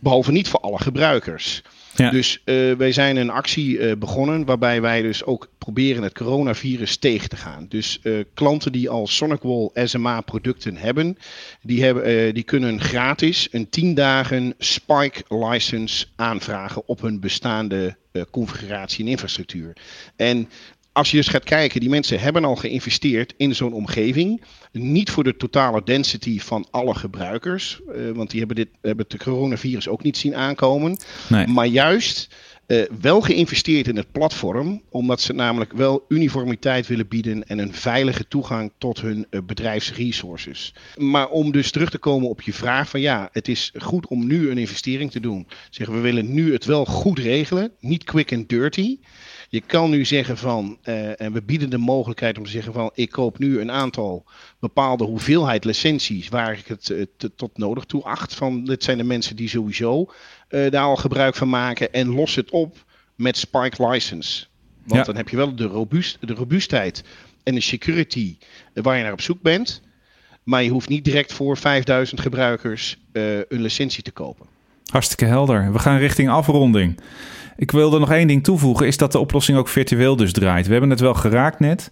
behalve 0.00 0.32
niet 0.32 0.48
voor 0.48 0.60
alle 0.60 0.78
gebruikers. 0.78 1.62
Ja. 1.96 2.10
Dus 2.10 2.40
uh, 2.44 2.72
wij 2.72 2.92
zijn 2.92 3.16
een 3.16 3.30
actie 3.30 3.78
uh, 3.78 3.92
begonnen 3.98 4.44
waarbij 4.44 4.80
wij 4.80 5.02
dus 5.02 5.24
ook 5.24 5.48
proberen 5.58 6.02
het 6.02 6.14
coronavirus 6.14 6.96
tegen 6.96 7.28
te 7.28 7.36
gaan. 7.36 7.66
Dus 7.68 8.00
uh, 8.02 8.24
klanten 8.34 8.72
die 8.72 8.88
al 8.88 9.06
SonicWall 9.06 9.70
SMA 9.74 10.20
producten 10.20 10.76
hebben, 10.76 11.18
die, 11.62 11.84
hebben 11.84 12.34
die 12.34 12.42
kunnen 12.42 12.80
gratis 12.80 13.48
een 13.50 13.68
10 13.68 13.94
dagen 13.94 14.54
Spike 14.58 15.22
license 15.28 16.06
aanvragen 16.16 16.82
op 16.88 17.00
hun 17.00 17.20
bestaande 17.20 17.96
configuratie 18.30 19.04
en 19.04 19.10
infrastructuur. 19.10 19.76
En 20.16 20.48
als 20.96 21.10
je 21.10 21.16
dus 21.16 21.28
gaat 21.28 21.44
kijken, 21.44 21.80
die 21.80 21.88
mensen 21.88 22.20
hebben 22.20 22.44
al 22.44 22.56
geïnvesteerd 22.56 23.34
in 23.36 23.54
zo'n 23.54 23.72
omgeving. 23.72 24.42
Niet 24.72 25.10
voor 25.10 25.24
de 25.24 25.36
totale 25.36 25.82
density 25.84 26.40
van 26.40 26.66
alle 26.70 26.94
gebruikers. 26.94 27.80
Uh, 27.88 28.10
want 28.10 28.30
die 28.30 28.38
hebben, 28.38 28.56
dit, 28.56 28.68
hebben 28.80 29.06
het 29.08 29.22
coronavirus 29.22 29.88
ook 29.88 30.02
niet 30.02 30.16
zien 30.16 30.34
aankomen. 30.34 30.96
Nee. 31.28 31.46
Maar 31.46 31.66
juist 31.66 32.28
uh, 32.66 32.82
wel 33.00 33.20
geïnvesteerd 33.20 33.88
in 33.88 33.96
het 33.96 34.12
platform. 34.12 34.82
Omdat 34.90 35.20
ze 35.20 35.32
namelijk 35.32 35.72
wel 35.72 36.04
uniformiteit 36.08 36.86
willen 36.86 37.08
bieden. 37.08 37.46
En 37.46 37.58
een 37.58 37.74
veilige 37.74 38.28
toegang 38.28 38.72
tot 38.78 39.00
hun 39.00 39.26
uh, 39.30 39.40
bedrijfsresources. 39.46 40.74
Maar 40.96 41.28
om 41.28 41.52
dus 41.52 41.70
terug 41.70 41.90
te 41.90 41.98
komen 41.98 42.28
op 42.28 42.42
je 42.42 42.52
vraag 42.52 42.88
van 42.88 43.00
ja, 43.00 43.28
het 43.32 43.48
is 43.48 43.72
goed 43.78 44.06
om 44.06 44.26
nu 44.26 44.50
een 44.50 44.58
investering 44.58 45.10
te 45.10 45.20
doen. 45.20 45.46
Zeggen 45.70 45.94
we 45.94 46.00
willen 46.00 46.34
nu 46.34 46.52
het 46.52 46.64
wel 46.64 46.84
goed 46.84 47.18
regelen. 47.18 47.72
Niet 47.80 48.04
quick 48.04 48.32
and 48.32 48.48
dirty. 48.48 48.98
Je 49.56 49.62
kan 49.66 49.90
nu 49.90 50.04
zeggen 50.04 50.36
van, 50.36 50.78
uh, 50.84 51.20
en 51.20 51.32
we 51.32 51.42
bieden 51.42 51.70
de 51.70 51.78
mogelijkheid 51.78 52.38
om 52.38 52.44
te 52.44 52.50
zeggen 52.50 52.72
van, 52.72 52.90
ik 52.94 53.10
koop 53.10 53.38
nu 53.38 53.60
een 53.60 53.70
aantal 53.70 54.24
bepaalde 54.58 55.04
hoeveelheid 55.04 55.64
licenties 55.64 56.28
waar 56.28 56.58
ik 56.58 56.66
het 56.66 56.88
uh, 56.88 57.04
te, 57.16 57.34
tot 57.34 57.58
nodig 57.58 57.84
toe 57.84 58.02
acht. 58.02 58.34
Van, 58.34 58.64
dit 58.64 58.84
zijn 58.84 58.98
de 58.98 59.04
mensen 59.04 59.36
die 59.36 59.48
sowieso 59.48 60.12
uh, 60.50 60.70
daar 60.70 60.84
al 60.84 60.96
gebruik 60.96 61.34
van 61.34 61.48
maken 61.48 61.92
en 61.92 62.08
los 62.08 62.34
het 62.34 62.50
op 62.50 62.84
met 63.14 63.36
Spike 63.36 63.88
License. 63.88 64.46
Want 64.84 65.00
ja. 65.00 65.06
dan 65.06 65.16
heb 65.16 65.28
je 65.28 65.36
wel 65.36 65.56
de, 65.56 65.64
robuust, 65.64 66.18
de 66.20 66.34
robuustheid 66.34 67.04
en 67.42 67.54
de 67.54 67.60
security 67.60 68.36
waar 68.74 68.96
je 68.96 69.02
naar 69.02 69.12
op 69.12 69.20
zoek 69.20 69.42
bent. 69.42 69.82
Maar 70.42 70.62
je 70.62 70.70
hoeft 70.70 70.88
niet 70.88 71.04
direct 71.04 71.32
voor 71.32 71.56
5000 71.56 72.20
gebruikers 72.20 72.96
een 73.12 73.60
licentie 73.60 74.02
te 74.02 74.12
kopen. 74.12 74.55
Hartstikke 74.92 75.24
helder. 75.24 75.72
We 75.72 75.78
gaan 75.78 75.98
richting 75.98 76.28
afronding. 76.28 77.00
Ik 77.56 77.70
wilde 77.70 77.98
nog 77.98 78.10
één 78.10 78.26
ding 78.26 78.44
toevoegen, 78.44 78.86
is 78.86 78.96
dat 78.96 79.12
de 79.12 79.18
oplossing 79.18 79.58
ook 79.58 79.68
virtueel 79.68 80.16
dus 80.16 80.32
draait. 80.32 80.66
We 80.66 80.72
hebben 80.72 80.90
het 80.90 81.00
wel 81.00 81.14
geraakt 81.14 81.60
net. 81.60 81.90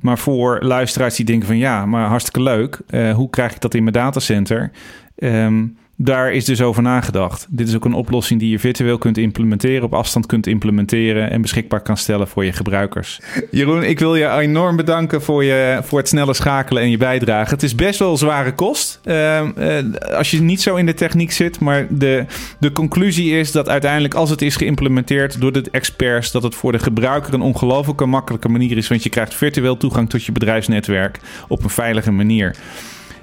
Maar 0.00 0.18
voor 0.18 0.58
luisteraars 0.62 1.16
die 1.16 1.24
denken 1.24 1.46
van 1.46 1.58
ja, 1.58 1.86
maar 1.86 2.06
hartstikke 2.08 2.42
leuk. 2.42 2.80
Uh, 2.90 3.14
hoe 3.14 3.30
krijg 3.30 3.54
ik 3.54 3.60
dat 3.60 3.74
in 3.74 3.82
mijn 3.82 3.94
datacenter? 3.94 4.70
Um, 5.16 5.76
daar 6.02 6.32
is 6.32 6.44
dus 6.44 6.62
over 6.62 6.82
nagedacht. 6.82 7.46
Dit 7.48 7.68
is 7.68 7.74
ook 7.74 7.84
een 7.84 7.94
oplossing 7.94 8.40
die 8.40 8.50
je 8.50 8.58
virtueel 8.58 8.98
kunt 8.98 9.18
implementeren, 9.18 9.82
op 9.82 9.94
afstand 9.94 10.26
kunt 10.26 10.46
implementeren 10.46 11.30
en 11.30 11.42
beschikbaar 11.42 11.80
kan 11.80 11.96
stellen 11.96 12.28
voor 12.28 12.44
je 12.44 12.52
gebruikers. 12.52 13.20
Jeroen, 13.50 13.82
ik 13.82 13.98
wil 13.98 14.16
je 14.16 14.28
enorm 14.28 14.76
bedanken 14.76 15.22
voor, 15.22 15.44
je, 15.44 15.80
voor 15.82 15.98
het 15.98 16.08
snelle 16.08 16.34
schakelen 16.34 16.82
en 16.82 16.90
je 16.90 16.96
bijdrage. 16.96 17.54
Het 17.54 17.62
is 17.62 17.74
best 17.74 17.98
wel 17.98 18.16
zware 18.16 18.54
kost 18.54 19.00
uh, 19.04 19.40
uh, 19.58 19.78
als 20.16 20.30
je 20.30 20.40
niet 20.40 20.62
zo 20.62 20.76
in 20.76 20.86
de 20.86 20.94
techniek 20.94 21.32
zit, 21.32 21.60
maar 21.60 21.86
de, 21.90 22.24
de 22.58 22.72
conclusie 22.72 23.38
is 23.38 23.52
dat 23.52 23.68
uiteindelijk 23.68 24.14
als 24.14 24.30
het 24.30 24.42
is 24.42 24.56
geïmplementeerd 24.56 25.40
door 25.40 25.52
de 25.52 25.64
experts, 25.70 26.30
dat 26.30 26.42
het 26.42 26.54
voor 26.54 26.72
de 26.72 26.78
gebruiker 26.78 27.34
een 27.34 27.40
ongelooflijke 27.40 28.06
makkelijke 28.06 28.48
manier 28.48 28.76
is, 28.76 28.88
want 28.88 29.02
je 29.02 29.08
krijgt 29.10 29.34
virtueel 29.34 29.76
toegang 29.76 30.10
tot 30.10 30.24
je 30.24 30.32
bedrijfsnetwerk 30.32 31.18
op 31.48 31.64
een 31.64 31.70
veilige 31.70 32.10
manier. 32.10 32.56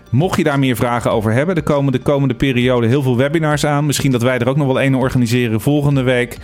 Mocht 0.09 0.37
je 0.37 0.43
daar 0.43 0.59
meer 0.59 0.75
vragen 0.75 1.11
over 1.11 1.31
hebben, 1.31 1.55
er 1.55 1.63
komen 1.63 1.91
de 1.91 1.99
komende 1.99 2.33
periode 2.33 2.87
heel 2.87 3.01
veel 3.01 3.17
webinars 3.17 3.65
aan. 3.65 3.85
Misschien 3.85 4.11
dat 4.11 4.21
wij 4.21 4.39
er 4.39 4.49
ook 4.49 4.57
nog 4.57 4.67
wel 4.67 4.81
een 4.81 4.95
organiseren 4.95 5.61
volgende 5.61 6.01
week. 6.01 6.37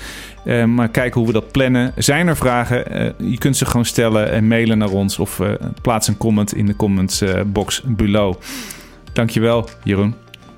Uh, 0.45 0.65
maar 0.65 0.89
kijken 0.89 1.19
hoe 1.19 1.27
we 1.27 1.33
dat 1.33 1.51
plannen. 1.51 1.93
Zijn 1.95 2.27
er 2.27 2.35
vragen? 2.35 3.01
Uh, 3.01 3.31
je 3.31 3.37
kunt 3.37 3.57
ze 3.57 3.65
gewoon 3.65 3.85
stellen 3.85 4.31
en 4.31 4.47
mailen 4.47 4.77
naar 4.77 4.91
ons 4.91 5.19
of 5.19 5.39
uh, 5.39 5.51
plaats 5.81 6.07
een 6.07 6.17
comment 6.17 6.55
in 6.55 6.65
de 6.65 6.75
comments 6.75 7.23
box 7.45 7.81
below. 7.85 8.35
Dankjewel, 9.13 9.69
Jeroen. 9.83 10.15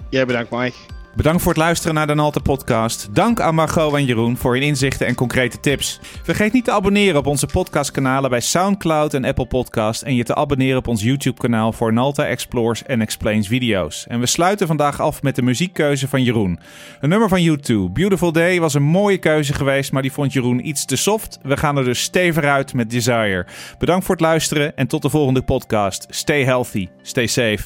Jij 0.10 0.26
bedankt, 0.26 0.52
Mike. 0.52 0.95
Bedankt 1.16 1.42
voor 1.42 1.52
het 1.52 1.62
luisteren 1.62 1.96
naar 1.96 2.08
de 2.08 2.14
Nalte 2.14 2.40
podcast. 2.40 3.10
Dank 3.12 3.40
aan 3.40 3.56
Margot 3.56 3.94
en 3.94 4.06
Jeroen 4.06 4.38
voor 4.38 4.54
hun 4.54 4.64
inzichten 4.64 5.08
en 5.08 5.16
concrete 5.16 5.60
tips. 5.60 6.00
Vergeet 6.24 6.54
niet 6.54 6.64
te 6.64 6.72
abonneren 6.72 7.20
op 7.20 7.26
onze 7.26 7.46
podcastkanalen 7.46 8.30
bij 8.30 8.40
SoundCloud 8.40 9.14
en 9.14 9.26
Apple 9.26 9.46
Podcast 9.46 10.02
en 10.02 10.16
je 10.16 10.24
te 10.24 10.36
abonneren 10.36 10.78
op 10.78 10.88
ons 10.88 11.04
YouTube 11.04 11.42
kanaal 11.42 11.72
voor 11.72 11.94
Nalta 11.94 12.26
Explores 12.26 12.84
en 12.84 13.02
Explains 13.02 13.48
video's. 13.48 14.08
En 14.08 14.20
we 14.20 14.26
sluiten 14.26 14.68
vandaag 14.68 15.02
af 15.02 15.22
met 15.22 15.36
de 15.36 15.42
muziekkeuze 15.42 16.08
van 16.08 16.24
Jeroen. 16.24 16.60
Een 17.00 17.10
nummer 17.10 17.30
van 17.30 17.58
U2, 17.58 17.92
Beautiful 17.94 18.32
Day, 18.32 18.60
was 18.60 18.74
een 18.74 18.84
mooie 18.84 19.18
keuze 19.18 19.54
geweest, 19.54 19.92
maar 19.92 20.02
die 20.02 20.12
vond 20.12 20.34
Jeroen 20.34 20.68
iets 20.68 20.86
te 20.86 20.96
soft. 20.96 21.40
We 21.42 21.58
gaan 21.58 21.78
er 21.78 21.84
dus 21.84 22.02
stevig 22.02 22.44
uit 22.44 22.74
met 22.74 22.90
Desire. 22.90 23.46
Bedankt 23.78 24.06
voor 24.06 24.16
het 24.16 24.24
luisteren 24.24 24.76
en 24.76 24.88
tot 24.88 25.02
de 25.02 25.10
volgende 25.10 25.42
podcast. 25.42 26.06
Stay 26.10 26.44
healthy, 26.44 26.88
stay 27.02 27.28
safe. 27.28 27.64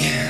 Yeah. 0.00 0.29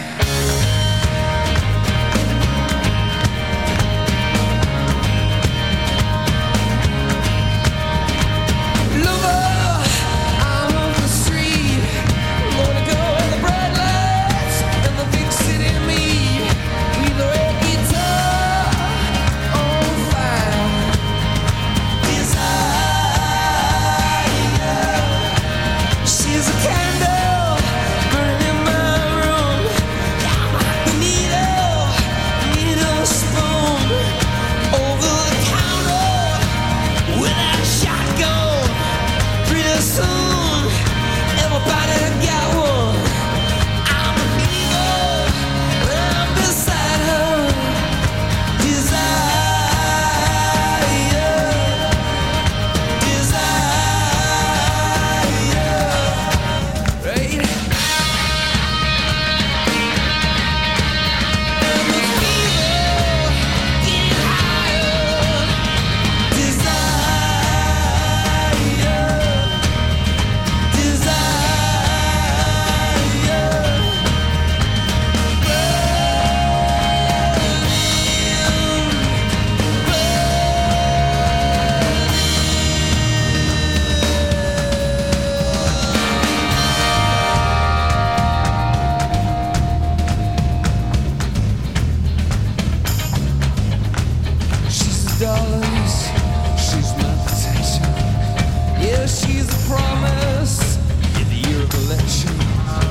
she's 99.10 99.48
a 99.48 99.68
promise 99.68 100.76
in 101.20 101.28
the 101.28 101.48
year 101.48 101.62
of 101.62 101.74
election. 101.74 102.89